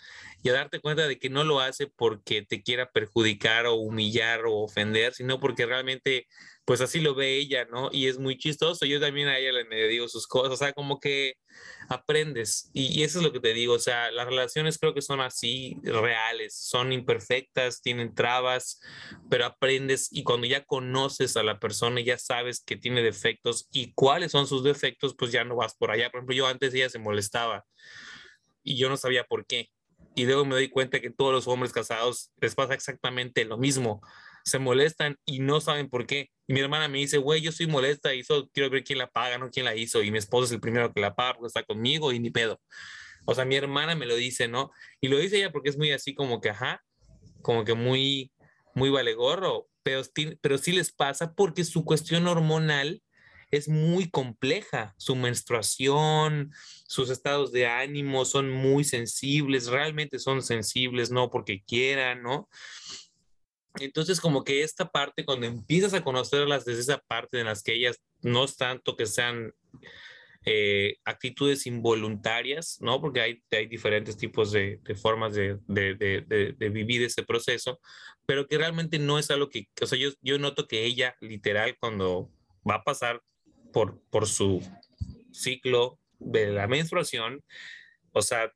[0.44, 4.46] y a darte cuenta de que no lo hace porque te quiera perjudicar o humillar
[4.46, 6.28] o ofender, sino porque realmente
[6.72, 7.90] pues así lo ve ella, ¿no?
[7.92, 8.86] Y es muy chistoso.
[8.86, 11.34] Yo también a ella le digo sus cosas, o sea, como que
[11.90, 12.72] aprendes.
[12.74, 15.76] Y, eso es lo que te digo, o sea, las relaciones creo que son así,
[15.84, 18.80] reales, son imperfectas, tienen trabas,
[19.30, 23.68] pero aprendes y cuando ya conoces a la persona y ya sabes que tiene defectos
[23.74, 26.10] y cuáles son sus defectos, pues ya no vas por allá.
[26.10, 27.66] Por ejemplo, yo antes ella se molestaba
[28.64, 29.72] y yo no sabía por qué.
[30.16, 34.00] Y luego me doy cuenta que todos los hombres casados les pasa exactamente lo mismo
[34.44, 36.30] se molestan y no saben por qué.
[36.48, 39.10] Y mi hermana me dice, güey, yo soy molesta y solo quiero ver quién la
[39.10, 40.04] paga, no quién la hizo.
[40.04, 42.60] Y mi esposo es el primero que la paga porque está conmigo y ni pedo.
[43.26, 44.72] O sea, mi hermana me lo dice, ¿no?
[45.00, 46.84] Y lo dice ella porque es muy así como que, ajá,
[47.42, 48.32] como que muy,
[48.74, 50.02] muy vale gorro, pero,
[50.42, 53.02] pero sí les pasa porque su cuestión hormonal
[53.52, 54.96] es muy compleja.
[54.98, 56.52] Su menstruación,
[56.88, 62.50] sus estados de ánimo son muy sensibles, realmente son sensibles, no porque quieran, ¿no?
[63.80, 67.74] Entonces, como que esta parte, cuando empiezas a conocerlas desde esa parte en las que
[67.74, 69.54] ellas no es tanto que sean
[70.44, 73.00] eh, actitudes involuntarias, ¿no?
[73.00, 75.60] Porque hay, hay diferentes tipos de, formas de,
[76.58, 77.80] vivir ese proceso,
[78.26, 81.78] pero que realmente no es algo que, o sea, yo, yo noto que ella, literal,
[81.80, 82.32] cuando
[82.68, 83.22] va a pasar
[83.72, 84.68] por, por su
[85.32, 87.44] ciclo de la menstruación,
[88.12, 88.52] o sea,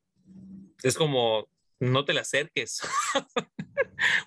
[0.82, 1.48] es como,
[1.80, 2.82] no te la acerques.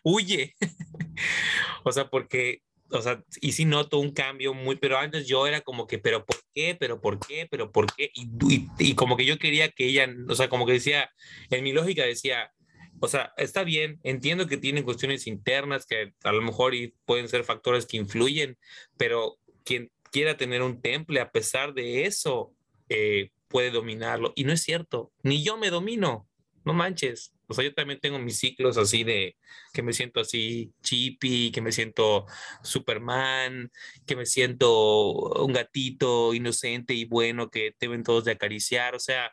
[0.02, 0.54] huye.
[1.84, 5.60] o sea, porque, o sea, y sí noto un cambio muy, pero antes yo era
[5.60, 6.76] como que, pero ¿por qué?
[6.78, 7.46] ¿Pero por qué?
[7.50, 8.10] ¿Pero por qué?
[8.14, 11.10] Y, como que yo quería que ella, o sea, como que decía,
[11.50, 12.52] en mi lógica decía,
[13.00, 17.28] o sea, está bien, entiendo que tienen cuestiones internas que a lo mejor y pueden
[17.28, 18.58] ser factores que influyen,
[18.96, 22.52] pero quien quiera tener un temple a pesar de eso
[22.88, 24.32] eh, puede dominarlo.
[24.34, 26.28] Y no es cierto, ni yo me domino,
[26.64, 27.32] no manches.
[27.48, 29.36] O sea, yo también tengo mis ciclos así de
[29.72, 32.26] que me siento así chippy, que me siento
[32.62, 33.70] Superman,
[34.06, 38.94] que me siento un gatito inocente y bueno que deben todos de acariciar.
[38.94, 39.32] O sea,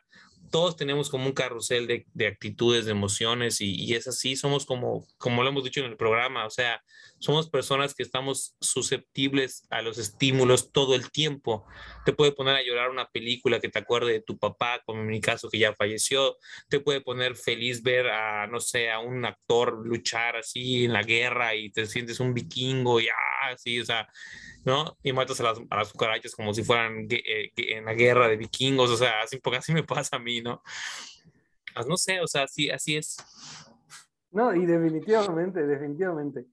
[0.50, 4.66] todos tenemos como un carrusel de, de actitudes, de emociones y, y, es así, somos
[4.66, 6.82] como, como lo hemos dicho en el programa, o sea,
[7.18, 11.64] somos personas que estamos susceptibles a los estímulos todo el tiempo.
[12.04, 15.08] Te puede poner a llorar una película que te acuerde de tu papá, como en
[15.08, 16.36] mi caso que ya falleció,
[16.68, 21.02] te puede poner feliz ver a, no sé, a un actor luchar así en la
[21.02, 23.08] guerra y te sientes un vikingo y
[23.50, 24.08] así, o sea,
[24.66, 24.98] ¿no?
[25.04, 28.36] Y matas a las, a las cucarachas como si fueran eh, en la guerra de
[28.36, 30.60] vikingos, o sea, así, porque así me pasa a mí, ¿no?
[31.72, 33.16] Pues no sé, o sea, así, así es.
[34.32, 36.46] No, y definitivamente, definitivamente.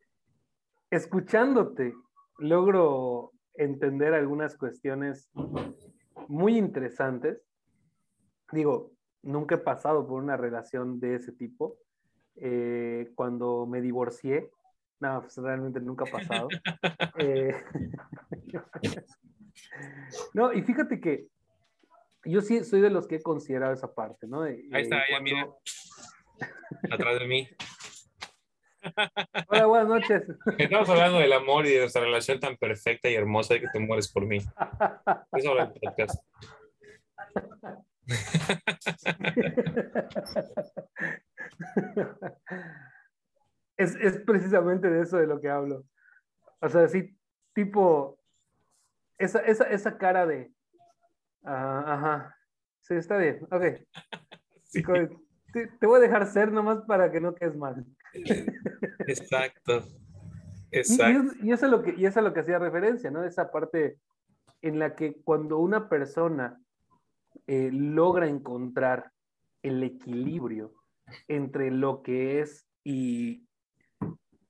[0.91, 1.95] Escuchándote,
[2.37, 5.29] logro entender algunas cuestiones
[6.27, 7.41] muy interesantes.
[8.51, 8.91] Digo,
[9.23, 11.77] nunca he pasado por una relación de ese tipo.
[12.35, 14.51] Eh, cuando me divorcié,
[14.99, 16.47] no, pues realmente nunca ha pasado.
[17.19, 17.53] Eh,
[20.33, 21.27] no, y fíjate que
[22.25, 24.41] yo sí soy de los que he considerado esa parte, ¿no?
[24.41, 25.47] Ahí está, ya mira.
[26.89, 27.47] Atrás de mí.
[29.47, 30.23] Hola, buenas noches.
[30.57, 33.79] Estamos hablando del amor y de nuestra relación tan perfecta y hermosa de que te
[33.79, 34.37] mueres por mí.
[35.33, 36.19] Eso habla el podcast.
[43.77, 45.85] Es, es, precisamente de eso de lo que hablo.
[46.59, 47.17] O sea, sí,
[47.53, 48.19] tipo,
[49.17, 50.51] esa, esa, esa cara de,
[51.43, 52.35] uh, ajá,
[52.81, 53.63] sí, está bien, ok.
[54.65, 54.81] Sí.
[55.53, 57.85] Te, te, voy a dejar ser nomás para que no quedes mal.
[59.07, 59.83] Exacto.
[60.71, 61.35] Exacto.
[61.43, 63.23] Y, y, eso es lo que, y eso es lo que hacía referencia, ¿no?
[63.23, 63.99] Esa parte
[64.63, 66.59] en la que cuando una persona
[67.47, 69.11] eh, logra encontrar
[69.61, 70.73] el equilibrio
[71.27, 73.47] entre lo que es y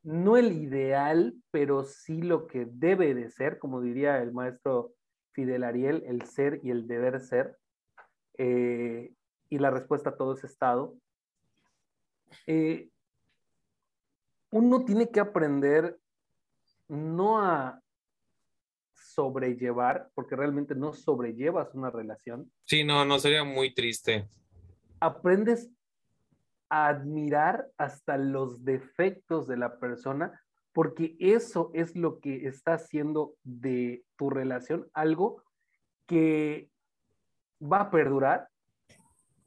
[0.03, 4.93] no el ideal, pero sí lo que debe de ser, como diría el maestro
[5.31, 7.57] Fidel Ariel, el ser y el deber ser,
[8.37, 9.13] eh,
[9.49, 10.95] y la respuesta a todo ese estado.
[12.47, 12.89] Eh,
[14.51, 15.97] uno tiene que aprender
[16.87, 17.81] no a
[18.93, 22.51] sobrellevar, porque realmente no sobrellevas una relación.
[22.65, 24.27] Sí, no, no sería muy triste.
[24.99, 25.69] Aprendes
[26.73, 34.03] admirar hasta los defectos de la persona, porque eso es lo que está haciendo de
[34.17, 35.43] tu relación algo
[36.07, 36.69] que
[37.61, 38.47] va a perdurar,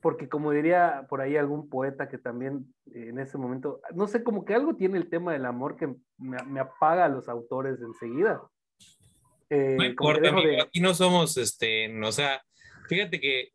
[0.01, 4.45] porque como diría por ahí algún poeta que también en ese momento, no sé, como
[4.45, 8.41] que algo tiene el tema del amor que me, apaga a los autores enseguida.
[9.51, 10.31] Eh, no importa,
[10.63, 12.41] aquí no somos, este, o sea,
[12.89, 13.51] fíjate que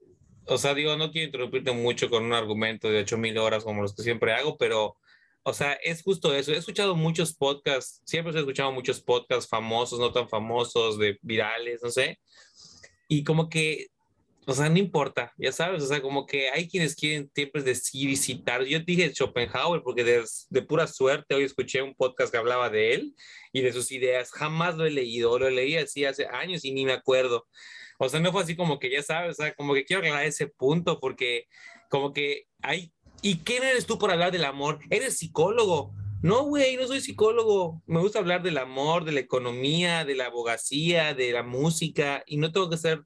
[0.45, 3.95] o sea, digo, no quiero interrumpirte mucho con un argumento de 8000 horas como los
[3.95, 4.97] que siempre hago, pero
[5.43, 6.51] o sea, es justo eso.
[6.51, 11.81] He escuchado muchos podcasts, siempre he escuchado muchos podcasts famosos, no tan famosos, de virales,
[11.83, 12.19] no sé.
[13.07, 13.87] Y como que
[14.51, 18.09] o sea, no importa, ya sabes, o sea, como que hay quienes quieren siempre decir
[18.09, 18.15] y.
[18.67, 22.93] Yo dije Schopenhauer porque de, de, pura suerte hoy escuché un podcast que hablaba de
[22.93, 23.15] él
[23.53, 24.31] y de sus ideas.
[24.31, 27.47] Jamás lo he leído, lo leí así hace años y ni me acuerdo.
[27.97, 30.25] O sea, no fue así como que ya sabes, o sea, como que quiero aclarar
[30.25, 31.45] ese punto porque
[31.89, 32.91] como que hay...
[33.21, 34.79] ¿Y quién eres tú por hablar del amor?
[34.89, 35.93] ¿Eres psicólogo?
[36.23, 37.81] No, güey, no soy psicólogo.
[37.85, 42.37] Me gusta hablar del amor, de la economía, de la abogacía, de la música y
[42.37, 43.03] no tengo que ser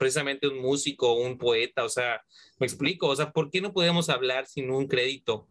[0.00, 2.22] precisamente un músico, un poeta, o sea,
[2.58, 5.46] me explico, o sea, ¿por qué no podemos hablar sin un crédito?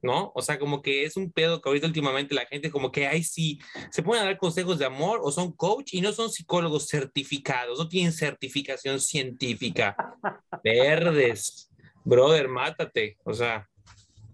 [0.00, 0.30] ¿No?
[0.36, 3.24] O sea, como que es un pedo que ahorita últimamente la gente como que, ay,
[3.24, 3.60] sí,
[3.90, 7.88] se pueden dar consejos de amor o son coach y no son psicólogos certificados, no
[7.88, 9.96] tienen certificación científica.
[10.64, 11.68] Verdes,
[12.04, 13.68] brother, mátate, o sea.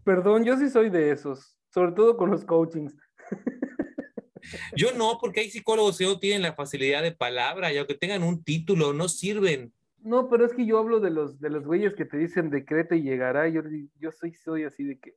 [0.05, 2.95] Perdón, yo sí soy de esos, sobre todo con los coachings.
[4.77, 8.23] Yo no, porque hay psicólogos que no tienen la facilidad de palabra y aunque tengan
[8.23, 9.73] un título, no sirven.
[10.03, 12.95] No, pero es que yo hablo de los, de los güeyes que te dicen decreta
[12.97, 13.49] y llegará.
[13.49, 13.63] Yo,
[13.99, 15.15] yo soy, soy así de que.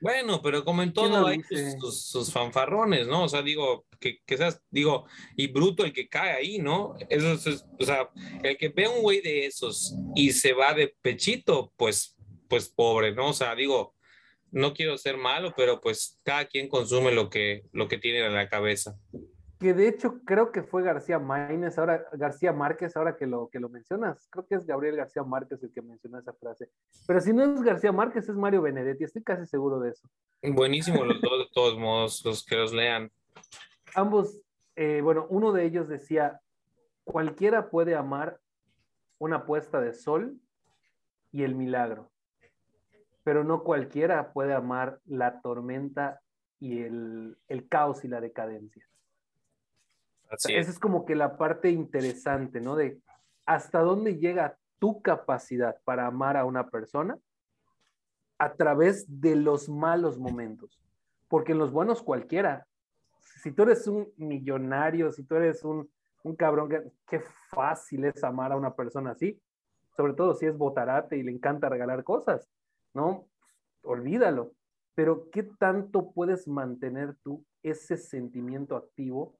[0.00, 1.40] Bueno, pero como en todo hay
[1.78, 3.24] sus, fanfarrones, ¿no?
[3.24, 5.06] O sea, digo, que, que, seas, digo,
[5.36, 6.94] y bruto el que cae ahí, ¿no?
[7.08, 8.10] Eso es, o sea,
[8.42, 12.16] el que ve un güey de esos y se va de pechito, pues,
[12.48, 13.28] pues pobre, ¿no?
[13.28, 13.93] O sea, digo,
[14.54, 18.34] no quiero ser malo, pero pues cada quien consume lo que, lo que tiene en
[18.34, 18.96] la cabeza.
[19.58, 23.58] Que de hecho creo que fue García Maínez, ahora García Márquez, ahora que lo, que
[23.58, 26.70] lo mencionas, creo que es Gabriel García Márquez el que mencionó esa frase.
[27.06, 30.08] Pero si no es García Márquez, es Mario Benedetti, estoy casi seguro de eso.
[30.40, 33.10] Buenísimo los dos, de todos modos, los que los lean.
[33.96, 34.40] Ambos,
[34.76, 36.40] eh, bueno, uno de ellos decía,
[37.02, 38.38] cualquiera puede amar
[39.18, 40.38] una puesta de sol
[41.32, 42.13] y el milagro
[43.24, 46.20] pero no cualquiera puede amar la tormenta
[46.60, 47.36] y el,
[47.68, 48.86] caos y la decadencia.
[50.30, 52.76] Esa es como que la parte interesante, ¿no?
[52.76, 53.00] De
[53.46, 57.18] hasta dónde llega tu capacidad para amar a una persona
[58.38, 60.78] a través de los malos momentos.
[61.28, 62.66] Porque en los buenos cualquiera,
[63.20, 65.88] si tú eres un millonario, si tú eres un,
[66.22, 69.40] un cabrón, qué fácil es amar a una persona así,
[69.96, 72.48] sobre todo si es botarate y le encanta regalar cosas.
[72.94, 73.28] ¿No?
[73.82, 74.52] Olvídalo.
[74.94, 79.36] Pero ¿qué tanto puedes mantener tú ese sentimiento activo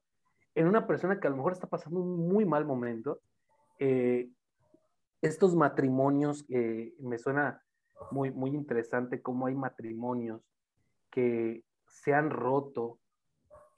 [0.55, 3.21] en una persona que a lo mejor está pasando un muy mal momento?
[3.79, 4.29] Eh,
[5.23, 7.63] estos matrimonios, me suena
[8.11, 10.43] muy, muy interesante cómo hay matrimonios
[11.11, 12.99] que se han roto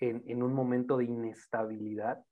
[0.01, 2.25] en, un momento de inestabilidad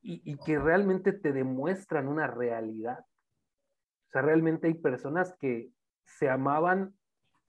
[0.00, 3.00] y, y, que realmente te demuestran una realidad.
[3.00, 5.70] O sea, realmente hay personas que
[6.04, 6.94] se amaban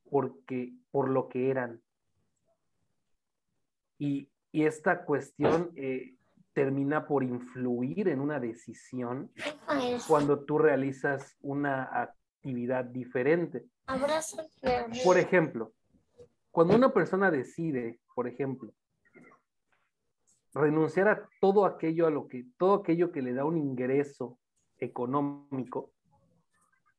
[0.10, 1.82] porque, por lo que eran.
[3.98, 6.16] Y, esta cuestión eh,
[6.54, 9.30] termina por influir en una decisión
[10.08, 13.66] cuando tú realizas una actividad diferente.
[15.04, 15.74] Por ejemplo,
[16.52, 18.74] cuando una persona decide, por ejemplo,
[20.54, 24.40] renunciar a todo aquello a lo que todo aquello que le da un ingreso
[24.78, 25.92] económico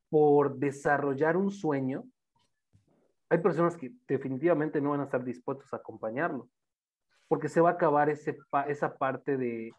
[0.08, 2.04] por desarrollar un sueño,
[3.28, 6.48] hay personas que definitivamente no van a estar dispuestos a acompañarlo,
[7.28, 8.38] porque se va a acabar ese,
[8.68, 9.72] esa parte de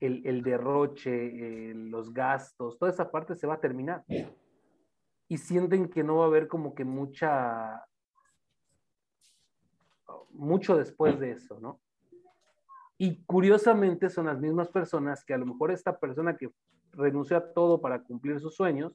[0.00, 4.04] el, derroche, los gastos, toda esa parte se va a terminar.
[5.28, 7.84] Y sienten que no va a haber como que mucha,
[10.30, 11.80] mucho después de eso, ¿no?
[12.98, 16.50] Y curiosamente son las mismas personas que a lo mejor esta persona que
[16.92, 18.92] renunció a todo para cumplir sus sueños,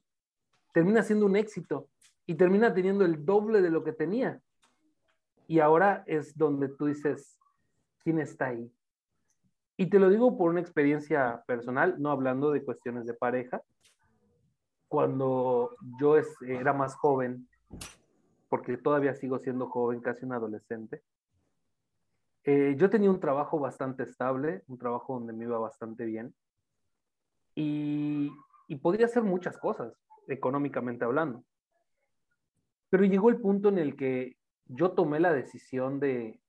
[0.76, 1.88] termina siendo un éxito
[2.26, 4.42] y termina teniendo el doble de lo que tenía.
[5.46, 7.38] Y ahora es donde tú dices,
[8.00, 8.70] ¿quién está ahí?
[9.78, 13.62] Y te lo digo por una experiencia personal, no hablando de cuestiones de pareja.
[14.86, 16.16] Cuando yo
[16.46, 17.48] era más joven,
[18.50, 21.00] porque todavía sigo siendo joven, casi un adolescente,
[22.44, 26.34] eh, yo tenía un trabajo bastante estable, un trabajo donde me iba bastante bien
[27.54, 28.30] y,
[28.68, 29.94] y podía hacer muchas cosas
[30.28, 31.44] económicamente hablando.
[32.90, 34.36] Pero llegó el punto en el que
[34.66, 36.40] yo tomé la decisión de,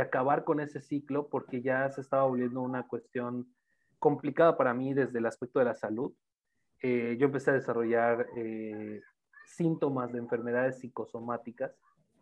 [0.00, 3.52] acabar con ese ciclo porque ya se estaba volviendo una cuestión
[3.98, 6.12] complicada para mí desde el aspecto de la salud.
[6.80, 9.00] Eh, yo empecé a desarrollar eh,
[9.46, 11.76] síntomas de enfermedades psicosomáticas.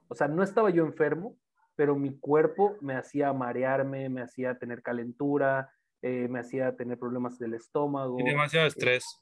[0.09, 1.37] O sea, no estaba yo enfermo,
[1.77, 5.71] pero mi cuerpo me hacía marearme, me hacía tener calentura,
[6.03, 8.19] eh, me hacía tener problemas del estómago.
[8.19, 9.21] Y demasiado estrés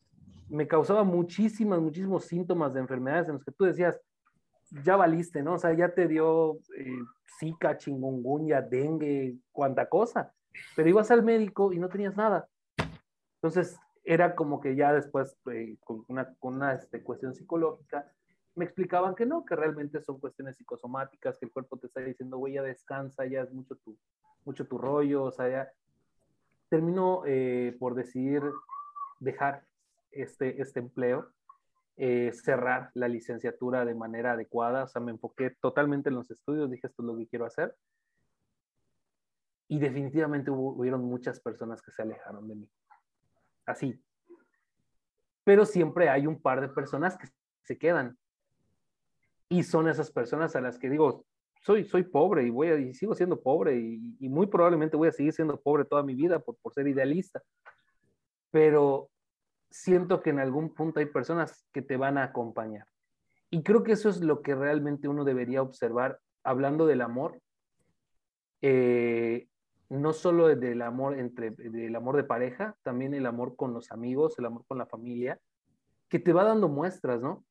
[0.49, 4.01] me causaba muchísimas, muchísimos síntomas de enfermedades en los que tú decías,
[4.85, 5.55] ya valiste, ¿no?
[5.55, 7.03] O sea, ya te dio eh,
[7.39, 10.33] zika, chingungunya, dengue, cuanta cosa,
[10.77, 12.49] pero ibas al médico y no tenías nada.
[13.37, 18.11] Entonces, era como que ya después, eh, con una, con una este, cuestión psicológica,
[18.55, 22.39] me explicaban que no, que realmente son cuestiones psicosomáticas, que el cuerpo te está diciendo,
[22.39, 23.97] güey, ya descansa, ya es mucho tu,
[24.45, 25.73] mucho tu rollo, o sea, ya
[26.69, 28.43] terminó eh, por decidir
[29.21, 29.68] dejar
[30.11, 31.33] este, este empleo,
[31.97, 36.71] eh, cerrar la licenciatura de manera adecuada, o sea, me enfoqué totalmente en los estudios,
[36.71, 37.75] dije, esto es lo que quiero hacer.
[39.67, 42.71] Y definitivamente hubo, hubieron muchas personas que se alejaron de mí.
[43.67, 44.03] Así.
[45.45, 47.27] Pero siempre hay un par de personas que
[47.65, 48.17] se quedan.
[49.49, 51.27] Y son esas personas a las que digo,
[51.63, 55.09] soy, soy pobre y, voy a, y sigo siendo pobre y, y, muy probablemente voy
[55.09, 57.43] a seguir siendo pobre toda mi vida por, por ser idealista.
[58.51, 59.11] Pero
[59.71, 62.87] siento que en algún punto hay personas que te van a acompañar.
[63.51, 67.41] Y creo que eso es lo que realmente uno debería observar hablando del amor.
[68.61, 69.49] Eh,
[69.89, 74.39] no solo del amor entre del amor de pareja, también el amor con los amigos,
[74.39, 75.41] el amor con la familia,
[76.09, 77.45] que te va dando muestras, ¿no?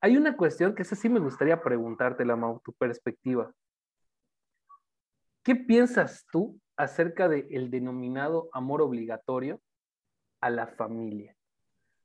[0.00, 3.52] Hay una cuestión que esa sí me gustaría preguntarte, la tu perspectiva.
[5.42, 9.60] ¿Qué piensas tú acerca del denominado amor obligatorio
[10.40, 11.36] a la familia?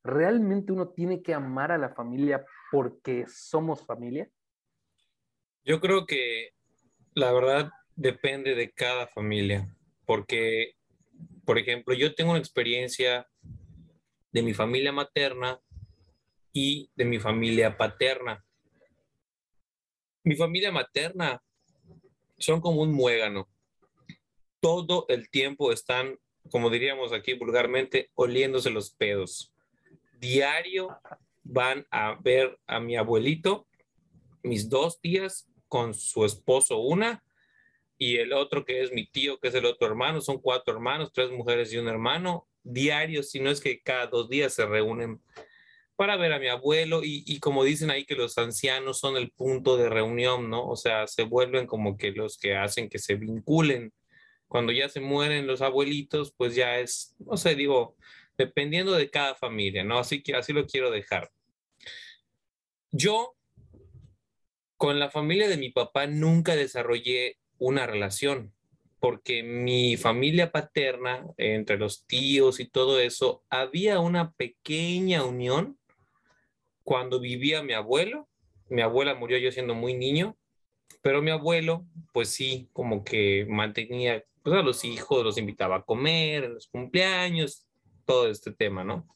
[0.07, 4.29] ¿Realmente uno tiene que amar a la familia porque somos familia?
[5.65, 6.53] Yo creo que
[7.13, 9.75] la verdad depende de cada familia,
[10.05, 10.75] porque,
[11.43, 13.27] por ejemplo, yo tengo una experiencia
[14.31, 15.59] de mi familia materna
[16.53, 18.45] y de mi familia paterna.
[20.23, 21.43] Mi familia materna
[22.37, 23.49] son como un muégano.
[24.61, 26.17] Todo el tiempo están,
[26.49, 29.53] como diríamos aquí vulgarmente, oliéndose los pedos.
[30.19, 30.99] Diario
[31.43, 33.67] van a ver a mi abuelito,
[34.43, 37.23] mis dos tías con su esposo una
[37.97, 41.11] y el otro que es mi tío, que es el otro hermano, son cuatro hermanos,
[41.13, 45.21] tres mujeres y un hermano, diario, si no es que cada dos días se reúnen
[45.95, 49.77] para ver a mi abuelo y, como dicen ahí que los ancianos son el punto
[49.77, 50.67] de reunión, ¿no?
[50.67, 53.91] O sea, se vuelven como que los que hacen que se vinculen.
[54.47, 57.95] Cuando ya se mueren los abuelitos, pues ya es, no sé, digo,
[58.37, 59.99] dependiendo de cada familia, ¿no?
[59.99, 61.31] Así que así lo quiero dejar.
[62.91, 63.35] Yo
[64.77, 68.53] con la familia de mi papá nunca desarrollé una relación,
[68.99, 75.77] porque mi familia paterna, entre los tíos y todo eso, había una pequeña unión
[76.83, 78.29] cuando vivía mi abuelo.
[78.69, 80.37] Mi abuela murió yo siendo muy niño,
[81.01, 85.83] pero mi abuelo, pues sí, como que mantenía pues, a los hijos, los invitaba a
[85.83, 87.66] comer en los cumpleaños,
[88.07, 89.07] todo este tema, ¿no?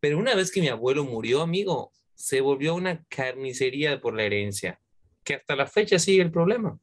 [0.00, 4.80] Pero una vez que mi abuelo murió, amigo, se volvió una carnicería por la herencia,
[5.22, 6.80] que hasta la fecha sigue el problema.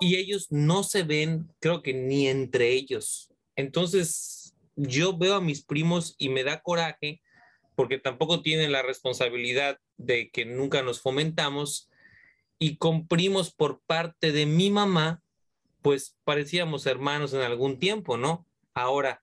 [0.00, 3.32] Y ellos no se ven, creo que ni entre ellos.
[3.56, 7.20] Entonces, yo veo a mis primos y me da coraje
[7.74, 11.90] porque tampoco tienen la responsabilidad de que nunca nos fomentamos
[12.58, 15.22] y con primos por parte de mi mamá,
[15.80, 18.46] pues parecíamos hermanos en algún tiempo, ¿no?
[18.74, 19.21] Ahora,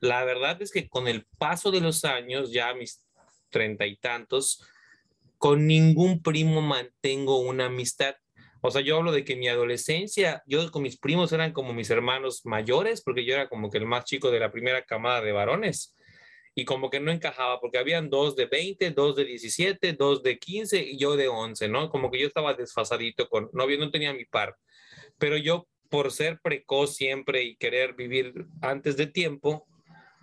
[0.00, 3.02] la verdad es que con el paso de los años, ya mis
[3.50, 4.62] treinta y tantos,
[5.38, 8.16] con ningún primo mantengo una amistad.
[8.62, 11.90] O sea, yo hablo de que mi adolescencia, yo con mis primos eran como mis
[11.90, 15.32] hermanos mayores, porque yo era como que el más chico de la primera camada de
[15.32, 15.94] varones
[16.58, 20.38] y como que no encajaba porque habían dos de 20, dos de 17, dos de
[20.38, 21.90] 15 y yo de 11, ¿no?
[21.90, 24.56] Como que yo estaba desfasadito con, no, no tenía mi par.
[25.18, 29.66] Pero yo, por ser precoz siempre y querer vivir antes de tiempo,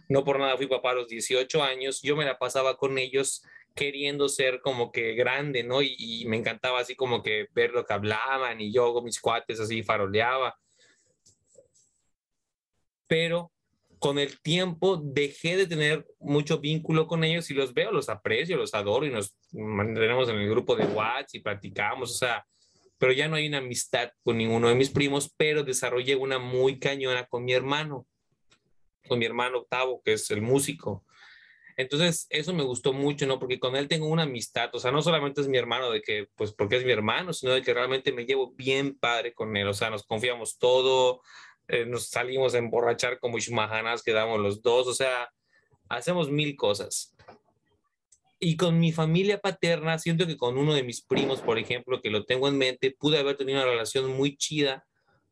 [0.09, 3.43] no por nada fui papá a los 18 años, yo me la pasaba con ellos
[3.75, 5.81] queriendo ser como que grande, ¿no?
[5.81, 9.59] Y, me encantaba así como que ver lo que hablaban y yo con mis cuates
[9.59, 10.55] así faroleaba.
[13.07, 13.51] Pero
[13.99, 18.57] con el tiempo dejé de tener mucho vínculo con ellos y los veo, los aprecio,
[18.57, 22.45] los adoro y nos mantenemos en el grupo de WhatsApp y platicamos, o sea,
[22.97, 26.79] pero ya no hay una amistad con ninguno de mis primos, pero desarrollé una muy
[26.79, 28.05] cañona con mi hermano,
[29.07, 31.05] con mi hermano octavo, que es el músico.
[31.75, 33.39] Entonces, eso me gustó mucho, ¿no?
[33.39, 36.27] Porque con él tengo una amistad, o sea, no solamente es mi hermano de que,
[36.35, 39.67] pues, porque es mi hermano, sino de que realmente me llevo bien padre con él,
[39.67, 41.21] o sea, nos confiamos todo,
[41.67, 45.31] eh, nos salimos a emborrachar como Ishmahanas, quedamos los dos, o sea,
[45.89, 47.15] hacemos mil cosas.
[48.39, 52.09] Y con mi familia paterna, siento que con uno de mis primos, por ejemplo, que
[52.09, 54.85] lo tengo en mente, pude haber tenido una relación muy chida,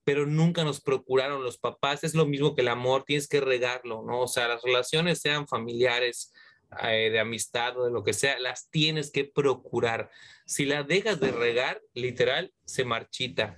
[0.03, 2.03] pero nunca nos procuraron los papás.
[2.03, 4.21] Es lo mismo que el amor, tienes que regarlo, ¿no?
[4.21, 6.33] O sea, las relaciones sean familiares
[6.83, 10.09] eh, de amistad o de lo que sea, las tienes que procurar.
[10.45, 13.57] Si la dejas de regar, literal, se marchita.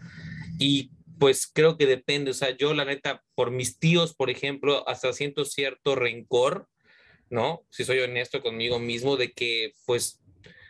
[0.60, 4.88] Y pues creo que depende, o sea, yo la neta, por mis tíos, por ejemplo,
[4.90, 6.68] hasta siento cierto rencor,
[7.30, 7.66] ¿no?
[7.70, 10.22] Si soy honesto conmigo mismo, de que pues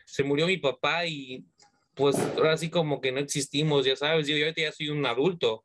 [0.05, 1.45] se murió mi papá y
[1.95, 5.63] pues ahora sí como que no existimos, ya sabes, yo, yo ya soy un adulto,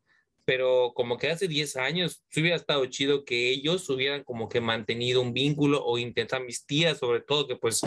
[0.49, 5.21] pero como que hace 10 años hubiera estado chido que ellos hubieran como que mantenido
[5.21, 7.83] un vínculo o intentan mis tías, sobre todo que pues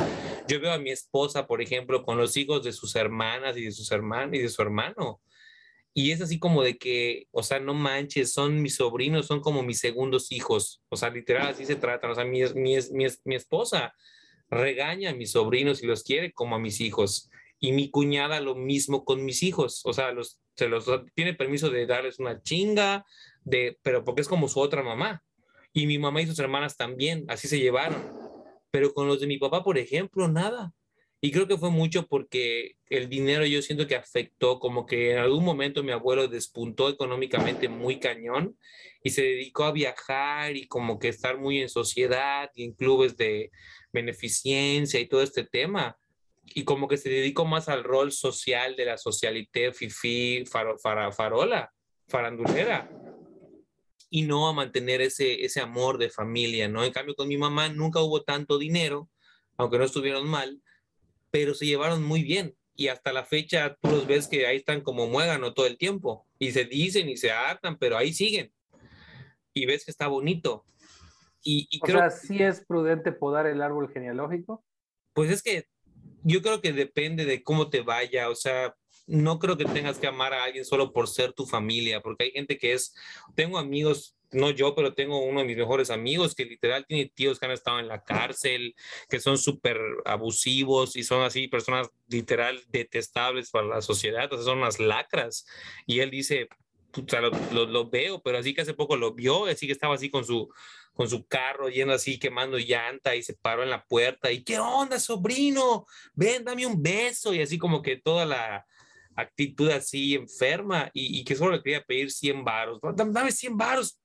[0.47, 3.71] yo veo a mi esposa, por ejemplo, con los hijos de sus hermanas y de
[3.71, 5.19] sus hermanos y de su hermano.
[5.93, 9.63] Y es así como de que, o sea, no manches, son mis sobrinos, son como
[9.63, 10.83] mis segundos hijos.
[10.89, 12.11] O sea, literal, así se tratan.
[12.11, 13.91] O sea, mi, mi, mi, mi esposa
[14.51, 17.30] regaña a mis sobrinos y los quiere como a mis hijos.
[17.61, 19.81] Y mi cuñada lo mismo con mis hijos.
[19.85, 20.85] O sea, los se los
[21.15, 23.05] tiene permiso de darles una chinga,
[23.43, 25.23] de, pero porque es como su otra mamá.
[25.73, 28.13] Y mi mamá y sus hermanas también, así se llevaron.
[28.69, 30.73] Pero con los de mi papá, por ejemplo, nada.
[31.19, 35.19] Y creo que fue mucho porque el dinero yo siento que afectó, como que en
[35.19, 38.57] algún momento mi abuelo despuntó económicamente muy cañón
[39.03, 43.17] y se dedicó a viajar y como que estar muy en sociedad y en clubes
[43.17, 43.51] de
[43.93, 45.97] beneficencia y todo este tema
[46.53, 51.71] y como que se dedicó más al rol social de la socialité fifi farola,
[52.07, 52.89] farandulera,
[54.09, 56.83] y no a mantener ese, ese amor de familia, ¿no?
[56.83, 59.09] En cambio, con mi mamá nunca hubo tanto dinero,
[59.57, 60.61] aunque no estuvieron mal,
[61.31, 62.55] pero se llevaron muy bien.
[62.75, 66.27] Y hasta la fecha tú los ves que ahí están como muégano todo el tiempo.
[66.39, 68.51] Y se dicen y se hartan, pero ahí siguen.
[69.53, 70.65] Y ves que está bonito.
[71.43, 74.63] Y, y o sea, ¿sí es prudente podar el árbol genealógico?
[75.13, 75.67] Pues es que
[76.23, 78.75] yo creo que depende de cómo te vaya, o sea,
[79.07, 82.31] no creo que tengas que amar a alguien solo por ser tu familia, porque hay
[82.31, 82.95] gente que es,
[83.35, 87.39] tengo amigos, no yo, pero tengo uno de mis mejores amigos que literal tiene tíos
[87.39, 88.75] que han estado en la cárcel,
[89.09, 94.45] que son súper abusivos y son así personas literal detestables para la sociedad, o sea,
[94.45, 95.45] son unas lacras.
[95.85, 96.47] Y él dice,
[96.97, 100.09] o sea, lo, veo, pero así que hace poco lo vio, así que estaba así
[100.09, 100.49] con su,
[101.01, 104.59] con su carro yendo así quemando llanta y se paró en la puerta y ¿qué
[104.59, 105.87] onda, sobrino?
[106.13, 108.67] Ven, dame un beso y así como que toda la
[109.15, 112.79] actitud así enferma y, y que solo le quería pedir 100 varos.
[112.95, 113.99] Dame, dame 100 varos,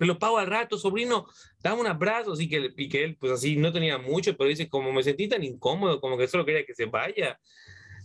[0.00, 1.24] me lo pago al rato, sobrino,
[1.62, 4.68] dame un abrazo, así que, y que él pues así no tenía mucho, pero dice,
[4.68, 7.38] como me sentí tan incómodo, como que solo quería que se vaya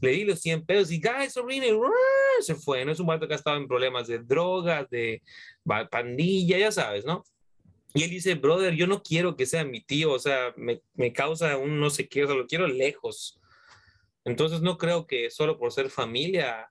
[0.01, 1.65] le di los 100 pesos y, ¡ay, sobrino!
[1.65, 2.91] Y se fue, ¿no?
[2.91, 5.21] Es un vato que ha estado en problemas de drogas, de
[5.89, 7.25] pandilla, ya sabes, ¿no?
[7.93, 11.11] Y él dice, brother, yo no quiero que sea mi tío, o sea, me, me
[11.11, 13.39] causa un no sé qué, o sea, lo quiero lejos.
[14.25, 16.69] Entonces no creo que solo por ser familia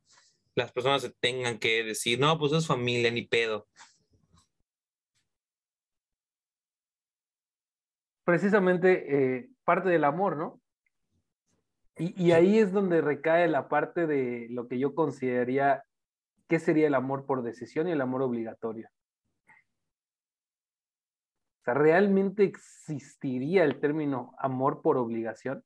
[0.58, 3.66] las personas se tengan que decir, no, pues es familia, ni pedo.
[8.24, 10.60] Precisamente eh, parte del amor, ¿no?
[11.96, 15.82] Y, y, ahí es donde recae la parte de lo que yo consideraría
[16.46, 18.88] qué sería el amor por decisión y el amor obligatorio.
[21.68, 25.62] Sea, ¿realmente existiría el término amor por obligación?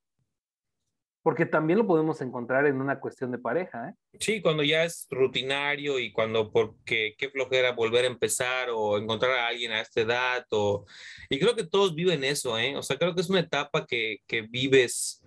[1.22, 3.90] Porque también lo podemos encontrar en una cuestión de pareja.
[3.90, 3.94] ¿eh?
[4.18, 9.30] Sí, cuando ya es rutinario y cuando porque qué flojera volver a empezar o encontrar
[9.38, 10.44] a alguien a esta edad.
[10.50, 10.86] O...
[11.30, 12.76] Y creo que todos viven eso, ¿eh?
[12.76, 15.22] O sea, creo que es una etapa que, que vives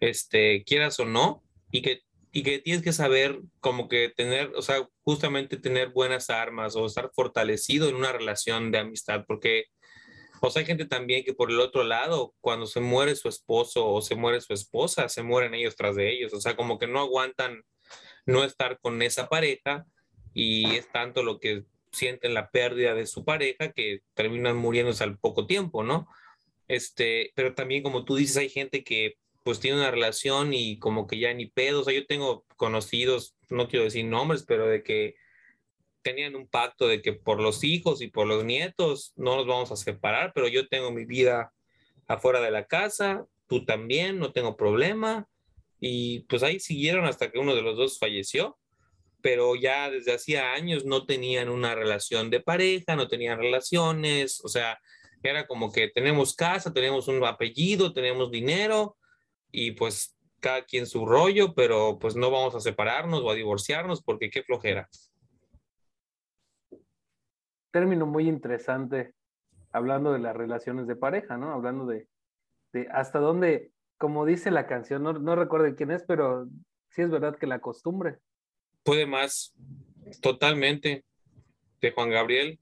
[0.00, 4.60] este, quieras o no, y que, y que tienes que saber como que tener, o
[4.60, 9.64] sea, justamente tener buenas armas o estar fortalecido en una relación de amistad, porque,
[10.40, 13.86] o sea, hay gente también que por el otro lado, cuando se muere su esposo
[13.86, 16.86] o se muere su esposa, se mueren ellos tras de ellos, o sea, como que
[16.86, 17.62] no aguantan
[18.26, 19.86] no estar con esa pareja
[20.32, 25.18] y es tanto lo que sienten la pérdida de su pareja que terminan muriéndose al
[25.18, 26.08] poco tiempo, ¿no?
[26.68, 31.06] Este, pero también como tú dices, hay gente que pues tiene una relación y como
[31.06, 34.82] que ya ni pedo, o sea, yo tengo conocidos, no quiero decir nombres, pero de
[34.82, 35.16] que
[36.02, 39.72] tenían un pacto de que por los hijos y por los nietos no nos vamos
[39.72, 41.52] a separar, pero yo tengo mi vida
[42.06, 45.28] afuera de la casa, tú también, no tengo problema.
[45.78, 48.58] Y pues ahí siguieron hasta que uno de los dos falleció,
[49.22, 54.48] pero ya desde hacía años no tenían una relación de pareja, no tenían relaciones, o
[54.48, 54.78] sea,
[55.22, 58.96] era como que tenemos casa, tenemos un apellido, tenemos dinero,
[59.52, 64.02] y pues cada quien su rollo, pero pues no vamos a separarnos o a divorciarnos
[64.02, 64.88] porque qué flojera.
[67.70, 69.14] Término muy interesante
[69.72, 71.52] hablando de las relaciones de pareja, ¿no?
[71.52, 72.08] Hablando de,
[72.72, 76.48] de hasta dónde, como dice la canción, no, no recuerdo quién es, pero
[76.90, 78.18] sí es verdad que la costumbre.
[78.82, 79.54] Puede más,
[80.20, 81.04] totalmente,
[81.80, 82.58] de Juan Gabriel,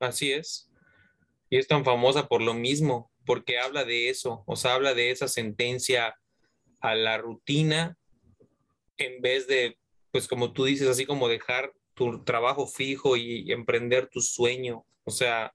[0.00, 0.70] así es.
[1.50, 5.10] Y es tan famosa por lo mismo, porque habla de eso, o sea, habla de
[5.10, 6.16] esa sentencia
[6.80, 7.96] a la rutina
[8.96, 9.78] en vez de,
[10.10, 14.86] pues como tú dices, así como dejar tu trabajo fijo y emprender tu sueño.
[15.04, 15.52] O sea,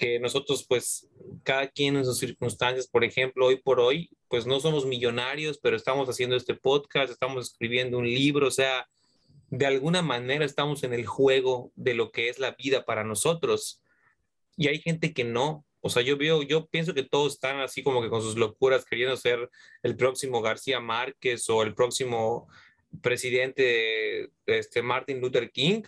[0.00, 1.10] que nosotros, pues,
[1.42, 5.76] cada quien en sus circunstancias, por ejemplo, hoy por hoy, pues no somos millonarios, pero
[5.76, 8.88] estamos haciendo este podcast, estamos escribiendo un libro, o sea,
[9.50, 13.82] de alguna manera estamos en el juego de lo que es la vida para nosotros.
[14.56, 15.66] Y hay gente que no.
[15.82, 18.86] O sea, yo veo, yo pienso que todos están así como que con sus locuras
[18.86, 19.50] queriendo ser
[19.82, 22.48] el próximo García Márquez o el próximo
[23.02, 25.82] presidente este Martin Luther King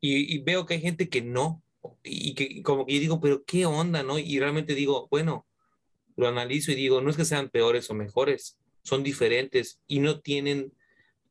[0.00, 1.62] y, veo que hay gente que no
[2.02, 4.18] y que como que yo digo, pero qué onda, ¿no?
[4.18, 5.46] Y realmente digo, bueno,
[6.16, 10.20] lo analizo y digo, no es que sean peores o mejores, son diferentes y no
[10.20, 10.72] tienen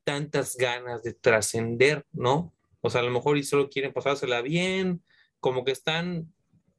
[0.04, 2.54] tantas ganas de trascender, ¿no?
[2.82, 5.04] O sea, a lo mejor y solo quieren pasársela bien,
[5.40, 6.32] como que están,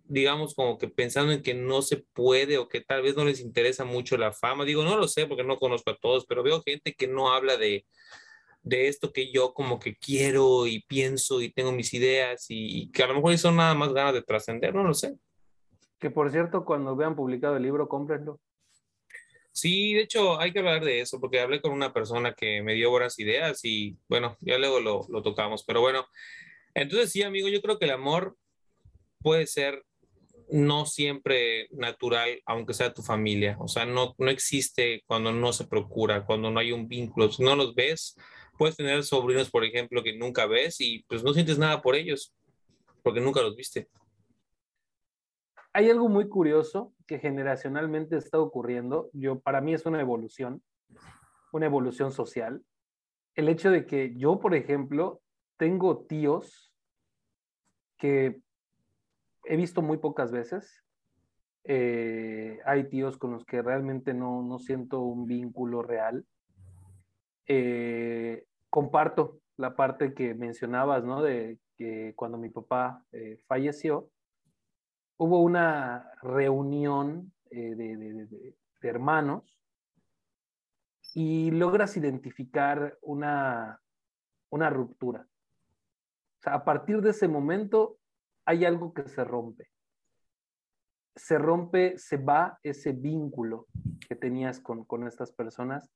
[0.05, 3.41] digamos, como que pensando en que no se puede o que tal vez no les
[3.41, 4.65] interesa mucho la fama.
[4.65, 7.57] Digo, no lo sé porque no conozco a todos, pero veo gente que no habla
[7.57, 7.85] de,
[8.67, 13.05] de esto que yo como que quiero y pienso y tengo mis ideas y, que
[13.05, 15.15] a lo mejor son nada más ganas de trascender, no lo sé.
[16.01, 18.41] Que por cierto, cuando vean publicado el libro, cómprenlo.
[19.53, 22.75] Sí, de hecho hay que hablar de eso porque hablé con una persona que me
[22.75, 26.05] dio buenas ideas y bueno, ya luego lo, lo tocamos, pero bueno,
[26.75, 28.37] entonces sí, amigo, yo creo que el amor
[29.23, 29.85] puede ser
[30.51, 33.57] no siempre natural, aunque sea tu familia.
[33.61, 37.31] O sea, no, no existe cuando no se procura, cuando no hay un vínculo.
[37.31, 38.17] Si no los ves,
[38.57, 42.35] puedes tener sobrinos, por ejemplo, que nunca ves y pues no sientes nada por ellos,
[43.03, 43.89] porque nunca los viste
[45.77, 49.11] hay algo muy curioso que generacionalmente está ocurriendo.
[49.13, 50.63] Yo, para mí es una evolución,
[51.53, 52.65] una evolución social.
[53.35, 55.21] El hecho de que yo, por ejemplo,
[55.59, 56.73] tengo tíos
[57.99, 58.41] que
[59.45, 60.83] he visto muy pocas veces.
[61.65, 66.25] Eh, hay tíos con los que realmente no, no siento un vínculo real.
[67.47, 71.23] Eh, comparto la parte que mencionabas, ¿no?
[71.23, 74.11] De que cuando mi papá eh, falleció,
[75.19, 79.59] hubo una reunión eh, de, hermanos
[81.15, 83.81] y logras identificar una,
[84.51, 85.27] una ruptura.
[86.39, 87.99] O sea, a partir de ese momento
[88.45, 89.71] hay algo que se rompe.
[91.17, 93.67] Se rompe, se va ese vínculo
[94.09, 95.91] que tenías con, con estas personas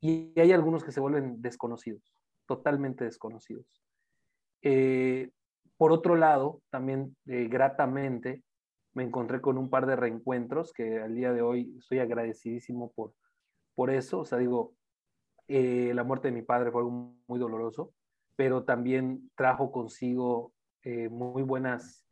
[0.00, 2.14] y hay algunos que se vuelven desconocidos,
[2.46, 3.82] totalmente desconocidos.
[4.62, 5.30] Eh,
[5.76, 8.42] por otro lado, también eh, gratamente
[8.94, 13.14] me encontré con un par de reencuentros que al día de hoy estoy agradecidísimo por,
[13.74, 14.20] por eso.
[14.20, 14.74] O sea, digo,
[15.46, 17.92] eh, la muerte de mi padre fue algo muy doloroso,
[18.36, 20.52] pero también trajo consigo
[21.10, 22.06] muy buenas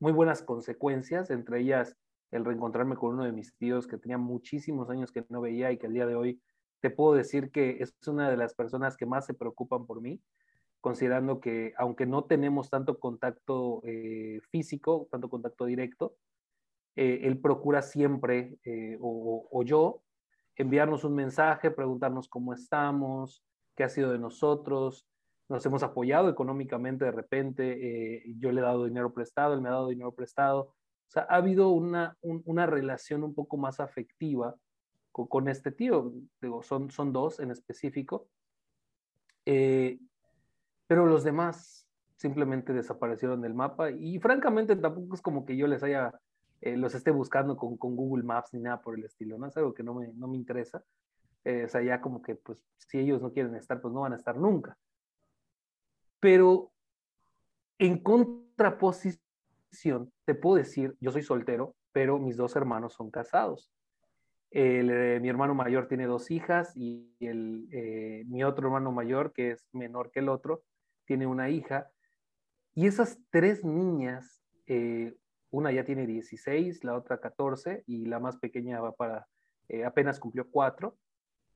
[0.00, 1.96] muy buenas consecuencias, entre ellas
[2.30, 5.78] el reencontrarme con uno de mis tíos que tenía muchísimos años que no veía y
[5.78, 6.42] que al día de hoy
[6.80, 10.20] te puedo decir que es una de las personas que más se preocupan por mí
[10.80, 16.16] considerando que aunque no tenemos tanto contacto eh, físico, tanto contacto directo,
[16.96, 20.02] eh, él procura siempre, eh, o, yo,
[20.56, 23.44] enviarnos un mensaje, preguntarnos cómo estamos,
[23.76, 25.06] qué ha sido de nosotros,
[25.48, 29.72] nos hemos apoyado económicamente de repente, yo le he dado dinero prestado, él me ha
[29.72, 30.74] dado dinero prestado,
[31.08, 34.54] o sea, ha habido una, una relación un poco más afectiva
[35.10, 38.28] con, este tío, digo, son, son dos en específico.
[39.46, 39.98] Eh,
[40.86, 45.82] pero los demás simplemente desaparecieron del mapa y francamente tampoco es como que yo les
[45.82, 46.12] haya,
[46.60, 49.46] eh, los esté buscando con, con, Google Maps ni nada por el estilo, ¿no?
[49.46, 50.84] Es algo que no me, no me interesa.
[51.44, 54.12] Eh, o sea, ya como que, pues, si ellos no quieren estar, pues no van
[54.12, 54.76] a estar nunca.
[56.20, 56.72] Pero
[57.78, 59.27] en contraposición,
[60.24, 63.72] te puedo decir, yo soy soltero, pero mis dos hermanos son casados.
[64.50, 67.66] Eh, mi hermano mayor tiene dos hijas y el,
[68.28, 70.62] mi otro hermano mayor, que es menor que el otro,
[71.04, 71.90] tiene una hija,
[72.78, 75.16] y esas tres niñas, eh,
[75.50, 79.26] una ya tiene 16, la otra 14, y la más pequeña va para,
[79.68, 80.96] eh, apenas cumplió 4,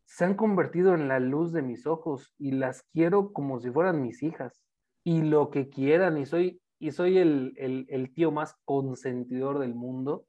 [0.05, 4.03] se han convertido en la luz de mis ojos y las quiero como si fueran
[4.03, 4.65] mis hijas,
[5.05, 10.27] y lo que quieran, y soy, y soy el, el, tío más consentidor del mundo,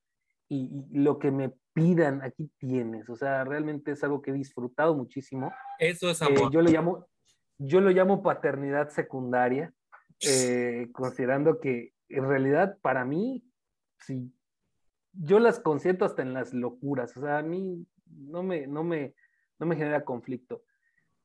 [0.48, 3.10] y, lo que me pidan, aquí tienes.
[3.10, 5.52] O sea, realmente es algo que he disfrutado muchísimo.
[5.80, 6.42] Eso es amor.
[6.42, 7.08] Eh, yo le llamo,
[7.58, 9.74] yo lo llamo paternidad secundaria,
[10.22, 13.44] eh, considerando que en realidad para mí,
[13.98, 14.32] sí,
[15.12, 19.16] yo las consiento hasta en las locuras, o sea, a mí no me, no me,
[19.58, 20.62] no me genera conflicto,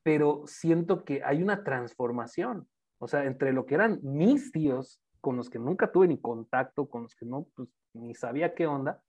[0.03, 5.37] pero siento que hay una transformación, o sea, entre lo que eran mis tíos, con
[5.37, 9.03] los que nunca tuve ni contacto, con los que no, pues ni sabía qué onda,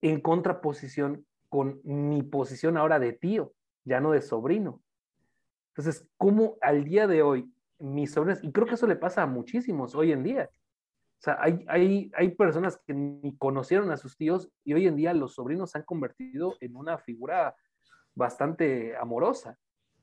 [0.00, 3.52] en contraposición con mi posición ahora de tío,
[3.84, 4.80] ya no de sobrino.
[5.68, 9.26] Entonces, ¿cómo al día de hoy mis sobrinos, y creo que eso le pasa a
[9.26, 14.16] muchísimos hoy en día, o sea, hay, hay, hay personas que ni conocieron a sus
[14.16, 17.54] tíos y hoy en día los sobrinos se han convertido en una figura
[18.14, 19.58] bastante amorosa.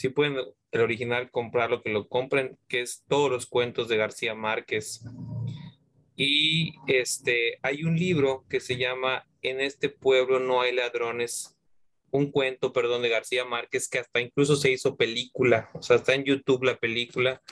[0.00, 0.38] Si pueden
[0.70, 5.04] el original comprarlo, que lo compren, que es Todos los cuentos de García Márquez.
[6.16, 11.58] Y este, hay un libro que se llama En este pueblo no hay ladrones.
[12.10, 15.68] Un cuento, perdón, de García Márquez que hasta incluso se hizo película.
[15.74, 17.42] O sea, está en YouTube la película.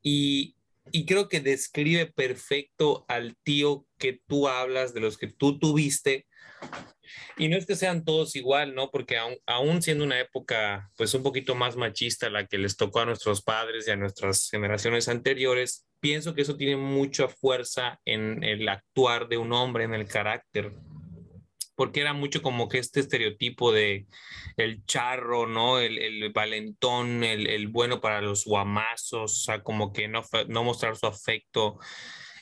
[0.00, 0.54] Y,
[0.92, 6.26] y creo que describe perfecto al tío que tú hablas, de los que tú tuviste.
[7.36, 8.90] Y no es que sean todos igual, ¿no?
[8.90, 13.06] Porque aún, siendo una época pues un poquito más machista la que les tocó a
[13.06, 18.68] nuestros padres y a nuestras generaciones anteriores, pienso que eso tiene mucha fuerza en el
[18.68, 20.72] actuar de un hombre, en el carácter,
[21.78, 24.08] porque era mucho como que este estereotipo de
[24.56, 25.78] el charro, ¿no?
[25.78, 30.64] El, el valentón, el, el, bueno para los guamazos, o sea, como que no, no
[30.64, 31.78] mostrar su afecto.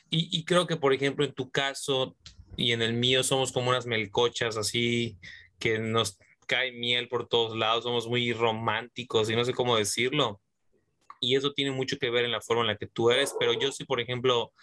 [0.09, 2.17] Y, y, creo que, por ejemplo, en tu caso
[2.55, 5.19] y en el mío somos como unas melcochas así
[5.59, 10.41] que nos cae miel por todos lados, somos muy románticos y no sé cómo decirlo
[11.19, 13.53] y eso tiene mucho que ver en la forma en la que tú eres, pero
[13.53, 14.53] yo sí, por ejemplo,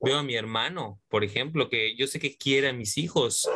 [0.00, 3.48] veo a mi hermano, por ejemplo, que yo sé que quiere a mis hijos,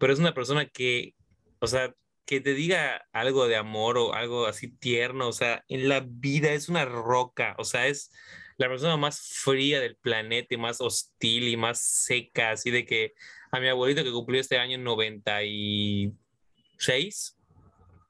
[0.00, 1.14] pero es una persona que,
[1.60, 1.94] o sea,
[2.24, 6.52] que te diga algo de amor o algo así tierno, o sea, en la vida
[6.52, 8.10] es una roca, o sea, es
[8.56, 13.14] la persona más fría del planeta y más hostil y más seca, así de que
[13.52, 17.36] a mi abuelito que cumplió este año 96,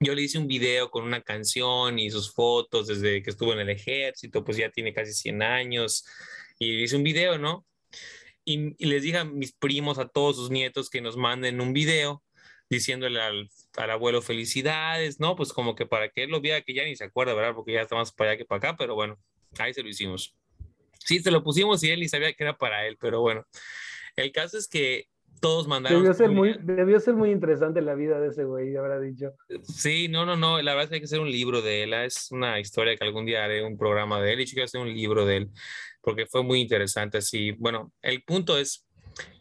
[0.00, 3.60] yo le hice un video con una canción y sus fotos desde que estuvo en
[3.60, 6.06] el ejército, pues ya tiene casi 100 años,
[6.58, 7.66] y hice un video, ¿no?
[8.50, 11.72] Y, y, les dije a mis primos, a todos sus nietos, que nos manden un
[11.72, 12.22] video
[12.68, 15.36] diciéndole al, al, abuelo felicidades, ¿no?
[15.36, 17.54] Pues como que para que él lo viera, que ya ni se acuerda, ¿verdad?
[17.54, 19.18] Porque ya está más para allá que para acá, pero bueno,
[19.58, 20.36] ahí se lo hicimos.
[21.04, 23.44] Sí, se lo pusimos y él ni sabía que era para él, pero bueno.
[24.16, 25.06] El caso es que
[25.40, 26.02] todos mandaron.
[26.02, 29.32] Debió ser, muy, debió ser muy interesante la vida de ese güey, habrá dicho.
[29.62, 31.94] Sí, no, no, no, la verdad es que hay que hacer un libro de él.
[31.94, 34.92] Es una historia que algún día haré un programa de él y quiero hacer un
[34.92, 35.50] libro de él
[36.02, 37.18] porque fue muy interesante.
[37.18, 38.86] Así, bueno, el punto es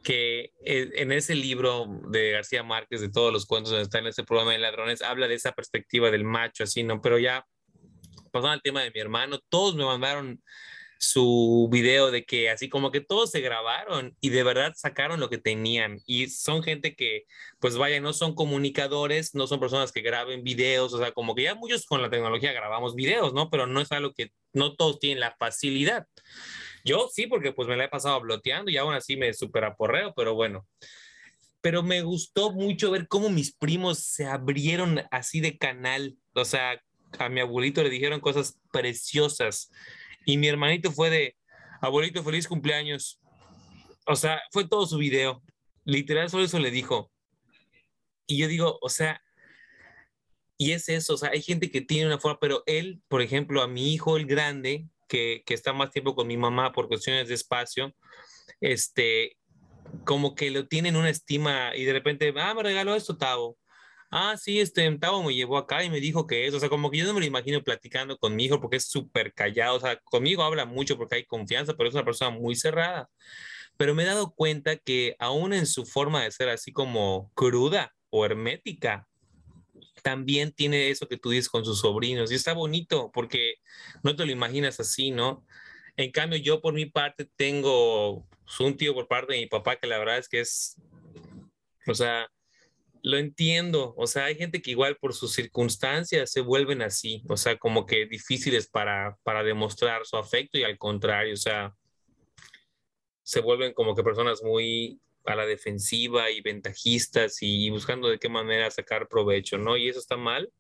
[0.04, 4.08] que eh, en ese libro de García Márquez, de todos los cuentos donde está en
[4.08, 7.02] ese programa de ladrones, habla de esa perspectiva del macho, así, ¿no?
[7.02, 7.46] Pero ya
[8.32, 10.42] pasando al tema de mi hermano, todos me mandaron
[11.00, 15.30] su video de que así como que todos se grabaron y de verdad sacaron lo
[15.30, 17.24] que tenían y son gente que
[17.60, 21.44] pues vaya, no son comunicadores, no son personas que graben videos, o sea, como que
[21.44, 23.50] ya muchos con la tecnología grabamos videos, ¿no?
[23.50, 26.08] Pero no es algo que no todos tienen la facilidad.
[26.84, 30.14] Yo sí, porque pues me la he pasado bloteando y aún así me super aporreo,
[30.16, 30.68] pero bueno.
[31.62, 36.82] Pero me gustó mucho ver cómo mis primos se abrieron así de canal, o sea,
[37.18, 39.72] a mi abuelito le dijeron cosas preciosas
[40.26, 41.36] y mi hermanito fue de,
[41.82, 43.20] abuelito, feliz cumpleaños.
[44.06, 45.42] O sea, fue todo su video.
[45.86, 47.12] Literal, solo eso le dijo.
[48.28, 49.22] Y yo digo, o sea,
[50.60, 53.64] y es eso, o sea, hay gente que tiene una forma, pero él, por ejemplo,
[53.64, 57.28] a mi hijo, el grande, que, que está más tiempo con mi mamá por cuestiones
[57.28, 57.96] de espacio,
[58.62, 59.38] este,
[60.06, 63.58] como que lo tiene en una estima y de repente, ah, me regaló esto, Tavo
[64.12, 66.90] ah, sí, este, Tavo me llevó acá y me dijo que es, o sea, como
[66.92, 69.80] que yo no me lo imagino platicando con mi hijo porque es súper callado, o
[69.80, 73.10] sea, conmigo habla mucho porque hay confianza, pero es una persona muy cerrada.
[73.78, 77.94] Pero me he dado cuenta que aún en su forma de ser así como cruda
[78.10, 79.08] o hermética,
[80.02, 83.56] también tiene eso que tú dices con sus sobrinos y está bonito porque
[84.04, 85.46] no te lo imaginas así, ¿no?
[85.98, 88.28] En cambio, yo por mi parte tengo
[88.60, 90.78] un tío por parte de mi papá que la verdad es que es,
[91.88, 92.30] o sea,
[93.04, 93.94] lo entiendo.
[93.98, 97.86] O sea, hay gente que igual por sus circunstancias se vuelven así, o sea, como
[97.86, 101.74] que difíciles para, para demostrar su afecto y al contrario, o sea,
[103.24, 108.30] se vuelven como que personas muy a la defensiva y ventajistas y buscando de qué
[108.30, 109.78] manera sacar provecho, ¿no?
[109.78, 110.52] Y eso está mal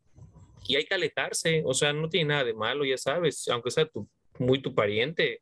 [0.69, 3.88] y hay que alejarse, o sea, no tiene nada de malo, ya sabes, aunque sea
[3.88, 4.07] tu,
[4.38, 5.41] muy tu pariente.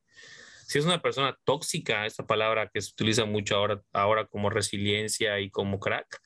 [0.65, 5.39] Si es una persona tóxica, esta palabra que se utiliza mucho ahora, ahora como resiliencia
[5.41, 6.21] y como crack,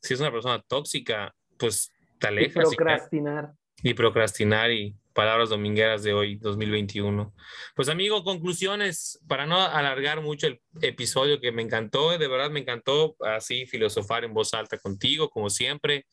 [0.00, 2.70] si es una persona tóxica, pues te alejas.
[2.70, 3.52] Y procrastinar.
[3.82, 7.32] Y, procrastinar y palabras domingueras de hoy, 2021.
[7.74, 12.60] Pues amigo, conclusiones, para no alargar mucho el episodio que me encantó, de verdad me
[12.60, 16.06] encantó así filosofar en voz alta contigo, como siempre.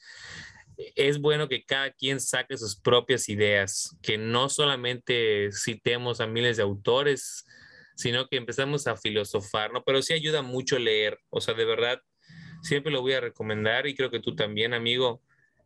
[0.95, 6.57] Es bueno que cada quien saque sus propias ideas, que no solamente citemos a miles
[6.57, 7.45] de autores,
[7.95, 9.83] sino que empezamos a filosofar, ¿no?
[9.83, 11.99] Pero sí ayuda mucho leer, o sea, de verdad,
[12.61, 15.21] siempre lo voy a recomendar y creo que tú también, amigo.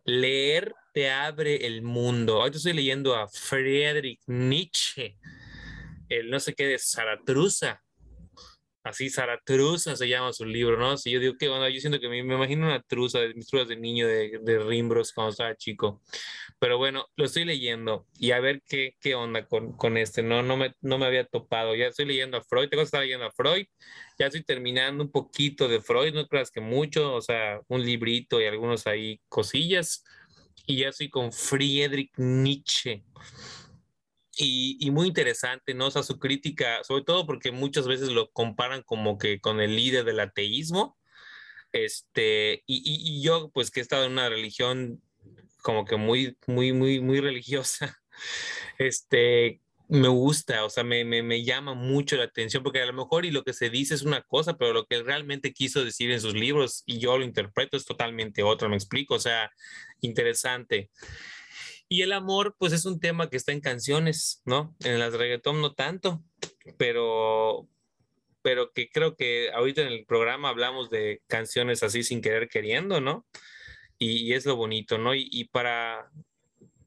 [0.05, 2.35] Leer te abre el mundo.
[2.35, 5.17] Ahorita estoy leyendo a Friedrich Nietzsche,
[6.09, 7.84] el no sé qué de Zaratruza.
[8.85, 10.95] Así, Zaratruza se llama su libro, ¿no?
[10.95, 11.69] Si yo digo, ¿qué onda?
[11.69, 15.11] Yo siento que me, imagino una truza de mis truzas de niño de, de Rimbros
[15.11, 16.01] cuando estaba chico.
[16.59, 20.21] Pero bueno, lo estoy leyendo y a ver qué, qué onda con, con este.
[20.21, 21.75] No, no, me, no me había topado.
[21.75, 23.65] Ya estoy leyendo a Freud, tengo que estar leyendo a Freud
[24.17, 28.39] ya estoy terminando un poquito de Freud, no creas que mucho, o sea, un librito
[28.39, 30.03] y algunos ahí cosillas,
[30.65, 33.03] y ya estoy con Friedrich Nietzsche.
[34.37, 35.87] Y, y, muy interesante, ¿no?
[35.87, 39.75] O sea, su crítica, sobre todo porque muchas veces lo comparan como que con el
[39.75, 40.97] líder del ateísmo.
[41.71, 45.01] Este, y, y, y yo, pues que he estado en una religión
[45.65, 47.99] como que muy, muy, muy, muy religiosa,
[48.77, 52.93] este, me gusta, o sea, me, me, me, llama mucho la atención, porque a lo
[52.93, 56.11] mejor y lo que se dice es una cosa, pero lo que realmente quiso decir
[56.11, 59.51] en sus libros y yo lo interpreto es totalmente otro, me explico, o sea,
[60.01, 60.91] interesante.
[61.87, 64.75] Y el amor, pues es un tema que está en canciones, ¿no?
[64.83, 66.23] En las reggaetón no tanto,
[66.77, 67.67] pero,
[68.41, 73.01] pero que creo que ahorita en el programa hablamos de canciones así sin querer queriendo,
[73.01, 73.25] ¿no?
[73.97, 75.15] Y, es lo bonito, ¿no?
[75.15, 76.09] Y, y para,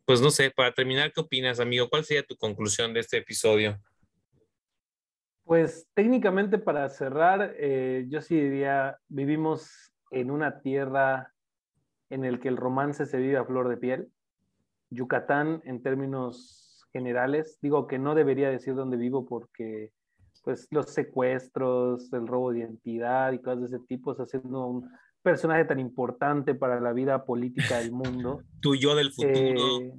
[0.05, 1.89] pues no sé, para terminar, ¿qué opinas, amigo?
[1.89, 3.81] ¿Cuál sería tu conclusión de este episodio?
[5.49, 11.33] Pues técnicamente para cerrar, eh, yo sí diría, vivimos en una tierra
[12.11, 14.13] en el que el romance se vive a flor de piel.
[14.91, 19.93] Yucatán, en términos generales, digo que no debería decir dónde vivo porque
[20.43, 24.91] pues los secuestros, el robo de identidad y cosas de ese tipo, está haciendo un
[25.23, 28.43] personaje tan importante para la vida política del mundo.
[28.61, 29.35] tu yo del futuro.
[29.35, 29.93] Eh,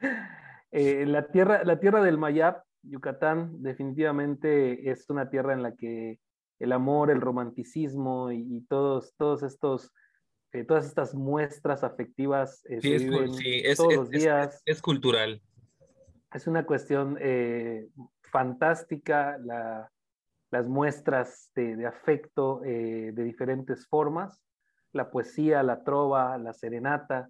[0.72, 6.20] eh, la, tierra, la tierra del Mayab, Yucatán, definitivamente es una tierra en la que
[6.58, 9.92] el amor, el romanticismo y, todos, todos estos,
[10.54, 14.62] eh, todas estas muestras afectivas sí, es, todos los días.
[14.64, 15.42] Es, cultural.
[16.32, 17.18] Es una cuestión
[18.30, 19.38] fantástica.
[19.44, 19.90] La,
[20.54, 24.40] las muestras de, afecto eh, de diferentes formas,
[24.92, 27.28] la poesía, la trova, la serenata,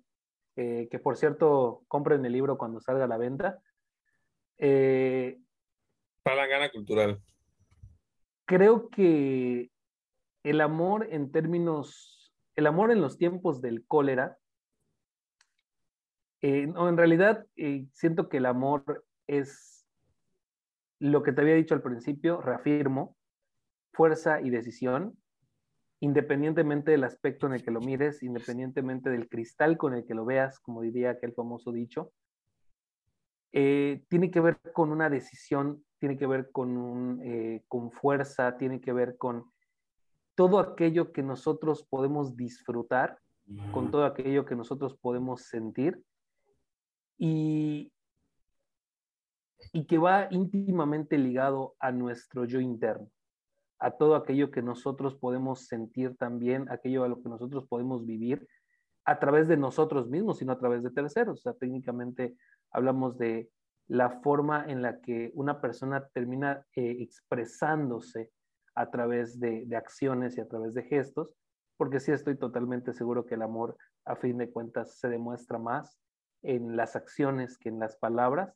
[0.57, 3.59] eh, que por cierto, compren el libro cuando salga a la venta.
[4.59, 5.39] Eh,
[6.23, 7.19] Para la gana cultural.
[8.45, 9.71] Creo que
[10.43, 12.24] el amor en términos,
[12.57, 14.39] el amor en los tiempos del cólera,
[16.43, 17.47] no, en realidad
[17.93, 19.87] siento que el amor es
[20.99, 23.17] lo que te había dicho al principio, reafirmo,
[23.93, 25.17] fuerza y decisión,
[26.01, 30.25] independientemente del aspecto en el que lo mires, independientemente del cristal con el que lo
[30.25, 32.13] veas, como diría aquel famoso dicho,
[33.53, 38.57] eh, tiene que ver con una decisión, tiene que ver con, un, eh, con fuerza,
[38.59, 39.45] tiene que ver con
[40.35, 43.19] todo aquello que nosotros podemos disfrutar,
[43.73, 46.03] con todo aquello que nosotros podemos sentir.
[47.17, 47.93] Y,
[49.73, 53.09] y que va íntimamente ligado a nuestro yo interno,
[53.79, 58.47] a todo aquello que nosotros podemos sentir también, aquello a lo que nosotros podemos vivir
[59.05, 61.39] a través de nosotros mismos, sino a través de terceros.
[61.39, 62.37] O sea, técnicamente
[62.71, 63.51] hablamos de
[63.87, 68.31] la forma en la que una persona termina eh, expresándose
[68.75, 71.35] a través de, acciones y a través de gestos,
[71.77, 75.99] porque sí estoy totalmente seguro que el amor, a fin de cuentas, se demuestra más
[76.43, 78.55] en las acciones que en las palabras,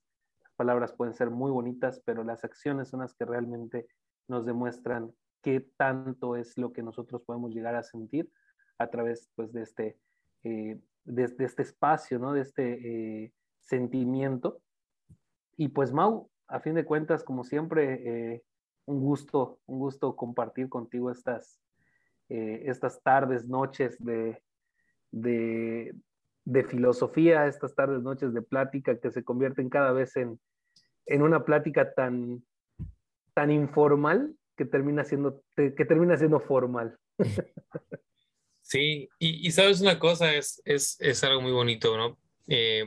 [0.56, 3.86] palabras pueden ser muy bonitas, pero las acciones son las que realmente
[4.28, 5.12] nos demuestran
[5.42, 8.30] qué tanto es lo que nosotros podemos llegar a sentir
[8.78, 9.98] a través pues, de, este,
[10.42, 12.32] eh, de, este espacio, ¿no?
[12.32, 14.60] de este eh, sentimiento.
[15.56, 18.42] y pues Mau, a fin de cuentas, como siempre, eh,
[18.88, 21.60] un gusto, un gusto compartir contigo estas,
[22.30, 24.42] eh, estas tardes, noches de,
[25.10, 25.94] de,
[26.44, 30.40] de, filosofía, estas tardes, noches de plática que se convierten cada vez en,
[31.04, 32.42] en una plática tan,
[33.34, 36.98] tan informal que termina siendo, que termina siendo formal.
[38.60, 42.18] Sí, y, sabes una cosa, es, es, es, algo muy bonito, ¿no?
[42.48, 42.86] Eh,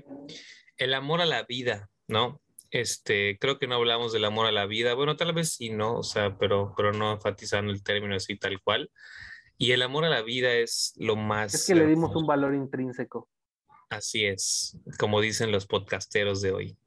[0.78, 2.40] el amor a la vida, ¿no?
[2.72, 5.98] Este, creo que no hablamos del amor a la vida, bueno, tal vez sí, ¿no?
[5.98, 8.90] O sea, pero, pero no enfatizando el término así tal cual.
[9.58, 11.54] Y el amor a la vida es lo más...
[11.54, 13.30] Es que le dimos un valor intrínseco.
[13.90, 16.78] Así es, como dicen los podcasteros de hoy.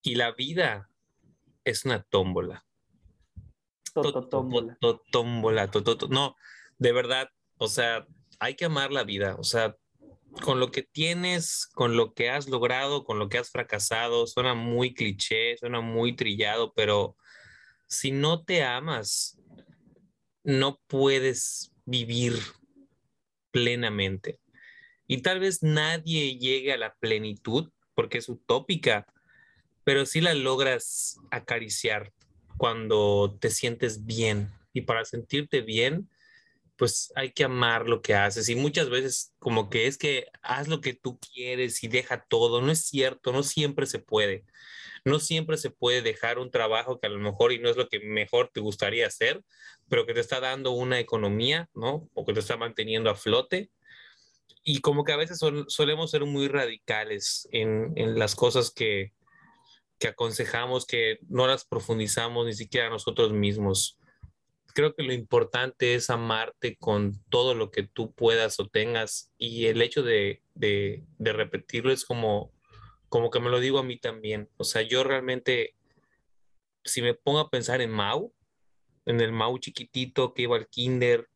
[0.00, 0.88] Y la vida
[1.64, 2.64] es una tómbola.
[3.92, 4.78] Tómbola.
[5.10, 5.70] Tómbola,
[6.08, 6.36] no,
[6.78, 8.06] de verdad, o sea,
[8.38, 9.76] hay que amar la vida, o sea,
[10.42, 14.54] con lo que tienes, con lo que has logrado, con lo que has fracasado, suena
[14.54, 17.16] muy cliché, suena muy trillado, pero
[17.86, 19.38] si no te amas,
[20.44, 22.34] no puedes vivir
[23.50, 24.40] plenamente.
[25.06, 29.06] Y tal vez nadie llegue a la plenitud porque es utópica,
[29.84, 32.12] pero sí la logras acariciar
[32.58, 34.50] cuando te sientes bien.
[34.74, 36.10] Y para sentirte bien,
[36.78, 38.48] pues hay que amar lo que haces.
[38.48, 42.62] Y muchas veces como que es que haz lo que tú quieres y deja todo.
[42.62, 44.44] No es cierto, no siempre se puede.
[45.04, 47.88] No siempre se puede dejar un trabajo que a lo mejor y no es lo
[47.88, 49.42] que mejor te gustaría hacer,
[49.88, 52.08] pero que te está dando una economía, ¿no?
[52.14, 53.70] O que te está manteniendo a flote.
[54.62, 59.12] Y como que a veces solemos ser muy radicales en, en las cosas que,
[59.98, 63.98] que aconsejamos, que no las profundizamos ni siquiera nosotros mismos
[64.78, 69.66] creo que lo importante es amarte con todo lo que tú puedas o tengas y
[69.66, 72.52] el hecho de, de, repetirlo es como,
[73.08, 74.48] como que me lo digo a mí también.
[74.56, 75.74] O sea, yo realmente,
[76.84, 78.32] si me pongo a pensar en Mau,
[79.04, 81.28] en el Mau chiquitito que iba al kinder,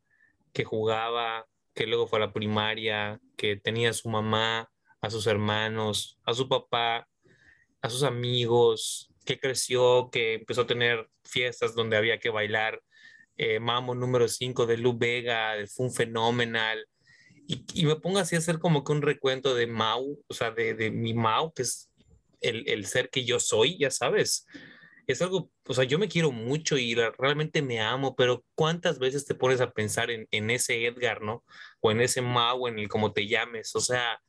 [0.52, 4.70] que jugaba, que luego fue a la primaria, que tenía a su mamá,
[5.00, 7.08] a sus hermanos, a su papá,
[7.80, 12.80] a sus amigos, que creció, que empezó a tener fiestas donde había que bailar
[13.36, 16.86] eh, Mamo número 5 de Lu Vega, fue un fenomenal.
[17.46, 20.74] Y, me pongo así a hacer como que un recuento de Mau, o sea, de,
[20.74, 21.90] de mi Mau, que es
[22.40, 24.46] el, ser que yo soy, ya sabes.
[25.06, 29.26] Es algo, o sea, yo me quiero mucho y realmente me amo, pero ¿cuántas veces
[29.26, 31.44] te pones a pensar en, en ese Edgar, ¿no?
[31.80, 34.20] O en ese Mau, en el como te llames, o sea,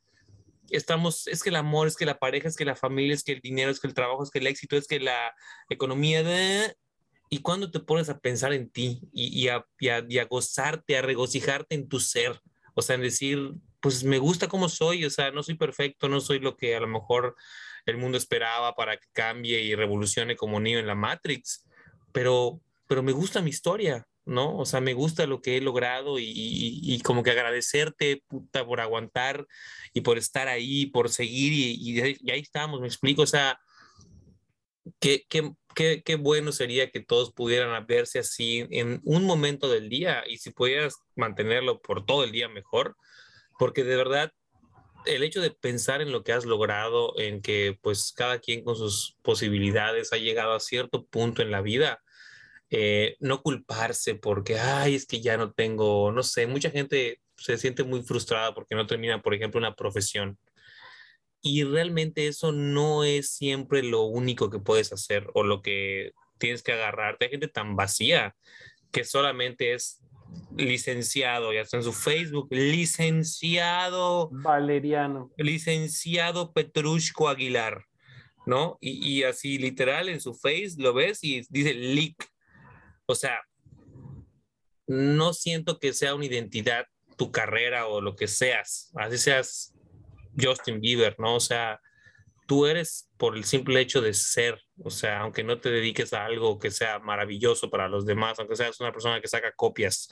[0.70, 3.32] estamos, es que el amor, es que la pareja, es que la familia, es que
[3.32, 5.32] el dinero, es que el trabajo, es que el éxito, es que la
[5.68, 6.74] economía, de,
[7.30, 9.64] y cuando te pones a pensar en ti y, a,
[10.28, 12.40] gozarte, a regocijarte en tu ser,
[12.74, 16.20] o sea, en decir, pues me gusta como soy, o sea, no soy perfecto, no
[16.20, 17.34] soy lo que a lo mejor
[17.86, 21.66] el mundo esperaba para que cambie y revolucione como niño en la Matrix,
[22.12, 24.56] pero, pero me gusta mi historia, ¿no?
[24.56, 28.22] O sea, me gusta lo que he logrado y, y, como que agradecerte,
[28.52, 29.46] por aguantar
[29.92, 33.58] y por estar ahí, por seguir y, y ahí estamos, me explico, o sea,
[35.00, 39.88] qué, qué, qué, qué, bueno sería que todos pudieran verse así en un momento del
[39.88, 42.96] día y si pudieras mantenerlo por todo el día mejor,
[43.58, 44.32] porque de verdad
[45.06, 48.76] el hecho de pensar en lo que has logrado, en que pues cada quien con
[48.76, 52.02] sus posibilidades ha llegado a cierto punto en la vida,
[52.70, 57.58] eh, no culparse porque, ay, es que ya no tengo, no sé, mucha gente se
[57.58, 60.38] siente muy frustrada porque no termina, por ejemplo, una profesión
[61.44, 66.62] y realmente eso no es siempre lo único que puedes hacer o lo que tienes
[66.62, 67.26] que agarrarte.
[67.26, 68.34] Hay gente tan vacía
[68.90, 70.00] que solamente es
[70.56, 77.84] licenciado, ya está en su Facebook, licenciado Valeriano, licenciado Petrushko Aguilar,
[78.46, 78.78] ¿no?
[78.80, 82.26] Y, y así literal en su face lo ves y dice leak.
[83.04, 83.38] O sea,
[84.86, 86.86] no siento que sea una identidad
[87.18, 89.73] tu carrera o lo que seas, así seas
[90.40, 91.36] Justin Bieber, ¿no?
[91.36, 91.80] O sea,
[92.46, 96.24] tú eres por el simple hecho de ser, o sea, aunque no te dediques a
[96.24, 100.08] algo que sea maravilloso para los demás, aunque seas una persona que saca copias,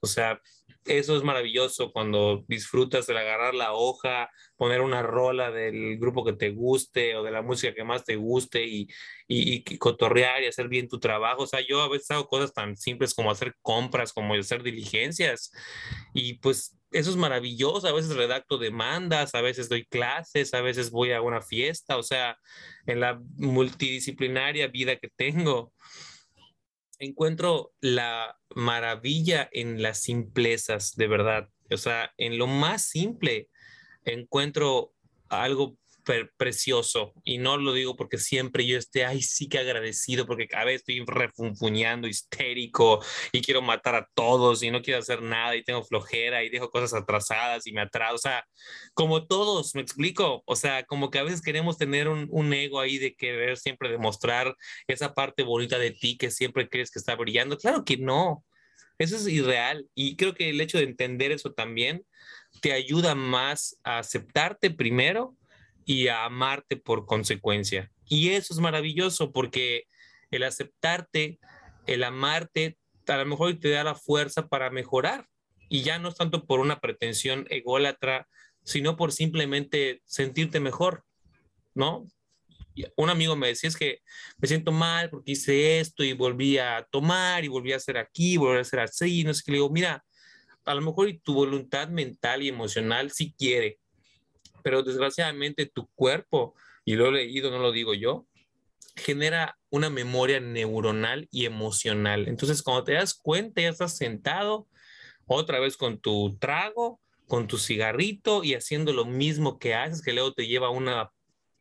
[0.00, 0.40] o sea,
[0.86, 6.32] eso es maravilloso cuando disfrutas de agarrar la hoja, poner una rola del grupo que
[6.32, 8.88] te guste o de la música que más te guste y,
[9.28, 11.42] y, y, cotorrear y hacer bien tu trabajo.
[11.42, 15.52] O sea, yo a veces hago cosas tan simples como hacer compras, como hacer diligencias
[16.14, 17.86] y pues eso es maravilloso.
[17.88, 22.02] A veces redacto demandas, a veces doy clases, a veces voy a una fiesta, o
[22.02, 22.38] sea,
[22.86, 25.72] en la multidisciplinaria vida que tengo,
[26.98, 31.48] encuentro la maravilla en las simplezas, de verdad.
[31.70, 33.48] O sea, en lo más simple
[34.04, 34.92] encuentro
[35.28, 35.76] algo
[36.36, 37.12] precioso.
[37.24, 40.76] Y no lo digo porque siempre yo esté, ay, sí que agradecido, porque cada vez
[40.76, 45.82] estoy refunfuñando, histérico y quiero matar a todos y no quiero hacer nada y tengo
[45.84, 48.14] flojera y dejo cosas atrasadas y me atraso.
[48.14, 48.44] O sea,
[48.94, 50.42] como todos, me explico.
[50.46, 53.90] O sea, como que a veces queremos tener un, un ego ahí de querer siempre
[53.90, 54.56] demostrar
[54.86, 57.56] esa parte bonita de ti que siempre crees que está brillando.
[57.56, 58.44] Claro que no.
[58.98, 59.88] Eso es irreal.
[59.94, 62.04] Y creo que el hecho de entender eso también
[62.60, 65.36] te ayuda más a aceptarte primero
[65.90, 67.90] y a amarte por consecuencia.
[68.06, 69.88] Y eso es maravilloso porque
[70.30, 71.40] el aceptarte,
[71.84, 75.26] el amarte, a lo mejor te da la fuerza para mejorar.
[75.68, 78.28] Y ya no es tanto por una pretensión ególatra,
[78.62, 81.02] sino por simplemente sentirte mejor,
[81.74, 82.06] ¿no?
[82.94, 83.98] Un amigo me decía, es que
[84.38, 88.36] me siento mal porque hice esto y volví a tomar y volví a hacer aquí,
[88.36, 89.50] volví a hacer así, y no sé qué.
[89.50, 90.04] Le digo, mira,
[90.64, 93.80] a lo mejor tu voluntad mental y emocional sí quiere,
[94.62, 96.54] pero desgraciadamente tu cuerpo,
[96.84, 98.26] y lo he leído, no lo digo yo,
[98.96, 102.28] genera una memoria neuronal y emocional.
[102.28, 104.66] Entonces, cuando te das cuenta, ya estás sentado
[105.26, 110.12] otra vez con tu trago, con tu cigarrito y haciendo lo mismo que haces, que
[110.12, 111.12] luego te lleva a una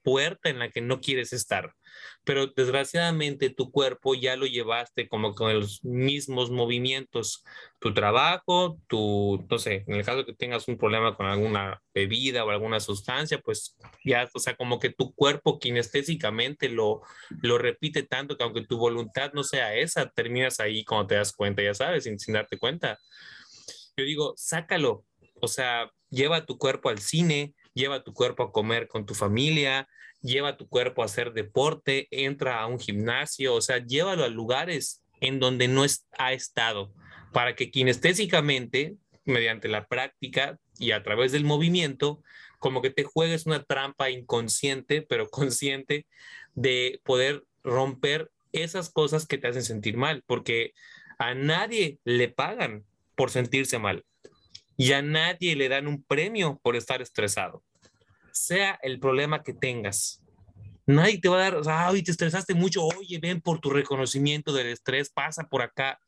[0.01, 1.75] puerta en la que no quieres estar
[2.23, 7.43] pero desgraciadamente tu cuerpo ya lo llevaste como con los mismos movimientos,
[7.79, 12.43] tu trabajo, tu, no sé, en el caso que tengas un problema con alguna bebida
[12.43, 17.01] o alguna sustancia, pues ya, o sea, como que tu cuerpo kinestésicamente lo,
[17.41, 21.33] lo repite tanto que aunque tu voluntad no sea esa, terminas ahí cuando te das
[21.33, 22.99] cuenta, ya sabes, sin, sin darte cuenta.
[23.97, 25.05] Yo digo, sácalo,
[25.41, 29.87] o sea, lleva tu cuerpo al cine, lleva tu cuerpo a comer con tu familia,
[30.21, 35.01] lleva tu cuerpo a hacer deporte, entra a un gimnasio, o sea, llévalo a lugares
[35.21, 35.83] en donde no
[36.17, 36.93] ha estado,
[37.33, 42.21] para que kinestésicamente, mediante la práctica y a través del movimiento,
[42.57, 46.05] como que te juegues una trampa inconsciente, pero consciente,
[46.55, 50.73] de poder romper esas cosas que te hacen sentir mal, porque
[51.19, 52.85] a nadie le pagan
[53.15, 54.05] por sentirse mal
[54.77, 57.63] y a nadie le dan un premio por estar estresado
[58.39, 60.23] sea el problema que tengas.
[60.85, 64.67] Nadie te va a dar, sea, te estresaste mucho, oye, ven por tu reconocimiento del
[64.67, 65.99] estrés, pasa por acá.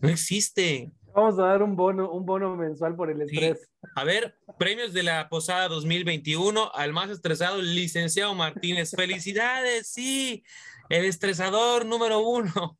[0.00, 0.90] No existe.
[1.14, 3.68] Vamos a dar un bono, un bono mensual por el estrés.
[3.94, 8.92] A ver, premios de la posada 2021 al más estresado, licenciado Martínez.
[8.96, 10.42] Felicidades, sí,
[10.88, 12.78] el estresador número uno.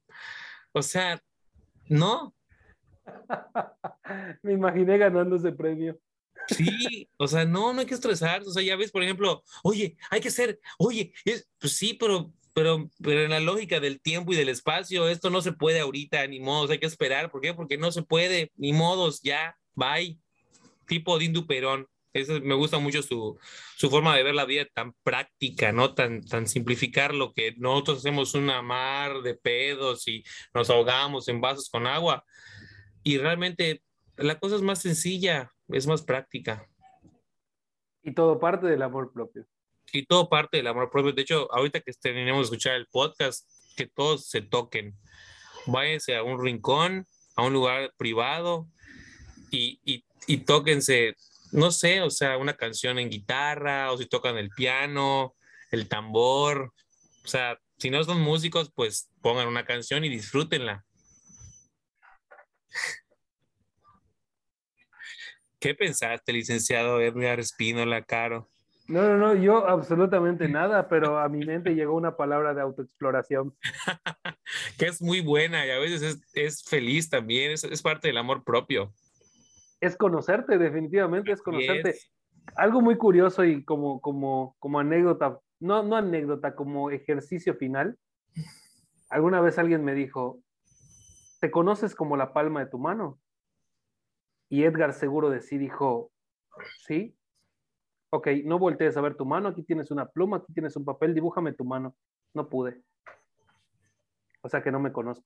[0.72, 1.20] O sea,
[1.88, 2.34] no.
[4.42, 5.98] Me imaginé ganando ese premio.
[6.48, 8.48] Sí, o sea, no, no hay que estresarse.
[8.48, 12.32] O sea, ya ves, por ejemplo, oye, hay que ser, oye, es, pues sí, pero,
[12.52, 16.26] pero, pero en la lógica del tiempo y del espacio, esto no se puede ahorita,
[16.26, 17.30] ni modos, hay que esperar.
[17.30, 17.54] ¿Por qué?
[17.54, 20.18] Porque no se puede, ni modos, ya, bye.
[20.86, 21.86] Tipo Dindu Perón.
[22.12, 23.36] Eso, me gusta mucho su,
[23.76, 25.94] su, forma de ver la vida tan práctica, ¿no?
[25.94, 30.22] Tan, tan simplificar lo que nosotros hacemos una mar de pedos y
[30.54, 32.24] nos ahogamos en vasos con agua.
[33.02, 33.82] Y realmente
[34.16, 36.68] la cosa es más sencilla es más práctica.
[38.02, 39.46] Y todo parte del amor propio.
[39.92, 41.12] Y todo parte del amor propio.
[41.12, 44.94] De hecho, ahorita que terminemos de escuchar el podcast, que todos se toquen.
[45.66, 48.68] Váyanse a un rincón, a un lugar privado
[49.50, 51.14] y, y, y tóquense,
[51.52, 55.34] no sé, o sea, una canción en guitarra o si tocan el piano,
[55.70, 56.72] el tambor.
[57.24, 60.84] O sea, si no son músicos, pues pongan una canción y disfrútenla.
[65.64, 68.50] ¿Qué pensaste, licenciado Edgar Espínola Caro?
[68.86, 73.56] No, no, no, yo absolutamente nada, pero a mi mente llegó una palabra de autoexploración.
[74.78, 78.92] que es muy buena y a veces es, feliz también, es, parte del amor propio.
[79.80, 81.94] Es conocerte, definitivamente es conocerte.
[82.56, 87.96] Algo muy curioso y como, como, como anécdota, no, no anécdota, como ejercicio final.
[89.08, 90.40] Alguna vez alguien me dijo,
[91.40, 93.18] ¿te conoces como la palma de tu mano?
[94.48, 96.12] Y Edgar seguro de sí dijo,
[96.86, 97.16] sí,
[98.10, 101.14] ok, no voltees a ver tu mano, aquí tienes una pluma, aquí tienes un papel,
[101.14, 101.96] dibújame tu mano.
[102.32, 102.82] No pude.
[104.42, 105.24] O sea que no me conozco.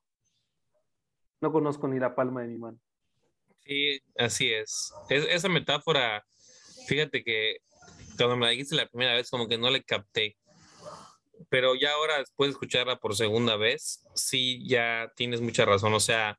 [1.40, 2.78] No conozco ni la palma de mi mano.
[3.64, 4.92] Sí, así es.
[5.10, 6.24] esa metáfora,
[6.86, 7.58] fíjate que
[8.16, 10.36] cuando me la dijiste la primera vez, como que no le capté.
[11.48, 15.94] Pero ya ahora, después de escucharla por segunda vez, sí, ya tienes mucha razón.
[15.94, 16.38] O sea,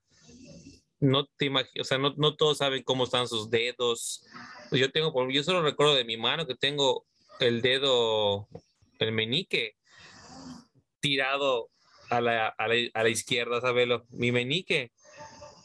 [0.99, 4.25] no te imaginas, o sea, no, no, todos saben cómo están sus dedos.
[4.71, 7.05] Yo tengo, yo solo recuerdo de mi mano que tengo
[7.39, 8.47] el dedo,
[8.99, 9.75] el meñique,
[10.99, 11.69] tirado
[12.09, 14.05] a la, a la, a la izquierda, ¿sabelo?
[14.09, 14.91] Mi meñique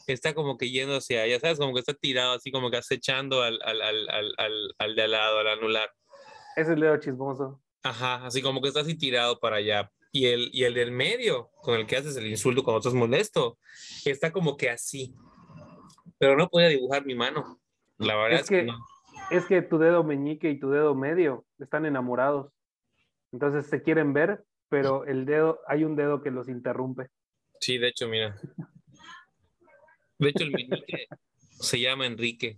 [0.07, 1.57] está como que yendo hacia allá, ¿sabes?
[1.57, 4.07] Como que está tirado así, como que acechando al, al, al,
[4.37, 5.91] al, al de al lado, al anular.
[6.55, 7.61] Es el dedo chismoso.
[7.83, 9.91] Ajá, así como que está así tirado para allá.
[10.15, 13.59] Y el, y el del medio, con el que haces el insulto cuando estás molesto,
[14.05, 15.13] está como que así.
[16.17, 17.59] Pero no podía dibujar mi mano.
[17.97, 18.77] La verdad es, que, no.
[19.29, 22.53] Es que tu dedo meñique y tu dedo medio están enamorados.
[23.33, 27.09] Entonces se quieren ver, pero el dedo, hay un dedo que los interrumpe.
[27.59, 28.39] Sí, de hecho, mira.
[30.17, 31.07] De hecho, el meñique
[31.59, 32.57] se llama Enrique.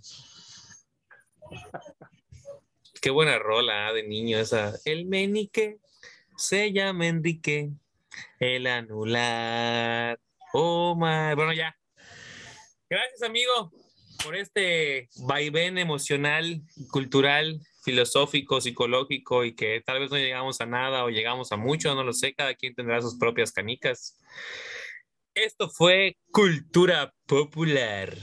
[3.02, 3.96] Qué buena rola ¿eh?
[3.96, 4.76] de niño esa.
[4.86, 5.80] El menique
[6.38, 7.72] se llama Enrique.
[8.39, 10.19] El anular.
[10.53, 11.35] Oh my.
[11.35, 11.76] Bueno, ya.
[12.89, 13.72] Gracias, amigo,
[14.23, 21.03] por este vaivén emocional, cultural, filosófico, psicológico y que tal vez no llegamos a nada
[21.03, 24.18] o llegamos a mucho, no lo sé, cada quien tendrá sus propias canicas.
[25.34, 28.18] Esto fue Cultura Popular.